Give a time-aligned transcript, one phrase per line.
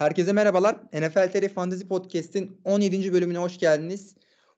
[0.00, 0.76] Herkese merhabalar.
[0.92, 3.12] NFL TR Fantasy Podcast'in 17.
[3.12, 4.14] bölümüne hoş geldiniz.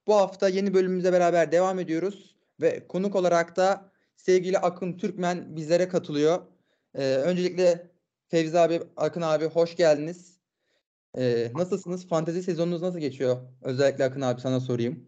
[0.06, 5.88] Bu hafta yeni bölümümüze beraber devam ediyoruz ve konuk olarak da sevgili Akın Türkmen bizlere
[5.88, 6.42] katılıyor.
[6.94, 7.90] Ee, öncelikle
[8.28, 10.36] Fevzi abi, Akın abi hoş geldiniz.
[11.18, 12.08] Ee, nasılsınız?
[12.08, 13.36] Fantezi sezonunuz nasıl geçiyor?
[13.62, 15.04] Özellikle Akın abi sana sorayım.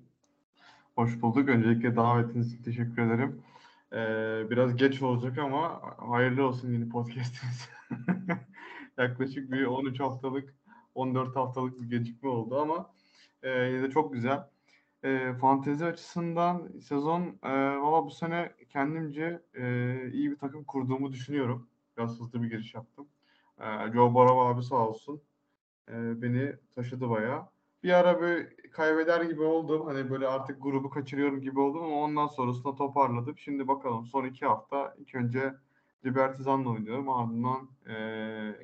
[0.94, 1.48] Hoş bulduk.
[1.48, 3.42] Öncelikle davetiniz için teşekkür ederim.
[3.92, 7.68] Ee, biraz geç olacak ama hayırlı olsun yeni podcast'iniz.
[8.98, 10.54] Yaklaşık bir 13 haftalık,
[10.94, 12.94] 14 haftalık bir gecikme oldu ama
[13.42, 14.48] e, yine de çok güzel.
[15.04, 17.50] E, fantezi açısından sezon e,
[17.80, 19.64] valla bu sene kendimce e,
[20.12, 21.68] iyi bir takım kurduğumu düşünüyorum.
[21.96, 23.08] Biraz hızlı bir giriş yaptım.
[23.60, 25.22] E, Joe Barrow abi sağ olsun.
[25.88, 27.48] E, beni taşıdı bayağı.
[27.82, 29.86] Bir ara böyle kaybeder gibi oldum.
[29.86, 33.38] Hani böyle artık grubu kaçırıyorum gibi oldum ama ondan sonrasında toparladım.
[33.38, 35.54] Şimdi bakalım son iki hafta ilk önce
[36.04, 37.08] Libertizan'la oynuyorum.
[37.08, 37.96] Ardından e,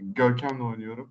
[0.01, 1.11] Görkem'le oynuyorum.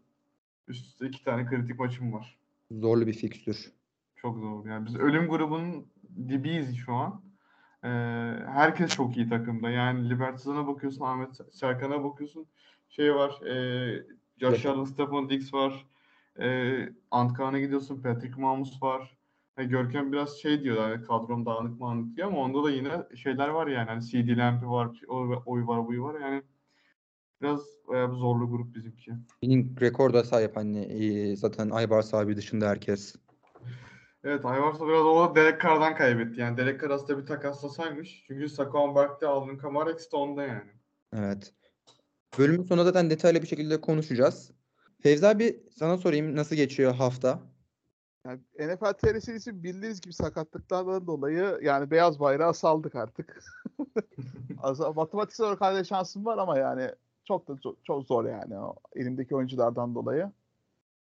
[0.68, 2.38] Üst üste iki tane kritik maçım var.
[2.72, 3.72] Zorlu bir fikstür.
[4.16, 4.66] Çok zor.
[4.66, 5.88] Yani biz ölüm grubunun
[6.30, 7.22] dibiyiz şu an.
[7.84, 7.88] Ee,
[8.48, 9.70] herkes çok iyi takımda.
[9.70, 12.46] Yani Libertizan'a bakıyorsun, Ahmet Serkan'a bakıyorsun.
[12.90, 14.06] Şey var, e,
[14.38, 15.86] Josh Allen, Stefan Diggs var.
[16.40, 19.18] E, Antkan'a gidiyorsun, Patrick Mahomes var.
[19.60, 23.48] E, Görkem biraz şey diyor yani kadrom dağınık mağınık diyor ama onda da yine şeyler
[23.48, 23.90] var yani.
[23.90, 25.02] Hani CD Lamp'i var,
[25.46, 26.20] oy, var, buyu var.
[26.22, 26.44] Yani
[27.42, 29.12] biraz bayağı bir zorlu grup bizimki.
[29.44, 33.16] Benim rekorda sahip hani e, zaten Aybars abi dışında herkes.
[34.24, 36.42] Evet Ayvars'a biraz o Derek Carr'dan kaybetti.
[36.42, 38.24] Yani Derek Carr aslında bir takaslasaymış.
[38.28, 40.72] Çünkü Saquon Barkley Alvin Kamara ikisi de onda yani.
[41.14, 41.54] Evet.
[42.40, 44.52] Bölümün sonunda zaten detaylı bir şekilde konuşacağız.
[45.04, 47.40] Fevzi abi sana sorayım nasıl geçiyor hafta?
[48.26, 53.44] Yani NFL TR serisi bildiğiniz gibi sakatlıklardan dolayı yani beyaz bayrağı saldık artık.
[54.96, 56.92] Matematiksel olarak hala şansım var ama yani
[57.24, 60.32] çok da zor, çok zor yani o elimdeki oyunculardan dolayı.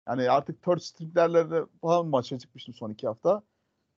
[0.09, 3.43] Yani artık third stringlerle falan maça çıkmıştım son iki hafta.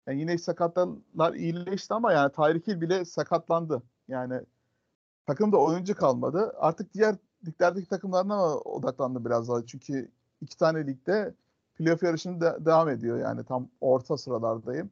[0.08, 3.84] Yani yine sakatlar iyileşti ama yani Tyreek Hill bile sakatlandı.
[4.08, 4.42] Yani
[5.26, 6.54] takımda oyuncu kalmadı.
[6.58, 7.16] Artık diğer
[7.48, 9.66] liglerdeki takımlarına odaklandı biraz daha.
[9.66, 10.12] Çünkü
[10.42, 11.34] iki tane ligde
[11.80, 14.92] playoff yarışını de- devam ediyor yani tam orta sıralardayım.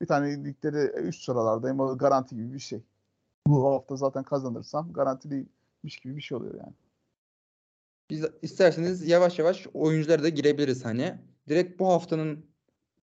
[0.00, 1.80] Bir tane ligleri üst sıralardayım.
[1.80, 2.82] O garanti gibi bir şey.
[3.46, 6.74] Bu hafta zaten kazanırsam garantiliymiş gibi bir şey oluyor yani.
[8.10, 11.14] Biz isterseniz yavaş yavaş oyunculara da girebiliriz hani.
[11.48, 12.46] Direkt bu haftanın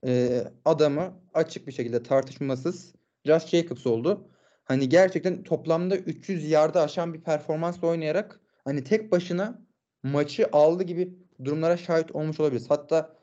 [0.06, 2.94] e, adamı açık bir şekilde tartışmasız
[3.24, 4.28] Josh Jacobs oldu.
[4.64, 9.62] Hani gerçekten toplamda 300 yarda aşan bir performansla oynayarak hani tek başına
[10.02, 12.70] maçı aldı gibi durumlara şahit olmuş olabiliriz.
[12.70, 13.16] Hatta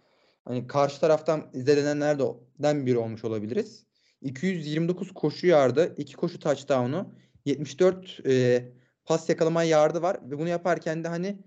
[0.46, 3.86] hani karşı taraftan izlenenlerden biri olmuş olabiliriz.
[4.22, 7.14] 229 koşu yardı, 2 koşu touchdown'u,
[7.46, 8.64] 74 e,
[9.06, 11.40] pas yakalama yardı var ve bunu yaparken de hani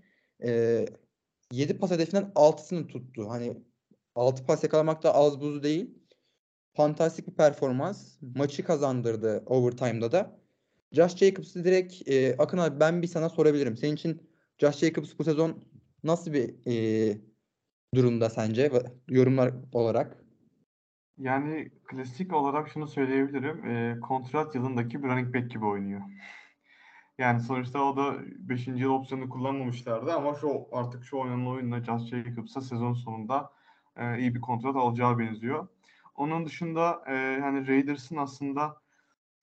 [0.44, 0.84] e,
[1.53, 3.31] 7 pas hedefinden 6'sını tuttu.
[3.31, 3.56] Hani
[4.15, 5.99] 6 pas yakalamak da az buz değil.
[6.75, 8.16] Fantastik bir performans.
[8.37, 10.41] Maçı kazandırdı overtime'da da.
[10.93, 13.76] Josh Jacobs'ı direkt e, Akın abi ben bir sana sorabilirim.
[13.76, 14.22] Senin için
[14.59, 15.65] Josh Jacobs bu sezon
[16.06, 17.19] nasıl bir e,
[17.94, 18.71] durumda sence
[19.09, 20.17] yorumlar olarak?
[21.19, 23.71] Yani klasik olarak şunu söyleyebilirim.
[23.71, 26.00] E, kontrat yılındaki bir running back gibi oynuyor.
[27.19, 28.67] Yani sonuçta o da 5.
[28.67, 33.53] yıl opsiyonu kullanmamışlardı ama şu artık şu oynanan oyunla Josh Jacobs'a sezon sonunda
[33.97, 35.69] e, iyi bir kontrat alacağı benziyor.
[36.15, 38.77] Onun dışında e, hani Raiders'ın aslında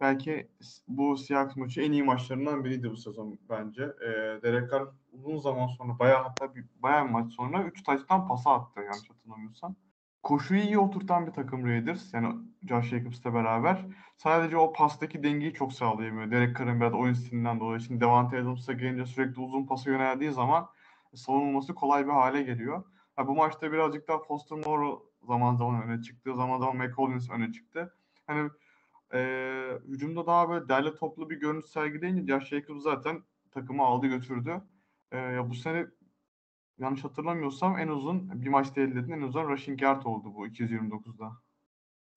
[0.04, 0.48] belki
[0.88, 3.84] bu Seahawks maçı en iyi maçlarından biriydi bu sezon bence.
[3.84, 4.10] E,
[4.44, 8.54] Derek Carr uzun zaman sonra bayağı hatta bir bayağı bir maç sonra 3 taçtan pasa
[8.54, 9.76] attı yanlış hatırlamıyorsam.
[10.24, 12.14] Koşuyu iyi oturtan bir takım Raiders.
[12.14, 12.36] Yani
[12.70, 13.86] Josh Jacobs'la beraber.
[14.18, 16.32] Sadece o pastaki dengeyi çok sağlayamıyor.
[16.32, 17.80] Derek Carr'ın biraz oyun stilinden dolayı.
[17.80, 20.70] Şimdi Devante Adams'a gelince sürekli uzun pasa yöneldiği zaman
[21.16, 22.84] savunulması kolay bir hale geliyor.
[23.16, 26.36] Ha, bu maçta birazcık daha Foster Moore zaman zaman öne çıktı.
[26.36, 27.96] Zaman zaman McCollins öne çıktı.
[28.28, 28.50] Hani
[29.14, 29.20] e,
[29.88, 34.62] hücumda daha böyle derli toplu bir görüntü sergileyince Josh Jacobs zaten takımı aldı götürdü.
[35.12, 35.86] E, ya bu sene
[36.80, 41.32] yanlış hatırlamıyorsam en uzun bir maçta elde edilen en uzun rushing yard oldu bu 229'da.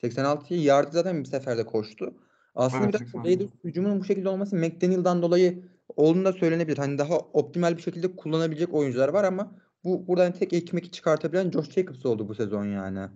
[0.00, 2.14] 86 yardı zaten bir seferde koştu.
[2.54, 3.28] Aslında Evet, biraz 86.
[3.28, 5.64] Raiders hücumunun bu şekilde olması McDaniel'dan dolayı
[5.96, 6.78] olduğunu da söylenebilir.
[6.78, 9.52] Hani daha optimal bir şekilde kullanabilecek oyuncular var ama
[9.84, 13.08] bu buradan tek ekmek çıkartabilen Josh Jacobs oldu bu sezon yani.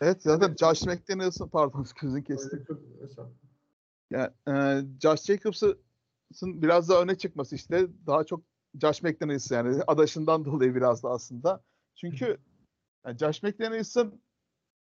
[0.00, 2.66] Evet zaten Josh McDaniels'ın pardon sözünü kestim.
[4.10, 8.42] Yani, e, Josh Jacobs'ın biraz daha öne çıkması işte daha çok
[8.80, 11.62] Josh McDaniels yani adaşından dolayı biraz da aslında.
[11.96, 12.38] Çünkü
[13.06, 14.22] yani Josh McDaniels'ın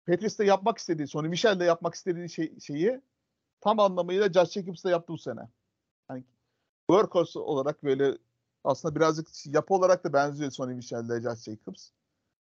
[0.07, 3.01] Patrice'de yapmak istediği, Sonny Michel'de yapmak istediği şey, şeyi
[3.61, 5.50] tam anlamıyla Josh Jacobs'da yaptı bu sene.
[6.09, 6.23] Yani
[6.89, 8.18] workhorse olarak böyle
[8.65, 11.89] Aslında birazcık yapı olarak da benziyor Sonny Michel ile Josh Jacobs.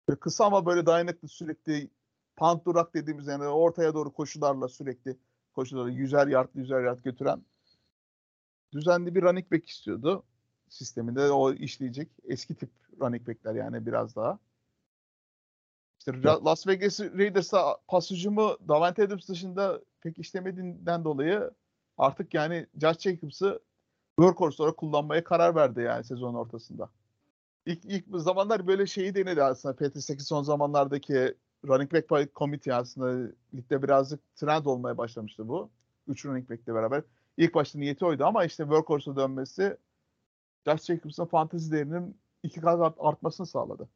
[0.08, 1.90] Böyle kısa ama böyle dayanıklı sürekli
[2.36, 5.16] punt durak dediğimiz yani ortaya doğru koşularla sürekli
[5.52, 7.42] koşuları yüzer yard yüzer yard götüren
[8.72, 10.22] düzenli bir running back istiyordu.
[10.68, 12.08] Sisteminde o işleyecek.
[12.24, 12.70] Eski tip
[13.00, 14.38] running backler yani biraz daha.
[15.98, 21.50] İşte Ra- Las Vegas Raiders'a pas hücumu Davante Adams dışında pek işlemediğinden dolayı
[21.98, 23.60] artık yani Josh Jacobs'ı
[24.18, 26.90] workhorse olarak kullanmaya karar verdi yani sezon ortasında.
[27.66, 29.76] İlk, ilk zamanlar böyle şeyi denedi aslında.
[29.76, 31.34] Patriots'taki son zamanlardaki
[31.68, 35.70] running back by committee aslında ligde birazcık trend olmaya başlamıştı bu.
[36.08, 37.02] Üç running back'le beraber.
[37.36, 39.76] İlk başta niyeti oydu ama işte workhorse'a dönmesi
[40.66, 43.88] Josh Jacobs'ın fantasy değerinin iki kat art- artmasını sağladı.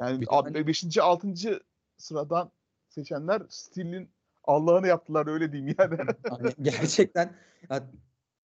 [0.00, 0.98] Yani Bir tane- 5.
[0.98, 1.60] 6.
[1.96, 2.50] sıradan
[2.88, 4.10] seçenler Steele'in
[4.44, 5.96] Allah'ını yaptılar öyle diyeyim yani.
[6.30, 7.32] Hani gerçekten
[7.70, 7.90] ya,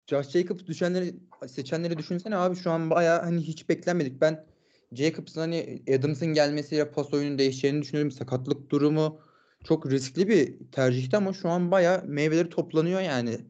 [0.07, 1.15] Josh Jacobs düşenleri
[1.47, 4.21] seçenleri düşünsene abi şu an bayağı hani hiç beklenmedik.
[4.21, 4.45] Ben
[4.95, 8.11] Jacobs'ın hani Adams'ın gelmesiyle pas oyunun değişeceğini düşünüyorum.
[8.11, 9.21] Sakatlık durumu
[9.65, 13.41] çok riskli bir tercihti ama şu an bayağı meyveleri toplanıyor yani.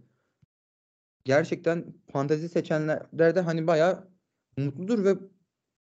[1.25, 4.09] Gerçekten fantezi seçenler de hani bayağı
[4.57, 5.15] mutludur ve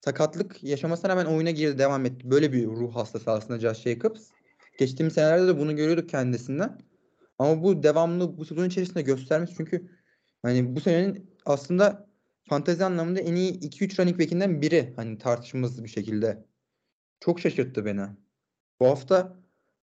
[0.01, 2.31] sakatlık yaşamasına rağmen oyuna girdi devam etti.
[2.31, 4.29] Böyle bir ruh hastası aslında Josh Jacobs.
[4.79, 6.79] Geçtiğimiz senelerde de bunu görüyorduk kendisinden.
[7.39, 9.91] Ama bu devamlı bu sezon içerisinde göstermiş çünkü
[10.43, 12.10] hani bu senenin aslında
[12.51, 16.45] fantezi anlamında en iyi 2-3 running back'inden biri hani tartışmasız bir şekilde.
[17.21, 18.07] Çok şaşırttı beni.
[18.81, 19.37] Bu hafta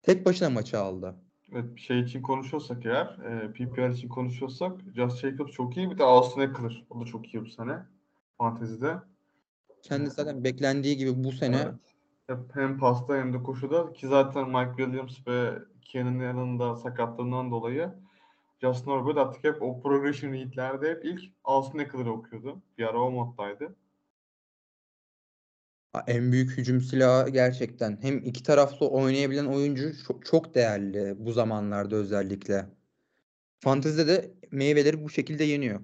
[0.01, 1.15] tek başına maçı aldı.
[1.51, 5.91] Evet şey için konuşuyorsak eğer, e, PPR için konuşuyorsak Josh Jacobs çok iyi.
[5.91, 6.85] Bir de Austin Eckler.
[6.89, 7.79] O da çok iyi bu sene.
[8.37, 8.95] Fantezide.
[9.81, 11.75] Kendisi zaten beklendiği gibi bu sene Evet.
[12.27, 17.51] Hep hem pasta hem de koşuda ki zaten Mike Williams ve Keenan Allen'ın da sakatlığından
[17.51, 17.93] dolayı
[18.63, 22.61] Justin Herbert artık hep o progression read'lerde hep ilk Austin Eckler'ı okuyordu.
[22.77, 23.75] Bir ara o moddaydı.
[26.07, 27.97] en büyük hücum silahı gerçekten.
[28.01, 32.65] Hem iki taraflı oynayabilen oyuncu çok, çok değerli bu zamanlarda özellikle.
[33.59, 35.81] Fantezide de meyveleri bu şekilde yeniyor.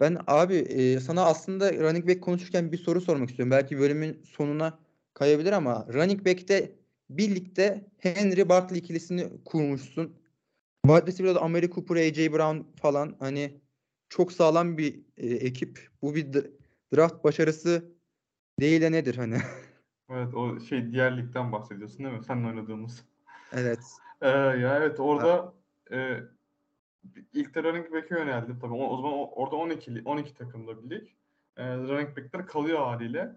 [0.00, 3.50] Ben abi e, sana aslında running back konuşurken bir soru sormak istiyorum.
[3.50, 4.78] Belki bölümün sonuna
[5.14, 6.72] kayabilir ama running back'te
[7.10, 10.17] birlikte Henry Barkley ikilisini kurmuşsun.
[10.86, 12.32] Wide receiver'da Amari Cooper, A.J.
[12.32, 13.60] Brown falan hani
[14.08, 15.88] çok sağlam bir e, ekip.
[16.02, 16.32] Bu bir
[16.96, 17.84] draft başarısı
[18.60, 19.38] değil de nedir hani?
[20.10, 22.24] Evet o şey diğer ligden bahsediyorsun değil mi?
[22.24, 23.04] Seninle oynadığımız.
[23.52, 23.78] Evet.
[24.22, 25.52] Ee, ya evet orada
[25.92, 26.16] e,
[27.32, 28.74] ilk de running back'e yöneldim tabii.
[28.74, 31.08] O, o zaman o- orada 12 li- 12 takımda bir lig.
[31.56, 33.36] E, running back'ler kalıyor haliyle.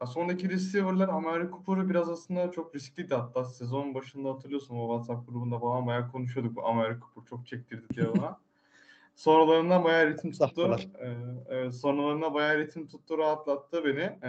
[0.00, 5.28] Ya sondaki receiver'lar Amari Cooper'ı biraz aslında çok riskliydi hatta sezon başında hatırlıyorsun o WhatsApp
[5.28, 8.40] grubunda falan bayağı konuşuyorduk bu Amari Cooper çok çektirdi diye bana.
[9.14, 10.76] Sonralarından bayağı ritim tuttu.
[11.00, 11.14] Ee,
[11.48, 14.18] evet, sonralarında bayağı ritim tuttu, rahatlattı beni.
[14.22, 14.28] Ee,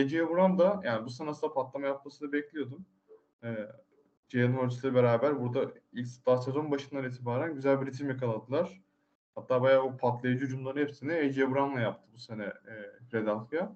[0.00, 2.86] AJ Brown da yani bu sene aslında patlama yapmasını bekliyordum.
[3.42, 3.56] Ee,
[4.28, 8.80] Jalen Hurts ile beraber burada ilk daha sezon başından itibaren güzel bir ritim yakaladılar.
[9.34, 12.74] Hatta bayağı o patlayıcı hücumların hepsini AJ Brown'la yaptı bu sene e,
[13.10, 13.72] Philadelphia.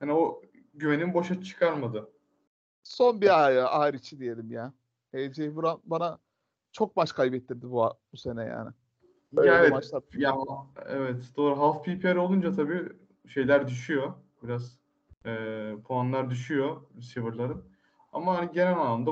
[0.00, 0.42] Yani o
[0.74, 2.10] güvenin boşa çıkarmadı.
[2.82, 4.72] Son bir ay harici diyelim ya.
[5.14, 6.18] AJ Brown bana
[6.72, 8.70] çok maç kaybettirdi bu bu sene yani.
[9.32, 10.02] Böyle Ya evet, maçlar.
[10.16, 10.36] ya,
[10.86, 11.58] evet doğru.
[11.58, 12.88] Half PPR olunca tabii
[13.28, 14.12] şeyler düşüyor.
[14.42, 14.78] Biraz
[15.26, 17.64] e, puanlar düşüyor receiver'ların.
[18.12, 19.10] Ama hani genel anlamda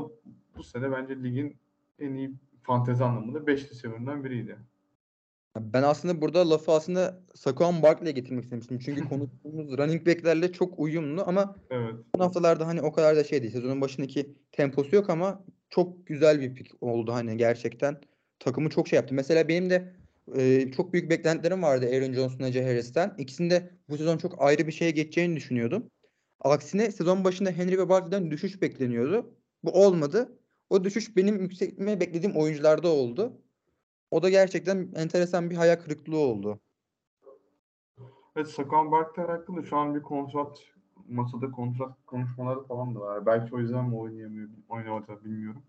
[0.56, 1.56] bu sene bence ligin
[1.98, 4.58] en iyi fantezi anlamında 5 receiver'ından biriydi.
[5.56, 8.78] Ben aslında burada lafı aslında Saquon Barkley'e getirmek istemiştim.
[8.78, 11.94] Çünkü konuştuğumuz running back'lerle çok uyumlu ama Evet.
[12.14, 13.52] bu haftalarda hani o kadar da şey değil.
[13.52, 18.00] Sezonun başındaki temposu yok ama çok güzel bir pick oldu hani gerçekten.
[18.38, 19.14] Takımı çok şey yaptı.
[19.14, 19.92] Mesela benim de
[20.36, 23.14] e, çok büyük beklentilerim vardı Aaron Jones, Najee Harris'ten.
[23.18, 25.90] İkisinin de bu sezon çok ayrı bir şeye geçeceğini düşünüyordum.
[26.40, 29.34] Aksine sezon başında Henry ve Barkley'den düşüş bekleniyordu.
[29.64, 30.38] Bu olmadı.
[30.70, 33.42] O düşüş benim yükseltme beklediğim oyuncularda oldu.
[34.10, 36.60] O da gerçekten enteresan bir hayal kırıklığı oldu.
[38.36, 40.58] Evet Saquon Barkley hakkında şu an bir kontrat
[41.08, 43.26] masada kontrat konuşmaları falan da var.
[43.26, 45.62] Belki o yüzden mi oynayamıyor, oynamadı bilmiyorum.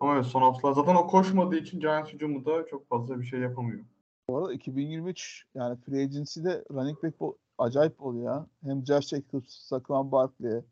[0.00, 3.40] Ama evet son haftalar zaten o koşmadığı için Giants hücumu da çok fazla bir şey
[3.40, 3.84] yapamıyor.
[4.28, 8.46] Bu arada 2023 yani free agency'de running back bu acayip oluyor ya.
[8.64, 10.62] Hem Josh Jacobs, Saquon Barkley,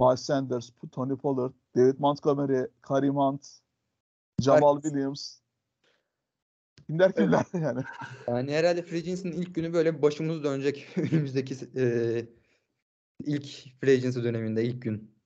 [0.00, 3.46] Miles Sanders, Tony Pollard, David Montgomery, Kareem Hunt,
[4.40, 4.90] Jamal Herkes.
[4.90, 5.45] Williams.
[6.86, 7.84] Kimler kimler yani.
[8.28, 12.28] Yani herhalde Free Agency'nin ilk günü böyle başımız dönecek önümüzdeki eee,
[13.24, 13.46] ilk
[13.80, 15.16] Free Agency döneminde ilk gün.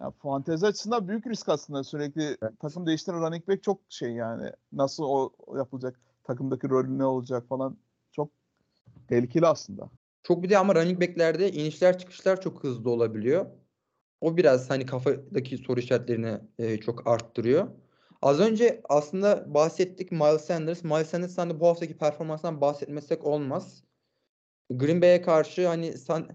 [0.00, 4.52] Yani fantezi açısından büyük risk aslında sürekli takım değiştiren running back çok şey yani.
[4.72, 6.00] Nasıl o o yapılacak?
[6.24, 7.76] Takımdaki rolü ne olacak falan.
[8.12, 8.30] Çok
[9.08, 9.90] Tehlikeli aslında.
[10.22, 13.46] Çok bir de ama running back'lerde inişler çıkışlar çok hızlı olabiliyor.
[14.20, 17.68] O biraz hani kafadaki soru işaretlerini e, çok arttırıyor.
[18.22, 20.84] Az önce aslında bahsettik Miles Sanders.
[20.84, 23.84] Miles Sanders'tan da bu haftaki performansından bahsetmesek olmaz.
[24.70, 26.28] Green Bay'e karşı hani Sun,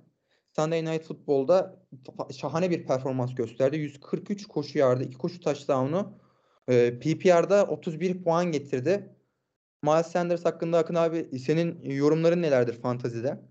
[0.55, 1.85] Sunday Night Football'da
[2.31, 3.77] şahane bir performans gösterdi.
[3.77, 6.19] 143 koşu yardı, 2 koşu touchdown'u.
[6.67, 9.15] E, PPR'da 31 puan getirdi.
[9.83, 13.41] Miles Sanders hakkında Akın abi senin yorumların nelerdir fantazide?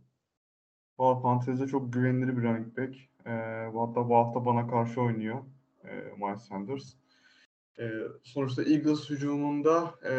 [0.98, 2.96] Valla fantezide çok güvenilir bir running back.
[3.26, 3.30] Ee,
[3.74, 5.38] hatta bu hafta bana karşı oynuyor
[5.84, 6.94] e, Miles Sanders.
[7.78, 7.90] Ee,
[8.22, 10.14] sonuçta Eagles hücumunda e,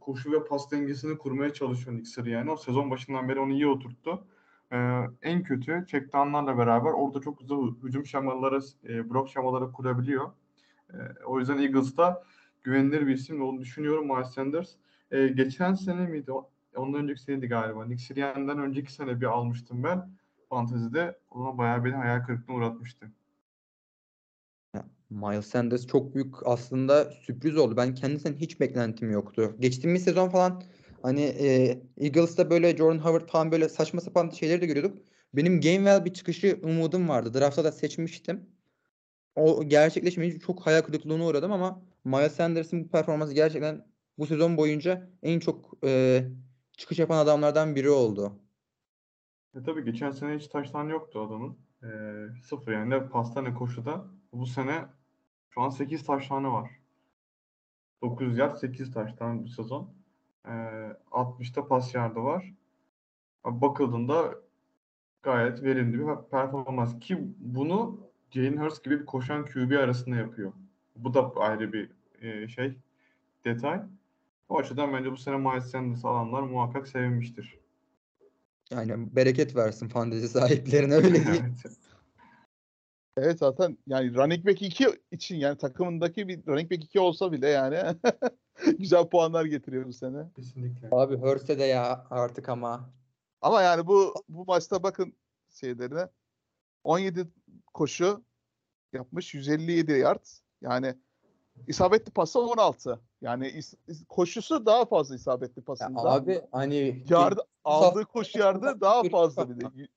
[0.00, 2.50] koşu ve pas dengesini kurmaya çalışıyor Nick Sirianni.
[2.50, 4.24] O sezon başından beri onu iyi oturttu.
[4.72, 10.30] Ee, en kötü check down'larla beraber orada çok güzel hücum şemaları, e, blok şemaları kurabiliyor.
[10.92, 10.96] Ee,
[11.26, 12.22] o yüzden Eagles'ta
[12.62, 14.74] güvenilir bir isim olduğunu düşünüyorum Miles Sanders.
[15.10, 16.32] Ee, geçen sene miydi?
[16.76, 17.84] Ondan önceki seneydi galiba.
[17.84, 20.10] Nick Sirianni'den önceki sene bir almıştım ben.
[20.48, 23.10] Fantezide ona bayağı beni hayal kırıklığına uğratmıştı.
[25.10, 27.76] Miles Sanders çok büyük aslında sürpriz oldu.
[27.76, 29.56] Ben kendisinden hiç beklentim yoktu.
[29.60, 30.62] Geçtiğimiz sezon falan
[31.02, 34.98] hani e, Eagles'ta böyle Jordan Howard falan böyle saçma sapan şeyleri de görüyorduk.
[35.34, 37.34] Benim Gainwell bir çıkışı umudum vardı.
[37.34, 38.50] Draft'ta da seçmiştim.
[39.36, 43.86] O gerçekleşmeyince çok hayal kırıklığına uğradım ama Miles Sanders'ın bu performansı gerçekten
[44.18, 46.22] bu sezon boyunca en çok e,
[46.76, 48.32] çıkış yapan adamlardan biri oldu.
[49.54, 51.58] E tabii geçen sene hiç taştan yoktu adamın.
[51.82, 51.88] E,
[52.42, 54.04] sıfır yani ne pasta ne koşuda.
[54.32, 54.84] Bu sene
[55.50, 56.70] şu an 8 taştanı var.
[58.02, 59.90] 900 yard 8 taştan bir sezon.
[60.46, 60.50] E,
[61.10, 62.52] 60'ta pas yardı var.
[63.44, 64.34] Bakıldığında
[65.22, 70.52] gayet verimli bir performans ki bunu Jalen Hurts gibi bir koşan QB arasında yapıyor.
[70.96, 71.90] Bu da ayrı bir
[72.20, 72.76] e, şey
[73.44, 73.82] detay.
[74.48, 77.58] O açıdan bence bu sene Miles Sanders alanlar muhakkak sevinmiştir.
[78.70, 81.56] Yani bereket versin fantezi sahiplerine öyle diyeyim.
[81.64, 81.89] Evet.
[83.22, 87.48] Evet zaten yani running back 2 için yani takımındaki bir running back 2 olsa bile
[87.48, 87.78] yani
[88.78, 90.30] güzel puanlar getiriyor bu sene.
[90.36, 90.88] Kesinlikle.
[90.92, 92.90] Abi Hurst'e de ya artık ama.
[93.40, 95.12] Ama yani bu bu maçta bakın
[95.50, 96.08] şeylerine
[96.84, 97.28] 17
[97.74, 98.24] koşu
[98.92, 100.24] yapmış 157 yard.
[100.60, 100.94] Yani
[101.66, 103.00] isabetli pası 16.
[103.20, 106.00] Yani is- is- koşusu daha fazla isabetli Ya pasında.
[106.00, 109.88] abi hani Yardı, aldığı koşu yardı daha fazla bir de.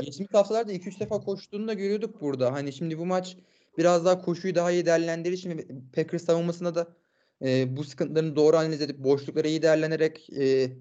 [0.00, 2.52] Geçmiş haftalarda 2-3 defa koştuğunu da görüyorduk burada.
[2.52, 3.36] Hani şimdi bu maç
[3.78, 6.96] biraz daha koşuyu daha iyi değerlendirdiği için Packers savunmasında da
[7.42, 10.72] e, bu sıkıntılarını doğru analiz edip boşlukları iyi değerlendirerek e,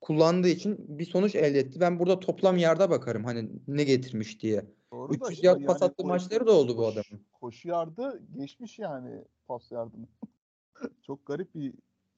[0.00, 1.80] kullandığı için bir sonuç elde etti.
[1.80, 4.64] Ben burada toplam yarda bakarım hani ne getirmiş diye.
[4.92, 7.26] Doğru 300 işte yard pas yani attığı maçları da oldu bu koş- adamın.
[7.32, 10.08] Koşu yardı geçmiş yani pas yardımı.
[11.06, 11.74] Çok garip bir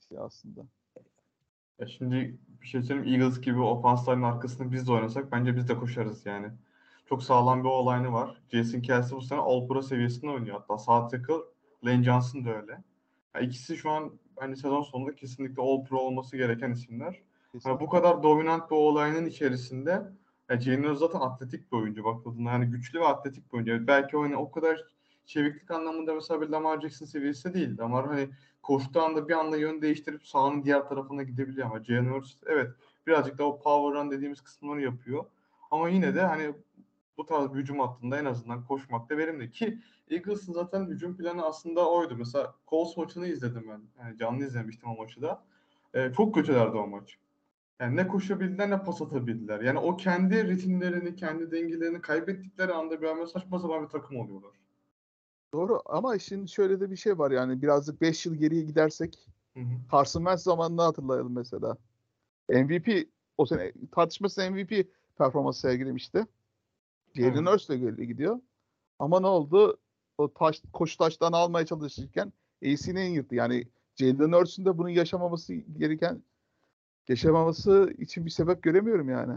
[0.08, 0.66] şey aslında.
[1.78, 5.76] Ya şimdi bir şey söyleyeyim Eagles gibi ofansların arkasında biz de oynasak bence biz de
[5.76, 6.50] koşarız yani.
[7.06, 8.42] Çok sağlam bir olayını var.
[8.52, 10.60] Jason Kelsey bu sene All Pro seviyesinde oynuyor.
[10.60, 11.34] Hatta sağ tackle
[11.84, 12.84] Lane Johnson da öyle.
[13.34, 17.22] Ya ikisi şu an hani sezon sonunda kesinlikle All Pro olması gereken isimler.
[17.64, 20.02] Ha, bu kadar dominant bir olayının içerisinde
[20.50, 22.50] ya Jalen zaten atletik bir oyuncu bakıldığında.
[22.50, 23.86] Yani güçlü ve atletik bir oyuncu.
[23.86, 24.84] Belki oyunu o kadar
[25.26, 27.78] çeviklik anlamında mesela bir Lamar Jackson seviyesi değil.
[27.78, 28.28] Lamar hani
[28.62, 32.70] koştuğu anda bir anda yön değiştirip sahanın diğer tarafına gidebiliyor ama Jalen evet
[33.06, 35.24] birazcık da o power run dediğimiz kısımları yapıyor.
[35.70, 36.54] Ama yine de hani
[37.16, 39.78] bu tarz bir hücum hattında en azından koşmakta verimli ki
[40.10, 42.16] Eagles'ın zaten hücum planı aslında oydu.
[42.16, 44.04] Mesela Colts maçını izledim ben.
[44.04, 45.44] Yani canlı izlemiştim o maçı da.
[45.94, 47.18] Ee, çok kötülerdi o maç.
[47.80, 49.60] Yani ne koşabildiler ne pas atabildiler.
[49.60, 54.50] Yani o kendi ritimlerini, kendi dengelerini kaybettikleri anda böyle saçma sapan bir takım oluyorlar.
[55.52, 59.18] Doğru ama şimdi şöyle de bir şey var yani birazcık 5 yıl geriye gidersek
[59.54, 59.74] Hı hı.
[59.92, 61.76] Carson Wentz zamanını hatırlayalım mesela.
[62.48, 64.86] MVP o sene tartışması MVP
[65.18, 66.26] performansı sergilemişti.
[67.14, 67.46] Jalen.
[67.46, 68.40] Hurts de böyle gidiyor.
[68.98, 69.78] Ama ne oldu?
[70.18, 72.32] O taş, koşu taştan almaya çalışırken
[72.64, 73.34] AC'ni yırttı.
[73.34, 73.64] Yani
[73.96, 76.22] Jalen Hurts'un da bunu yaşamaması gereken
[77.08, 79.34] yaşamaması için bir sebep göremiyorum yani.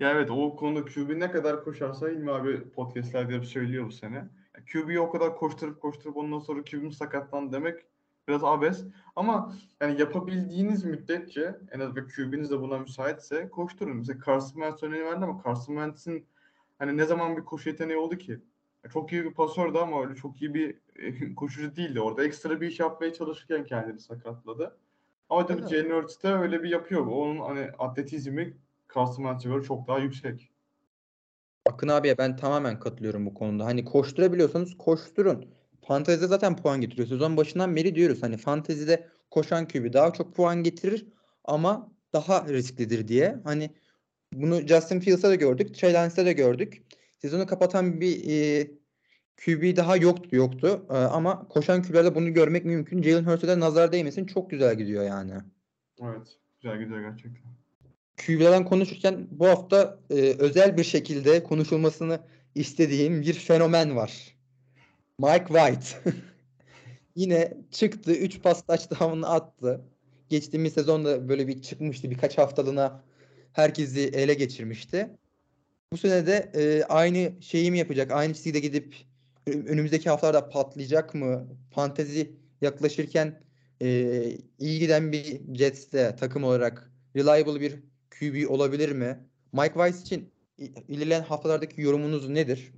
[0.00, 4.28] Ya evet o konuda QB ne kadar koşarsa İlmi abi podcastlerde hep söylüyor bu sene.
[4.72, 7.84] QB'yi o kadar koşturup koşturup ondan sonra QB'm sakatlan demek
[8.28, 8.84] biraz abes.
[9.16, 13.96] Ama yani yapabildiğiniz müddetçe en azından QB'niz de buna müsaitse koşturun.
[13.96, 16.26] Mesela Carson Wentz örneği verdi ama Carson Wentz'in
[16.78, 18.40] hani ne zaman bir koşu yeteneği oldu ki?
[18.92, 20.76] Çok iyi bir pasördü ama öyle çok iyi bir
[21.36, 22.24] koşucu değildi orada.
[22.24, 24.76] Ekstra bir iş yapmaya çalışırken kendini sakatladı.
[25.30, 25.68] Ama tabii.
[25.68, 27.06] Jalen Hurts öyle bir yapıyor.
[27.06, 28.56] Onun hani atletizmi
[28.94, 30.51] Carson Wentz'e göre çok daha yüksek.
[31.66, 33.64] Akın abiye ben tamamen katılıyorum bu konuda.
[33.64, 35.54] Hani koşturabiliyorsanız koşturun.
[35.82, 37.08] Fantezide zaten puan getiriyor.
[37.08, 41.06] Sezon başından beri diyoruz hani fantezide koşan QB daha çok puan getirir
[41.44, 43.36] ama daha risklidir diye.
[43.44, 43.70] Hani
[44.32, 45.74] Bunu Justin Fields'ta da gördük.
[45.74, 46.82] Trey Lance'da da gördük.
[47.18, 48.70] Sezonu kapatan bir e,
[49.44, 50.86] QB daha yoktu yoktu.
[50.90, 53.02] E, ama koşan QB'lerde bunu görmek mümkün.
[53.02, 54.26] Jalen Hurts'e de nazar değmesin.
[54.26, 55.32] Çok güzel gidiyor yani.
[56.02, 56.38] Evet.
[56.60, 57.61] Güzel gidiyor gerçekten.
[58.16, 62.20] QB'lerden konuşurken bu hafta e, özel bir şekilde konuşulmasını
[62.54, 64.36] istediğim bir fenomen var.
[65.18, 66.10] Mike White.
[67.16, 68.12] Yine çıktı.
[68.12, 69.80] 3 pas touchdown'ını attı.
[70.28, 72.10] Geçtiğimiz sezonda böyle bir çıkmıştı.
[72.10, 73.02] Birkaç haftalığına
[73.52, 75.10] herkesi ele geçirmişti.
[75.92, 78.10] Bu sene de e, aynı şeyi mi yapacak?
[78.10, 78.94] Aynı çizgide gidip
[79.46, 81.48] önümüzdeki haftalarda patlayacak mı?
[81.70, 83.42] Fantezi yaklaşırken
[83.82, 84.22] e,
[84.58, 89.18] iyi giden bir Jets'te takım olarak reliable bir QB olabilir mi?
[89.52, 90.30] Mike Weiss için
[90.88, 92.72] ilerleyen haftalardaki yorumunuz nedir?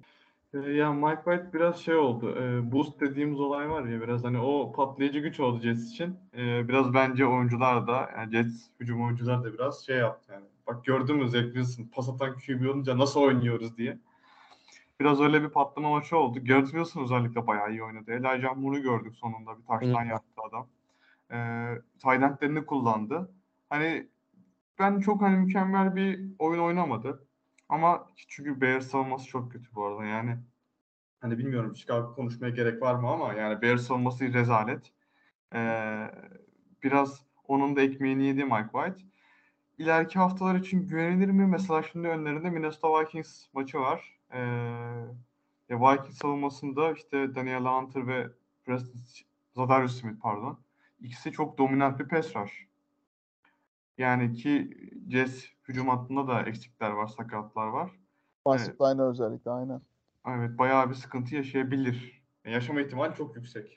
[0.55, 2.39] Ee, Ya Mike White biraz şey oldu.
[2.39, 6.17] e, boost dediğimiz olay var ya biraz hani o patlayıcı güç oldu Jets için.
[6.37, 10.45] E, biraz bence oyuncular da yani Jets hücum oyuncular da biraz şey yaptı yani.
[10.67, 13.99] Bak gördün mü Zach Wilson pas atan QB olunca nasıl oynuyoruz diye.
[15.01, 16.39] Biraz öyle bir patlama maçı oldu.
[16.45, 18.13] Garrett Wilson özellikle bayağı iyi oynadı.
[18.13, 20.67] Elijah Moore'u gördük sonunda bir taştan yaptı adam.
[21.31, 21.37] E,
[21.99, 23.31] tight endlerini kullandı.
[23.71, 24.09] Hani
[24.79, 27.29] ben çok hani mükemmel bir oyun oynamadı.
[27.69, 30.37] Ama çünkü Bears savunması çok kötü bu arada yani.
[31.21, 34.93] Hani bilmiyorum Chicago konuşmaya gerek var mı ama yani Bears savunması rezalet.
[35.55, 36.11] Ee,
[36.83, 39.05] biraz onun da ekmeğini yedi Mike White.
[39.79, 41.47] İleriki haftalar için güvenilir mi?
[41.47, 44.19] Mesela şimdi önlerinde Minnesota Vikings maçı var.
[44.33, 44.41] Ee,
[45.71, 48.29] Vikings savunmasında işte Daniel Hunter ve
[48.65, 49.01] Preston
[49.57, 50.59] Zadarius Smith pardon.
[51.01, 52.67] İkisi çok dominant bir pass rush.
[53.99, 54.71] Yani ki
[55.11, 57.91] Jets hücum hattında da eksikler var, sakatlar var.
[58.45, 59.01] Offensive Evet.
[59.01, 59.81] özellikle aynen.
[60.29, 62.25] Evet bayağı bir sıkıntı yaşayabilir.
[62.45, 63.77] Yaşama ihtimali çok yüksek.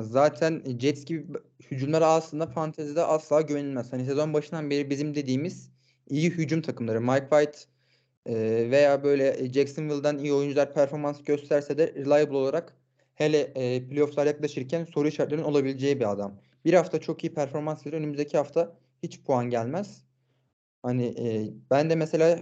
[0.00, 1.38] Zaten Jets gibi
[1.70, 3.92] hücumlar aslında fantezide asla güvenilmez.
[3.92, 5.70] Hani sezon başından beri bizim dediğimiz
[6.08, 7.00] iyi hücum takımları.
[7.00, 7.58] Mike White
[8.26, 8.34] e,
[8.70, 12.76] veya böyle Jacksonville'dan iyi oyuncular performans gösterse de reliable olarak
[13.14, 16.40] hele e, playoff'lar yaklaşırken soru işaretlerinin olabileceği bir adam.
[16.64, 17.96] Bir hafta çok iyi performans verir.
[17.96, 20.04] Önümüzdeki hafta hiç puan gelmez.
[20.82, 22.38] Hani e, ben de mesela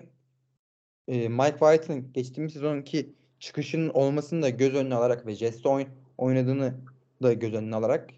[1.08, 6.74] e, Mike White'ın geçtiğimiz sezonki çıkışının olmasını da göz önüne alarak ve Jets'te oyn- oynadığını
[7.22, 8.10] da göz önüne alarak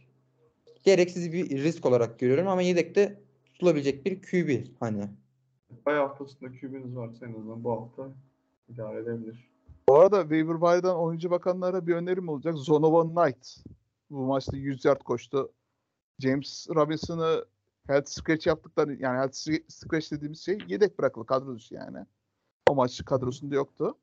[0.83, 5.09] gereksiz bir risk olarak görüyorum ama yedekte tutulabilecek bir QB hani.
[5.87, 8.09] Bayağı haftasında QB'niz varsa en azından bu hafta
[8.68, 9.50] idare edebilir.
[9.88, 12.54] Bu arada waiver wire'dan oyuncu bakanlara bir önerim olacak.
[12.54, 13.57] Zonovan Knight
[14.11, 15.52] bu maçta 100 yard koştu.
[16.18, 17.44] James Robinson'ı
[17.86, 19.34] health scratch yaptıkları yani health
[19.68, 22.06] scratch dediğimiz şey yedek bırakılı kadro dışı yani.
[22.68, 23.98] O maç kadrosunda yoktu.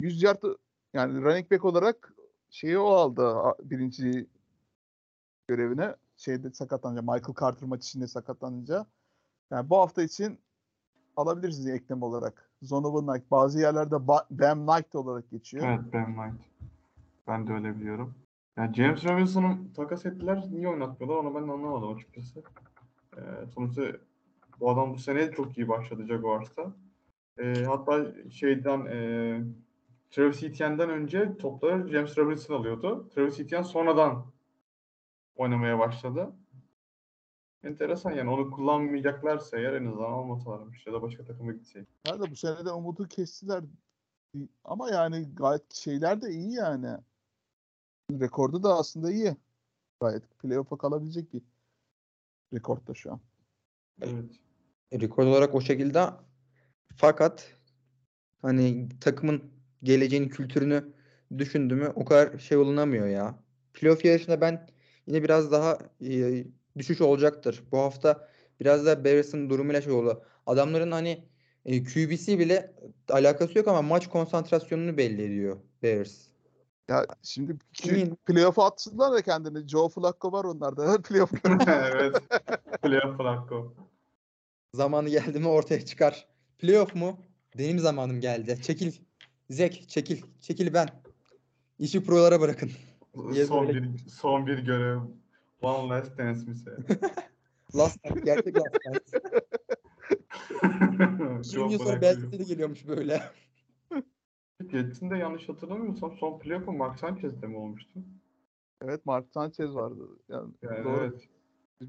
[0.00, 0.42] 100 yard
[0.94, 2.14] yani running back olarak
[2.50, 4.26] şeyi o aldı birinci
[5.48, 5.96] görevine.
[6.16, 8.86] Şeyde sakatlanınca Michael Carter maç içinde sakatlanınca.
[9.50, 10.38] Yani bu hafta için
[11.16, 12.50] alabilirsiniz eklem olarak.
[12.62, 13.30] Zonovan Knight.
[13.30, 15.66] Bazı yerlerde Ba- Bam Knight olarak geçiyor.
[15.68, 16.44] Evet Ben White.
[17.26, 18.14] Ben de öyle biliyorum.
[18.56, 20.44] Yani James Robinson'u takas ettiler.
[20.50, 22.42] Niye oynatmıyorlar onu ben de anlamadım açıkçası.
[23.16, 23.20] Ee,
[23.54, 23.82] sonuçta
[24.60, 26.72] bu adam bu sene çok iyi başladı Jaguars'ta.
[27.38, 29.40] Ee, hatta şeyden e,
[30.10, 33.08] Travis Etienne'den önce topları James Robinson alıyordu.
[33.14, 34.26] Travis Etienne sonradan
[35.36, 36.32] oynamaya başladı.
[37.64, 41.86] Enteresan yani onu kullanmayacaklarsa eğer en azından almasalarmış ya da başka takıma gitseydi.
[42.06, 43.64] Nerede bu sene de umudu kestiler.
[44.64, 46.96] Ama yani gayet şeyler de iyi yani.
[48.10, 49.36] Rekordu da aslında iyi.
[50.00, 51.42] Gayet playoff'a kalabilecek bir
[52.54, 53.20] rekorda şu an.
[54.02, 54.30] Evet.
[54.92, 56.06] Rekord olarak o şekilde
[56.96, 57.54] fakat
[58.42, 59.42] hani takımın
[59.82, 60.92] geleceğini kültürünü
[61.38, 63.38] düşündü mü o kadar şey olunamıyor ya.
[63.74, 64.68] Playoff yarışında ben
[65.06, 66.44] yine biraz daha e,
[66.78, 67.62] düşüş olacaktır.
[67.72, 68.28] Bu hafta
[68.60, 70.24] biraz da Bears'ın durumuyla şey oldu.
[70.46, 71.24] Adamların hani
[71.64, 72.74] e, QB'si bile
[73.08, 76.35] alakası yok ama maç konsantrasyonunu belli ediyor Bears.
[76.88, 78.14] Ya şimdi Kimin?
[78.26, 79.68] playoff'a atsınlar da kendini.
[79.68, 81.02] Joe Flacco var onlarda.
[81.08, 81.32] Playoff
[81.68, 82.16] evet.
[82.82, 83.74] Playoff Flacco.
[84.74, 86.26] Zamanı geldi mi ortaya çıkar.
[86.58, 87.18] Playoff mu?
[87.58, 88.62] Benim zamanım geldi.
[88.62, 88.92] Çekil.
[89.50, 90.22] Zek çekil.
[90.40, 90.88] Çekil ben.
[91.78, 92.70] İşi prolara bırakın.
[93.32, 95.00] Diye son böyle- bir son bir görev.
[95.62, 96.56] One last dance mi
[97.76, 99.00] Last Dance, gerçek Last Dance.
[101.56, 102.12] 20 yıl sonra
[102.44, 103.22] geliyormuş böyle.
[104.64, 108.00] Jets'in de yanlış hatırlamıyorsam son playoff'u Mark Sanchez'de mi olmuştu?
[108.82, 110.08] Evet Mark Sanchez vardı.
[110.28, 110.96] Yani, Yani doğru.
[110.96, 111.28] evet.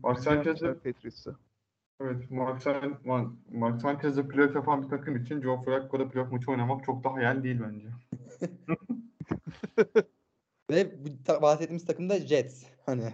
[0.04, 1.36] Mark yapmışlar Patriots'ı.
[2.02, 6.52] Evet, Mark, San, Mark, Mark Sanchez'de playoff yapan bir takım için Joe Flacco'da playoff maçı
[6.52, 7.88] oynamak çok da hayal değil bence.
[10.72, 12.66] Ve bu ta- bahsettiğimiz takım da Jets.
[12.86, 13.14] Hani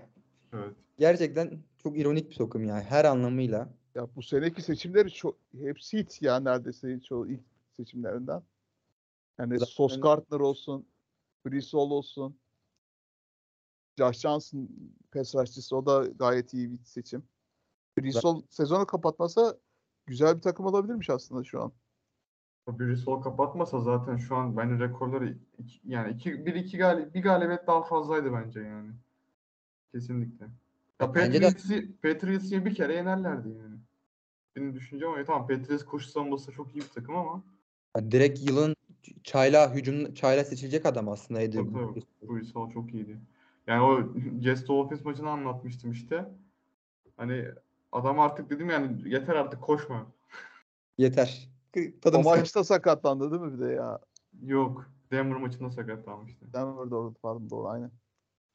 [0.53, 0.75] Evet.
[0.97, 3.69] gerçekten çok ironik bir takım yani her anlamıyla.
[3.95, 7.41] Ya bu seneki seçimleri çok hepsi hit ya neredeyse çoğu ilk
[7.77, 8.41] seçimlerinden.
[9.39, 10.87] Yani Zaten- Sos Gardner olsun,
[11.45, 12.37] Brissol olsun,
[13.97, 14.69] Josh Johnson
[15.11, 17.23] pass rushçısı o da gayet iyi bir seçim.
[17.97, 19.57] Brissol sezonu kapatmasa
[20.05, 21.71] güzel bir takım olabilirmiş aslında şu an.
[23.03, 27.67] Sol kapatmasa zaten şu an bence rekorları iki- yani iki, bir iki gali, bir galibiyet
[27.67, 28.91] daha fazlaydı bence yani.
[29.93, 30.45] Kesinlikle.
[31.01, 33.75] Ya Patriots'ı Patriots'ı bir kere yenerlerdi yani.
[34.55, 35.25] Benim düşüncem o.
[35.25, 37.43] Tamam Patriots koşu savunması çok iyi bir takım ama
[37.97, 38.75] Ya direkt yılın
[39.23, 42.03] çayla hücum çayla seçilecek adam aslında tabii.
[42.21, 43.19] bu Isol çok iyiydi.
[43.67, 46.31] Yani o Jets Dolphins maçını anlatmıştım işte.
[47.17, 47.45] Hani
[47.91, 50.05] adam artık dedim yani yeter artık koşma.
[50.97, 51.49] Yeter.
[51.77, 53.99] O Tadımız maçta sakatlandı değil mi bir de ya?
[54.41, 54.89] Yok.
[55.11, 56.53] Denver maçında sakatlanmıştı.
[56.53, 57.91] Denver'da orada pardon doğru aynen.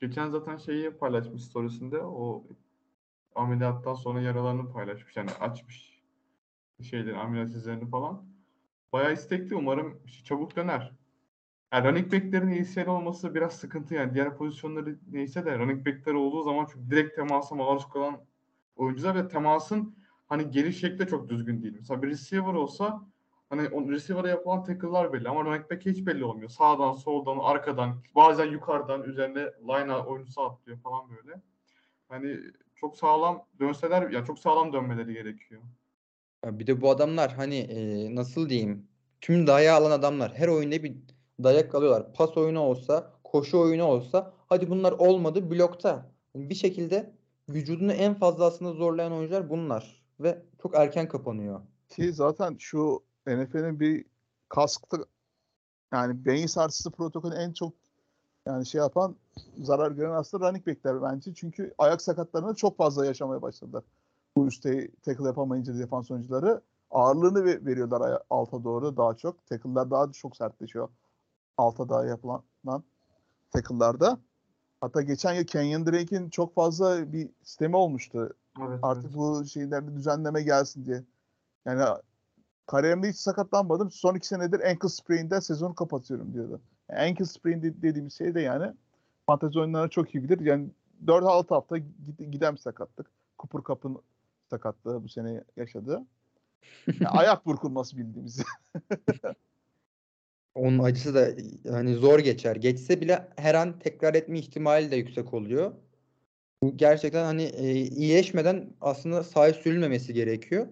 [0.00, 2.44] Geçen zaten şeyi paylaşmış storiesinde o
[3.34, 5.16] ameliyattan sonra yaralarını paylaşmış.
[5.16, 6.02] Yani açmış
[6.82, 8.24] şeyleri, ameliyat izlerini falan.
[8.92, 9.56] Bayağı istekli.
[9.56, 10.92] Umarım çabuk döner.
[11.72, 14.14] Yani running back'lerin ACL olması biraz sıkıntı yani.
[14.14, 18.20] Diğer pozisyonları neyse de running back'ler olduğu zaman çünkü direkt temasa maruz kalan
[18.76, 19.96] oyuncular ve temasın
[20.26, 21.74] hani geliş şekli çok düzgün değil.
[21.78, 23.06] Mesela bir receiver olsa
[23.50, 26.48] hani o receiver'a yapılan tackle'lar belli ama running back hiç belli olmuyor.
[26.48, 31.40] Sağdan, soldan, arkadan, bazen yukarıdan üzerine line'a oyuncusu atlıyor falan böyle.
[32.08, 32.40] Hani
[32.76, 35.62] çok sağlam dönseler yani çok sağlam dönmeleri gerekiyor.
[36.44, 38.88] Bir de bu adamlar hani e, nasıl diyeyim
[39.20, 40.96] tüm dayağı alan adamlar her oyunda bir
[41.42, 42.12] dayak alıyorlar.
[42.12, 46.12] Pas oyunu olsa, koşu oyunu olsa hadi bunlar olmadı blokta.
[46.34, 47.12] Bir şekilde
[47.48, 51.60] vücudunu en fazla aslında zorlayan oyuncular bunlar ve çok erken kapanıyor.
[51.88, 54.04] Ki zaten şu NFL'in bir
[54.48, 54.96] kaskta
[55.92, 57.72] yani beyin sarsısı protokolü en çok
[58.46, 59.16] yani şey yapan
[59.62, 61.34] zarar gören aslında running backler bence.
[61.34, 63.84] Çünkü ayak sakatlarını çok fazla yaşamaya başladılar.
[64.38, 69.46] Bu üstte tackle yapamayınca defans oyuncuları ağırlığını ve- veriyorlar alta doğru daha çok.
[69.46, 70.88] Tackle'lar daha çok sertleşiyor.
[71.56, 72.42] Alta daha yapılan
[73.50, 74.18] tackle'larda.
[74.80, 78.30] Hatta geçen yıl Kenyon Drake'in çok fazla bir sistemi olmuştu
[78.68, 79.16] Evet, artık evet.
[79.16, 81.04] bu şeylerde düzenleme gelsin diye.
[81.66, 81.82] Yani
[82.66, 83.90] kariyerimde hiç sakatlanmadım.
[83.90, 86.60] Son iki senedir ankle sprain'den sezonu kapatıyorum diyordu.
[86.90, 88.72] Yani ankle sprain de- dediğimiz şey de yani
[89.26, 90.40] fantezi oyunlarına çok iyi bilir.
[90.40, 90.68] Yani
[91.06, 93.10] 4-6 hafta gid- giden bir sakatlık.
[93.38, 93.98] Cooper Cup'ın
[94.50, 96.02] sakatlığı bu sene yaşadı.
[96.86, 98.42] Yani ayak burkulması bildiğimiz.
[100.54, 101.28] Onun acısı da
[101.70, 102.56] hani zor geçer.
[102.56, 105.72] Geçse bile her an tekrar etme ihtimali de yüksek oluyor.
[106.62, 110.66] Bu gerçekten hani e, iyileşmeden aslında sahaya sürülmemesi gerekiyor.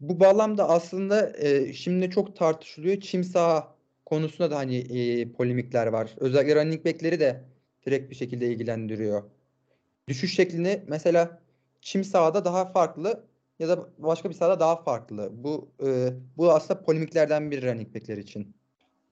[0.00, 3.00] Bu bağlamda aslında e, şimdi çok tartışılıyor.
[3.00, 6.14] Çim saha konusunda da hani e, polemikler var.
[6.16, 7.44] Özellikle running back'leri de
[7.86, 9.22] direkt bir şekilde ilgilendiriyor.
[10.08, 11.45] Düşüş şeklini mesela
[11.86, 13.26] çim sahada daha farklı
[13.58, 15.30] ya da başka bir sahada daha farklı.
[15.32, 18.56] Bu e, bu aslında polemiklerden bir running back'ler için.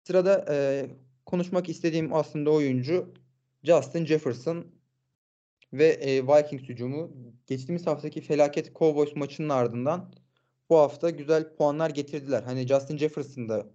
[0.05, 0.87] Sırada e,
[1.27, 3.15] konuşmak istediğim aslında oyuncu
[3.63, 4.67] Justin Jefferson
[5.73, 7.11] ve e, Vikings hücumu.
[7.47, 10.13] Geçtiğimiz haftaki felaket Cowboys maçının ardından
[10.71, 12.43] bu hafta güzel puanlar getirdiler.
[12.43, 13.67] Hani Justin Jefferson da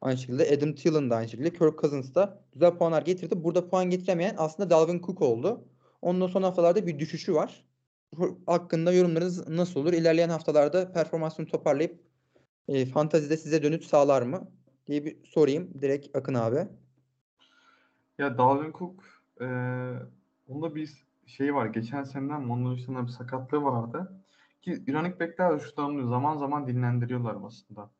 [0.00, 3.44] aynı şekilde Adam Thielen de aynı şekilde Kirk Cousins da güzel puanlar getirdi.
[3.44, 5.64] Burada puan getiremeyen aslında Dalvin Cook oldu.
[6.02, 7.67] Ondan son haftalarda bir düşüşü var.
[8.46, 9.92] Hakkında yorumlarınız nasıl olur?
[9.92, 12.00] İlerleyen haftalarda performansını toparlayıp
[12.68, 14.50] e, fantazide size dönüş sağlar mı?
[14.86, 16.68] diye bir sorayım direkt Akın abi.
[18.18, 19.04] Ya Dalvin Cook
[19.40, 19.92] eee
[20.48, 21.66] onda bir şey var.
[21.66, 24.12] Geçen seneden ondan öncesinden bir sakatlığı vardı.
[24.62, 27.90] Ki running back'ler durumda zaman zaman dinlendiriyorlar aslında.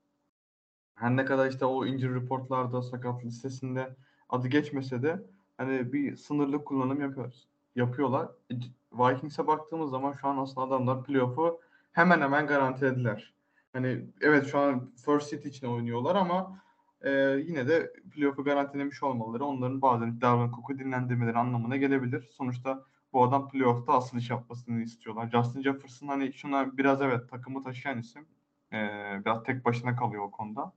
[0.95, 3.97] Her ne kadar işte o injury reportlarda sakat listesinde
[4.29, 5.23] adı geçmese de
[5.57, 7.48] hani bir sınırlı kullanım yapıyoruz.
[7.77, 8.29] Yapıyorlar.
[8.51, 8.55] E,
[8.93, 11.61] Vikings'e baktığımız zaman şu an aslında adamlar playoff'u
[11.93, 13.35] hemen hemen garantilediler.
[13.73, 16.63] Hani evet şu an first seed için oynuyorlar ama
[17.01, 17.11] e,
[17.47, 22.29] yine de playoff'u garantilemiş olmaları onların bazen Dalvin Cook'u dinlendirmeleri anlamına gelebilir.
[22.33, 25.31] Sonuçta bu adam playoff'ta asıl iş yapmasını istiyorlar.
[25.31, 28.27] Justin Jefferson hani şuna biraz evet takımı taşıyan isim.
[28.73, 28.77] E,
[29.25, 30.73] biraz tek başına kalıyor o konuda.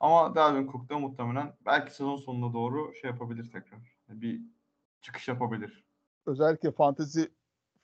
[0.00, 3.80] Ama Dalvin Cook da muhtemelen belki sezon sonuna doğru şey yapabilir tekrar.
[4.08, 4.40] Bir
[5.02, 5.87] çıkış yapabilir.
[6.28, 7.30] Özellikle fantezi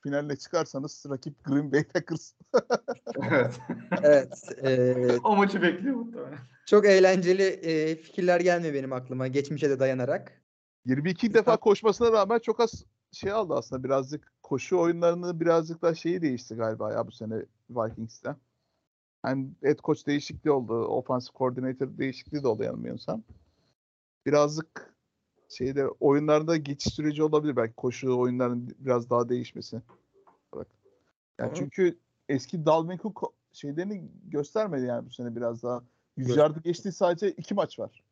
[0.00, 2.33] finaline çıkarsanız rakip Green Bay Packers.
[3.22, 3.61] evet.
[4.02, 4.48] Evet.
[4.62, 6.38] e, o maçı bekliyor muhtemelen.
[6.66, 9.26] çok eğlenceli e, fikirler gelmiyor benim aklıma.
[9.26, 10.42] Geçmişe de dayanarak.
[10.87, 16.22] 22 defa koşmasına rağmen çok az şey aldı aslında birazcık koşu oyunlarını birazcık da şeyi
[16.22, 17.35] değişti galiba ya bu sene
[17.70, 18.37] Vikings'te.
[19.22, 23.22] Hem head coach değişikliği oldu, offensive coordinator değişikliği de oldu yanılmıyorsam.
[24.26, 24.93] Birazcık
[25.54, 29.82] şeyde oyunlarda geçiş süreci olabilir belki koşu oyunlarının biraz daha değişmesi.
[30.54, 30.66] Bak.
[31.38, 31.54] Yani Hı.
[31.54, 35.84] çünkü eski Dalvin Cook şeylerini göstermedi yani bu sene biraz daha.
[36.16, 38.02] 100 Gö- yardı geçtiği sadece iki maç var.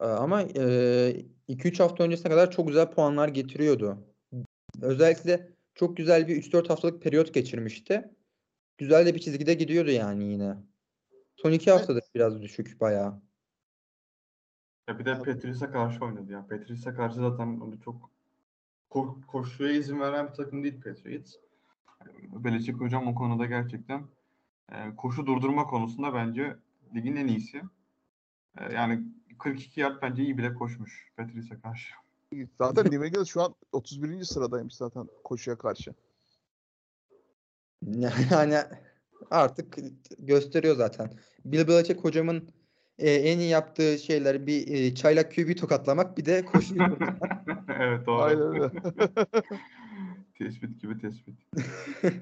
[0.00, 3.98] Ee, Ama 2-3 hafta öncesine kadar çok güzel puanlar getiriyordu.
[4.82, 8.10] Özellikle çok güzel bir 3-4 haftalık periyot geçirmişti.
[8.78, 10.54] Güzel de bir çizgide gidiyordu yani yine.
[11.36, 13.20] Son 2 haftadır biraz düşük bayağı.
[14.88, 16.46] Ya bir de Patrice'e karşı oynadı ya.
[16.46, 18.10] Patrice'e karşı zaten öyle çok
[18.90, 21.34] ko- koşuya izin veren bir takım değil Patriots.
[22.22, 24.04] Belichick hocam o konuda gerçekten
[24.72, 26.56] e, koşu durdurma konusunda bence
[26.94, 27.62] ligin en iyisi.
[28.58, 29.02] E, yani
[29.38, 31.94] 42 yard bence iyi bile koşmuş Patrice'e karşı.
[32.58, 34.24] Zaten New England şu an 31.
[34.24, 35.94] sıradaymış zaten koşuya karşı.
[38.30, 38.56] Yani
[39.30, 39.78] artık
[40.18, 41.10] gösteriyor zaten.
[41.44, 42.48] Bill Belichick hocamın
[42.98, 46.74] e, en iyi yaptığı şeyler bir e, çaylak QB tokatlamak bir de koşu
[47.80, 48.22] evet doğru.
[48.22, 48.70] Aynen öyle.
[50.38, 51.34] tespit gibi tespit.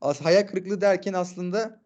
[0.00, 1.82] As hayal kırıklığı derken aslında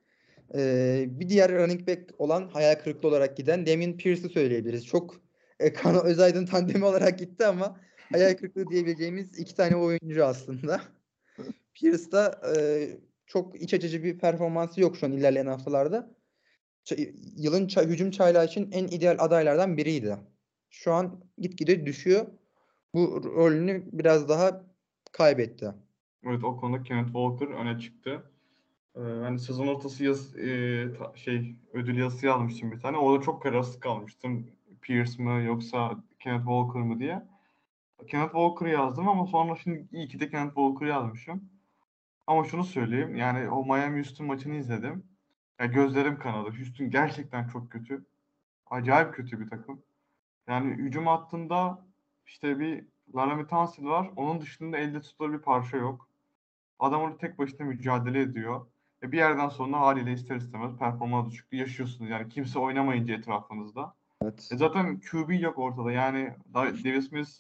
[0.55, 4.87] e, bir diğer running back olan hayal kırıklığı olarak giden Damien Pierce'ı söyleyebiliriz.
[4.87, 5.21] Çok
[5.61, 7.81] e, Kano Özaydın tandemi olarak gitti ama
[8.13, 10.81] hayal kırıklığı diyebileceğimiz iki tane oyuncu aslında.
[11.75, 12.89] Pierce da e,
[13.27, 16.11] çok iç açıcı bir performansı yok şu an ilerleyen haftalarda.
[17.37, 20.17] Yılın ça- hücum çaylağı için en ideal adaylardan biriydi.
[20.71, 22.27] Şu an gitgide düşüyor.
[22.95, 24.67] Bu rolünü biraz daha
[25.13, 25.73] kaybetti.
[26.25, 28.23] Evet o konuda Kenneth Walker öne çıktı.
[28.97, 32.97] Ee, hani sezon ortası yaz, e, ta- şey ödül yazısı yazmıştım bir tane.
[32.97, 34.47] Orada çok kararsız kalmıştım.
[34.83, 37.23] Pierce mı yoksa Kenneth Walker mı diye.
[38.07, 41.51] Kenneth Walker yazdım ama sonra şimdi iyi ki de Kenneth Walker yazmışım.
[42.27, 45.05] Ama şunu söyleyeyim yani o Miami Houston maçını izledim.
[45.63, 46.51] Ya gözlerim kanadı.
[46.59, 48.05] Houston gerçekten çok kötü.
[48.67, 49.83] Acayip kötü bir takım.
[50.49, 51.87] Yani hücum hattında
[52.27, 54.11] işte bir Laramie Tunsil var.
[54.17, 56.09] Onun dışında elde tutulur bir parça yok.
[56.79, 58.67] Adam orada tek başına mücadele ediyor.
[59.03, 62.11] E bir yerden sonra haliyle ister istemez performans düşüklüğü yaşıyorsunuz.
[62.11, 63.95] Yani kimse oynamayınca etrafınızda.
[64.23, 64.49] Evet.
[64.53, 65.93] E zaten QB yok ortada.
[65.93, 67.31] Yani Da- Davis Smith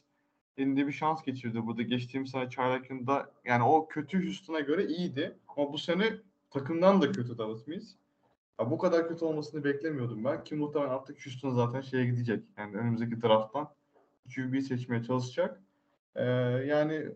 [0.56, 1.82] elinde bir şans geçirdi burada.
[1.82, 5.38] Geçtiğim sene çaylak yılında yani o kötü Houston'a göre iyiydi.
[5.56, 6.04] Ama bu sene
[6.50, 8.01] takımdan da kötü Davis Smith.
[8.62, 10.44] Ya bu kadar kötü olmasını beklemiyordum ben.
[10.44, 12.44] Ki muhtemelen artık Houston zaten şeye gidecek.
[12.58, 13.68] Yani önümüzdeki drafttan
[14.34, 15.62] QB seçmeye çalışacak.
[16.16, 16.24] Ee,
[16.66, 17.08] yani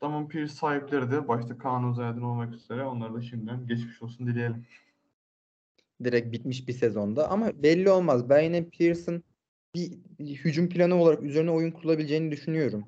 [0.00, 4.66] Damon Pierce sahipleri de başta Kaan Özaydın olmak üzere onlara da şimdiden geçmiş olsun dileyelim.
[6.04, 8.28] direkt bitmiş bir sezonda ama belli olmaz.
[8.28, 9.22] Ben yine Pearson
[9.74, 12.84] bir, bir hücum planı olarak üzerine oyun kurulabileceğini düşünüyorum.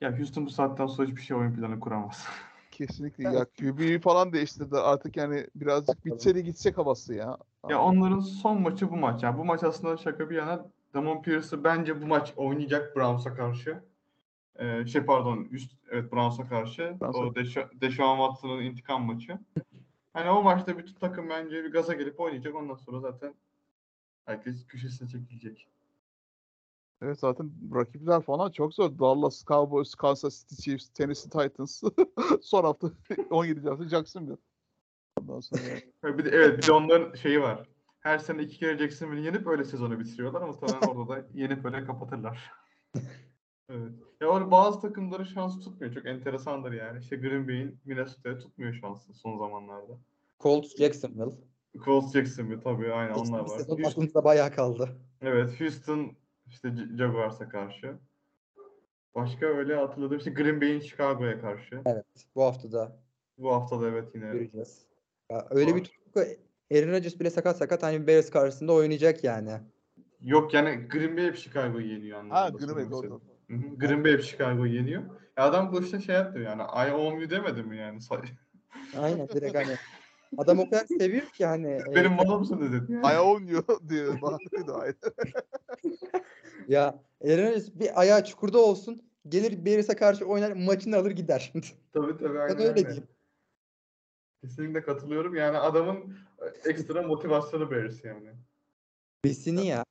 [0.00, 2.26] Ya Houston bu saatten sonra hiçbir şey oyun planı kuramaz.
[2.78, 3.34] Kesinlikle Evet.
[3.34, 7.38] ya QB'yi falan değiştirdi artık yani birazcık bitse de gitsek havası ya.
[7.68, 9.22] ya onların son maçı bu maç.
[9.22, 13.82] Yani bu maç aslında şaka bir yana Damon Pierce'ı bence bu maç oynayacak Browns'a karşı.
[14.58, 16.96] Ee, şey pardon üst evet Browns'a karşı.
[17.00, 17.18] Browns'a.
[17.18, 19.38] O Desha- Deshaun Watson'ın intikam maçı.
[20.12, 22.54] Hani o maçta bütün takım bence bir gaza gelip oynayacak.
[22.54, 23.34] Ondan sonra zaten
[24.26, 25.68] herkes köşesine çekilecek.
[27.02, 28.98] Evet zaten rakipler falan çok zor.
[28.98, 31.82] Dallas Cowboys, Kansas City Chiefs, Tennessee Titans.
[32.42, 32.90] Son hafta
[33.30, 33.68] 17.
[33.68, 34.36] hafta Jacksonville.
[35.20, 35.60] Ondan sonra
[36.18, 37.68] Bir de, evet bir de onların şeyi var.
[38.00, 41.84] Her sene iki kere Jacksonville'i yenip öyle sezonu bitiriyorlar ama muhtemelen orada da yenip öyle
[41.84, 42.52] kapatırlar.
[43.68, 43.92] evet.
[44.20, 45.94] Ya orada bazı takımları şans tutmuyor.
[45.94, 46.98] Çok enteresandır yani.
[47.00, 49.98] İşte Green Bay'in Minnesota'ya tutmuyor şansı son zamanlarda.
[50.40, 51.34] Colts Jacksonville.
[51.84, 53.58] Colts Jacksonville tabii aynen onlar Geçtiğimiz var.
[53.58, 54.98] sezon Houston, aklımızda bayağı kaldı.
[55.20, 56.12] evet Houston
[56.50, 57.94] işte Jaguars'a karşı.
[59.14, 61.82] Başka öyle hatırladığım işte Green Bay'in Chicago'ya karşı.
[61.86, 62.06] Evet.
[62.34, 62.96] Bu hafta da
[63.38, 64.86] Bu hafta da evet yine göreceğiz.
[65.30, 65.84] Ya öyle bir Var.
[65.84, 66.20] tutku
[66.74, 69.52] Aaron Rodgers bile sakat sakat hani Bears karşısında oynayacak yani.
[70.22, 72.40] Yok yani Green Bay hep Chicago'yu yeniyor anlamında.
[72.40, 73.20] ha Green Bay doğru.
[73.76, 75.02] Green Bay hep Chicago'yu yeniyor.
[75.36, 76.62] Ya adam boşuna şey yaptı yani.
[76.62, 77.98] I own you demedi mi yani?
[78.98, 79.76] Aynen direkt hani
[80.36, 82.92] adam o kadar seviyor ki hani e, Benim malımsın dedi.
[82.92, 84.94] I own you diye bağırıyordu aynen.
[86.68, 91.52] ya Aaron Rodgers bir ayağı çukurda olsun gelir Bears'e karşı oynar maçını alır gider.
[91.92, 92.86] Tabii tabii aynen ben öyle öyle.
[92.86, 93.08] diyeyim.
[94.40, 95.34] Kesinlikle katılıyorum.
[95.34, 96.16] Yani adamın
[96.64, 98.30] ekstra motivasyonu Bears yani.
[99.24, 99.84] Besini ya.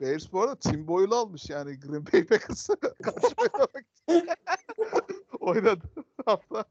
[0.00, 3.84] Bears bu arada Tim Boyle'u almış yani Green Bay Packers'a karşı oynamak.
[5.40, 5.84] Oynadı
[6.26, 6.64] hafta.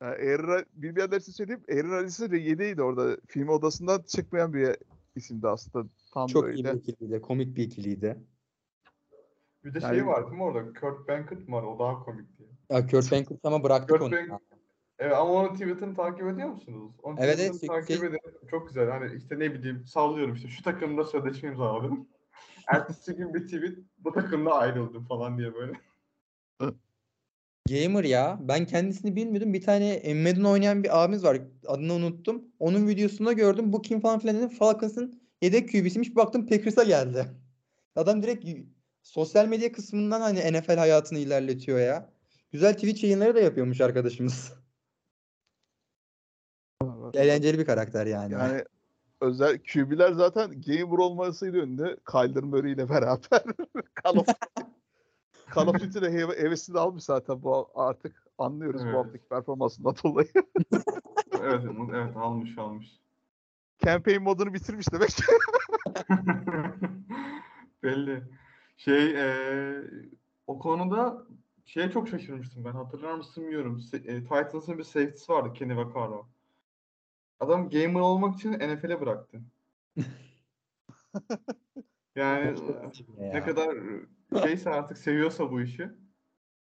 [0.00, 1.64] Aaron, bilmeyenler için söyleyeyim.
[1.70, 3.16] Aaron Rodgers'ın yediydi orada.
[3.26, 4.76] Film odasından çıkmayan bir
[5.16, 5.88] isimdi aslında.
[6.10, 6.54] Tam Çok böyle.
[6.54, 7.20] iyi bir ikiliydi.
[7.20, 8.16] Komik bir ikiliydi.
[9.64, 10.72] Bir de Yani- şey var değil mi orada?
[10.80, 11.62] Kurt Benkert mi var?
[11.62, 12.42] O daha komikti.
[12.70, 14.12] Ya Kurt Benkert ama bıraktık Kurt onu.
[14.12, 14.40] Bank-
[14.98, 16.92] Evet ama onun Twitter'ını takip ediyor musunuz?
[17.02, 18.18] Onun Evet, evet, takip şey- edin.
[18.50, 18.90] Çok güzel.
[18.90, 22.08] Hani işte ne bileyim sallıyorum işte şu takımda sözleşme imzaladım.
[22.66, 25.72] Ertesi gün bir tweet bu takımda ayrıldım falan diye böyle.
[27.68, 28.38] Gamer ya.
[28.42, 29.52] Ben kendisini bilmiyordum.
[29.52, 31.38] Bir tane Madden oynayan bir abimiz var.
[31.66, 32.44] Adını unuttum.
[32.58, 33.72] Onun videosunda gördüm.
[33.72, 34.48] Bu kim falan filan dedim.
[34.48, 36.10] Falcons'ın yedek QB'siymiş.
[36.10, 37.26] Bir baktım Packers'a geldi.
[37.96, 38.46] Adam direkt
[39.02, 42.10] sosyal medya kısmından hani NFL hayatını ilerletiyor ya.
[42.52, 44.52] Güzel Twitch yayınları da yapıyormuş arkadaşımız.
[47.14, 48.32] Eğlenceli bir karakter yani.
[48.32, 48.64] Yani
[49.20, 51.96] özel QB'ler zaten gamer olmasıyla ünlü.
[52.10, 53.42] Kyler Murray ile beraber
[54.04, 54.26] Call of
[55.54, 58.94] Call of Duty'de heve- hevesini almış zaten bu artık anlıyoruz Evet.
[58.94, 60.28] bu haftaki performansından dolayı.
[61.42, 61.62] Evet,
[61.94, 62.86] evet almış almış.
[63.84, 65.10] Campaign modunu bitirmiş demek.
[67.82, 68.22] Belli.
[68.76, 69.82] Şey eee,
[70.46, 71.26] o konuda
[71.64, 72.72] şeye çok şaşırmıştım ben.
[72.72, 73.78] Hatırlar mısın bilmiyorum.
[73.78, 76.26] Se- e, Titans'ın bir safety'si vardı Kenny Vaccaro.
[77.40, 79.40] Adam gamer olmak için NFL'e bıraktı.
[82.16, 82.56] Yani
[83.18, 83.32] Ya.
[83.32, 83.76] ne kadar
[84.42, 85.90] şeyse artık seviyorsa bu işi.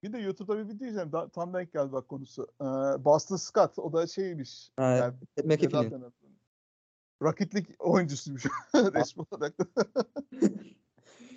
[0.02, 1.12] Bir de YouTube'da bir video izledim.
[1.12, 2.48] Da- Tam denk geldi bak konusu.
[2.60, 2.64] Ee,
[3.04, 3.78] Boston Scott.
[3.78, 4.70] O da şeymiş.
[4.76, 5.14] Ha, Yani
[5.44, 6.04] McAfee'nin.
[7.22, 9.64] Rocket League oyuncusuymuş resmi olarak da.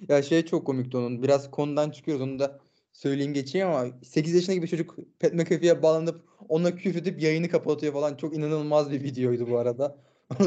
[0.10, 1.24] Ya şey çok komikti onun.
[1.24, 2.24] Biraz konudan çıkıyoruz.
[2.24, 2.60] Onu da
[2.94, 7.94] söyleyeyim geçeyim ama 8 yaşındaki bir çocuk Pat McAfee'ye bağlanıp ona küfür edip yayını kapatıyor
[7.94, 8.18] falan.
[8.18, 9.98] Çok inanılmaz bir videoydu bu arada.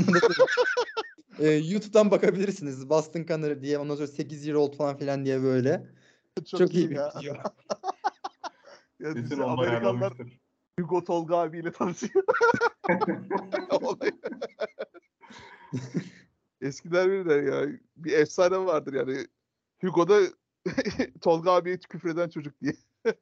[1.38, 2.90] Ee, YouTube'dan bakabilirsiniz.
[2.90, 5.86] Boston Connor diye ondan sonra 8 year old falan filan diye böyle.
[6.44, 7.12] Çok, iyi bir ya.
[7.20, 7.34] video.
[9.00, 10.12] Ya onu Amerikanlar.
[10.80, 12.24] Hugo Tolga abiyle tanışıyor.
[16.60, 17.78] Eskiler bilirler ya.
[17.96, 19.26] Bir efsane vardır yani.
[19.80, 20.20] Hugo'da
[21.20, 22.72] Tolga abiye küfreden çocuk diye.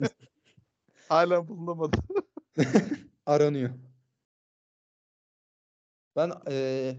[1.09, 1.97] Hala bulunamadı.
[3.27, 3.71] Aranıyor.
[6.17, 6.97] Ben eee,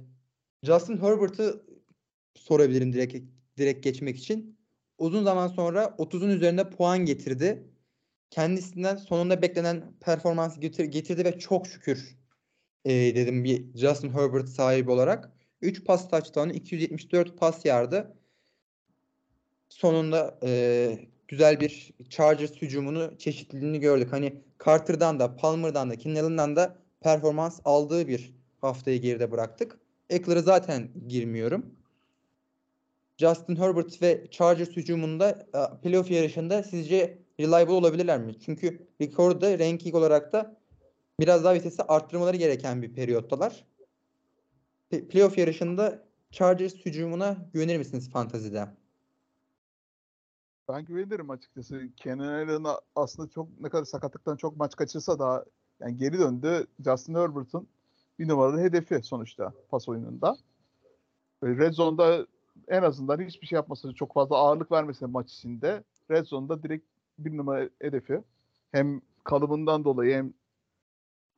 [0.64, 1.66] Justin Herbert'ı
[2.36, 3.18] sorabilirim direkt
[3.58, 4.60] direkt geçmek için.
[4.98, 7.70] Uzun zaman sonra 30'un üzerinde puan getirdi.
[8.32, 12.18] Kendisinden sonunda beklenen performans getir, getirdi ve çok şükür
[12.86, 15.32] eee, dedim bir Justin Herbert sahibi olarak.
[15.62, 18.18] 3 pas touchdown'u 274 pas yardı.
[19.70, 24.14] Sonunda eee, güzel bir Chargers hücumunu çeşitliliğini gördük.
[24.14, 29.80] Hani Carter'dan da Palmer'dan da Keenan da performans aldığı bir haftayı geride bıraktık.
[30.10, 31.66] Eckler'ı zaten girmiyorum.
[33.18, 38.40] Justin Herbert ve Chargers hücumunda e, playoff yarışında sizce reliable olabilirler mi?
[38.46, 40.58] Çünkü record'da ranking olarak da
[41.20, 43.66] biraz daha vitesi arttırmaları gereken bir periyottalar.
[44.90, 48.68] Playoff yarışında Chargers hücumuna güvenir misiniz fantazide?
[50.70, 51.82] Ben güvenirim açıkçası.
[51.96, 55.46] Kenan Allen aslında çok ne kadar sakatlıktan çok maç kaçırsa da
[55.80, 56.68] yani geri döndü.
[56.86, 57.68] Justin Herbert'ın
[58.20, 60.38] bir numaralı hedefi sonuçta pas oyununda.
[61.44, 62.28] Red Zone'da
[62.68, 66.86] en azından hiçbir şey yapmasa çok fazla ağırlık vermese maç içinde Red Zone'da direkt
[67.20, 68.22] bir numara hedefi.
[68.72, 70.34] Hem kalıbından dolayı hem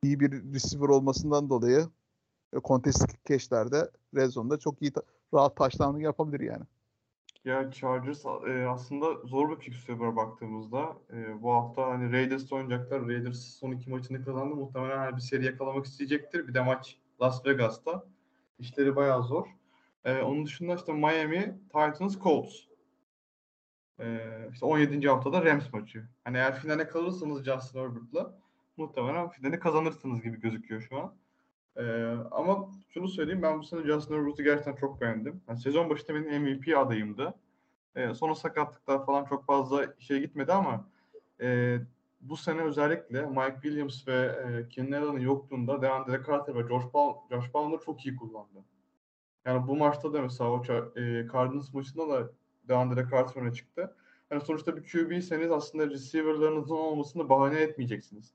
[0.02, 1.88] iyi bir receiver olmasından dolayı
[2.56, 4.92] e, contested catch'lerde Red Zone'da çok iyi
[5.34, 6.64] rahat touchdown yapabilir yani.
[7.44, 13.08] Ya Chargers e, aslında zor bir fikstüre baktığımızda e, bu hafta hani Raiders'la oynayacaklar.
[13.08, 14.54] Raiders son iki maçını kazandı.
[14.54, 16.48] Muhtemelen hani bir seri yakalamak isteyecektir.
[16.48, 18.04] Bir de maç Las Vegas'ta.
[18.58, 19.46] İşleri bayağı zor.
[20.04, 22.56] E, onun dışında işte Miami, Titans, Colts.
[24.00, 24.18] E,
[24.52, 25.08] işte 17.
[25.08, 26.08] haftada Rams maçı.
[26.24, 28.38] Hani eğer finale kalırsanız Justin Herbert'la
[28.76, 31.14] muhtemelen finali kazanırsınız gibi gözüküyor şu an.
[31.76, 35.42] Ee, ama şunu söyleyeyim ben bu sene Justin Herbert'ı gerçekten çok beğendim.
[35.48, 37.34] Yani sezon başında benim MVP adayımdı.
[37.96, 40.84] Ee, sonra sakatlıklar falan çok fazla şey gitmedi ama
[41.40, 41.78] e,
[42.20, 47.14] bu sene özellikle Mike Williams ve e, Keenan Allen'ın yokluğunda DeAndre Carter ve Josh, Ball,
[47.30, 48.64] Josh Palmer çok iyi kullandı.
[49.44, 50.62] Yani bu maçta da mesela o
[50.96, 52.30] e, Cardinals maçında da
[52.68, 53.96] DeAndre Carter öne çıktı.
[54.30, 58.34] Yani sonuçta bir QB'seniz aslında receiver'larınızın olmasını bahane etmeyeceksiniz.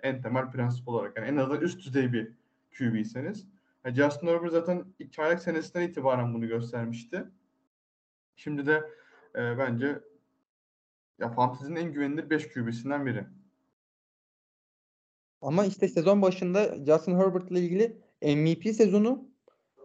[0.00, 1.16] En temel prensip olarak.
[1.16, 2.32] Yani en azından üst düzey bir
[2.78, 3.46] QB'seniz.
[3.84, 7.24] Justin Herbert zaten ilk çaylak senesinden itibaren bunu göstermişti.
[8.36, 8.90] Şimdi de
[9.34, 10.00] e, bence
[11.18, 13.26] ya fantezinin en güvenilir 5 QB'sinden biri.
[15.40, 19.28] Ama işte sezon başında Justin Herbert ile ilgili MVP sezonu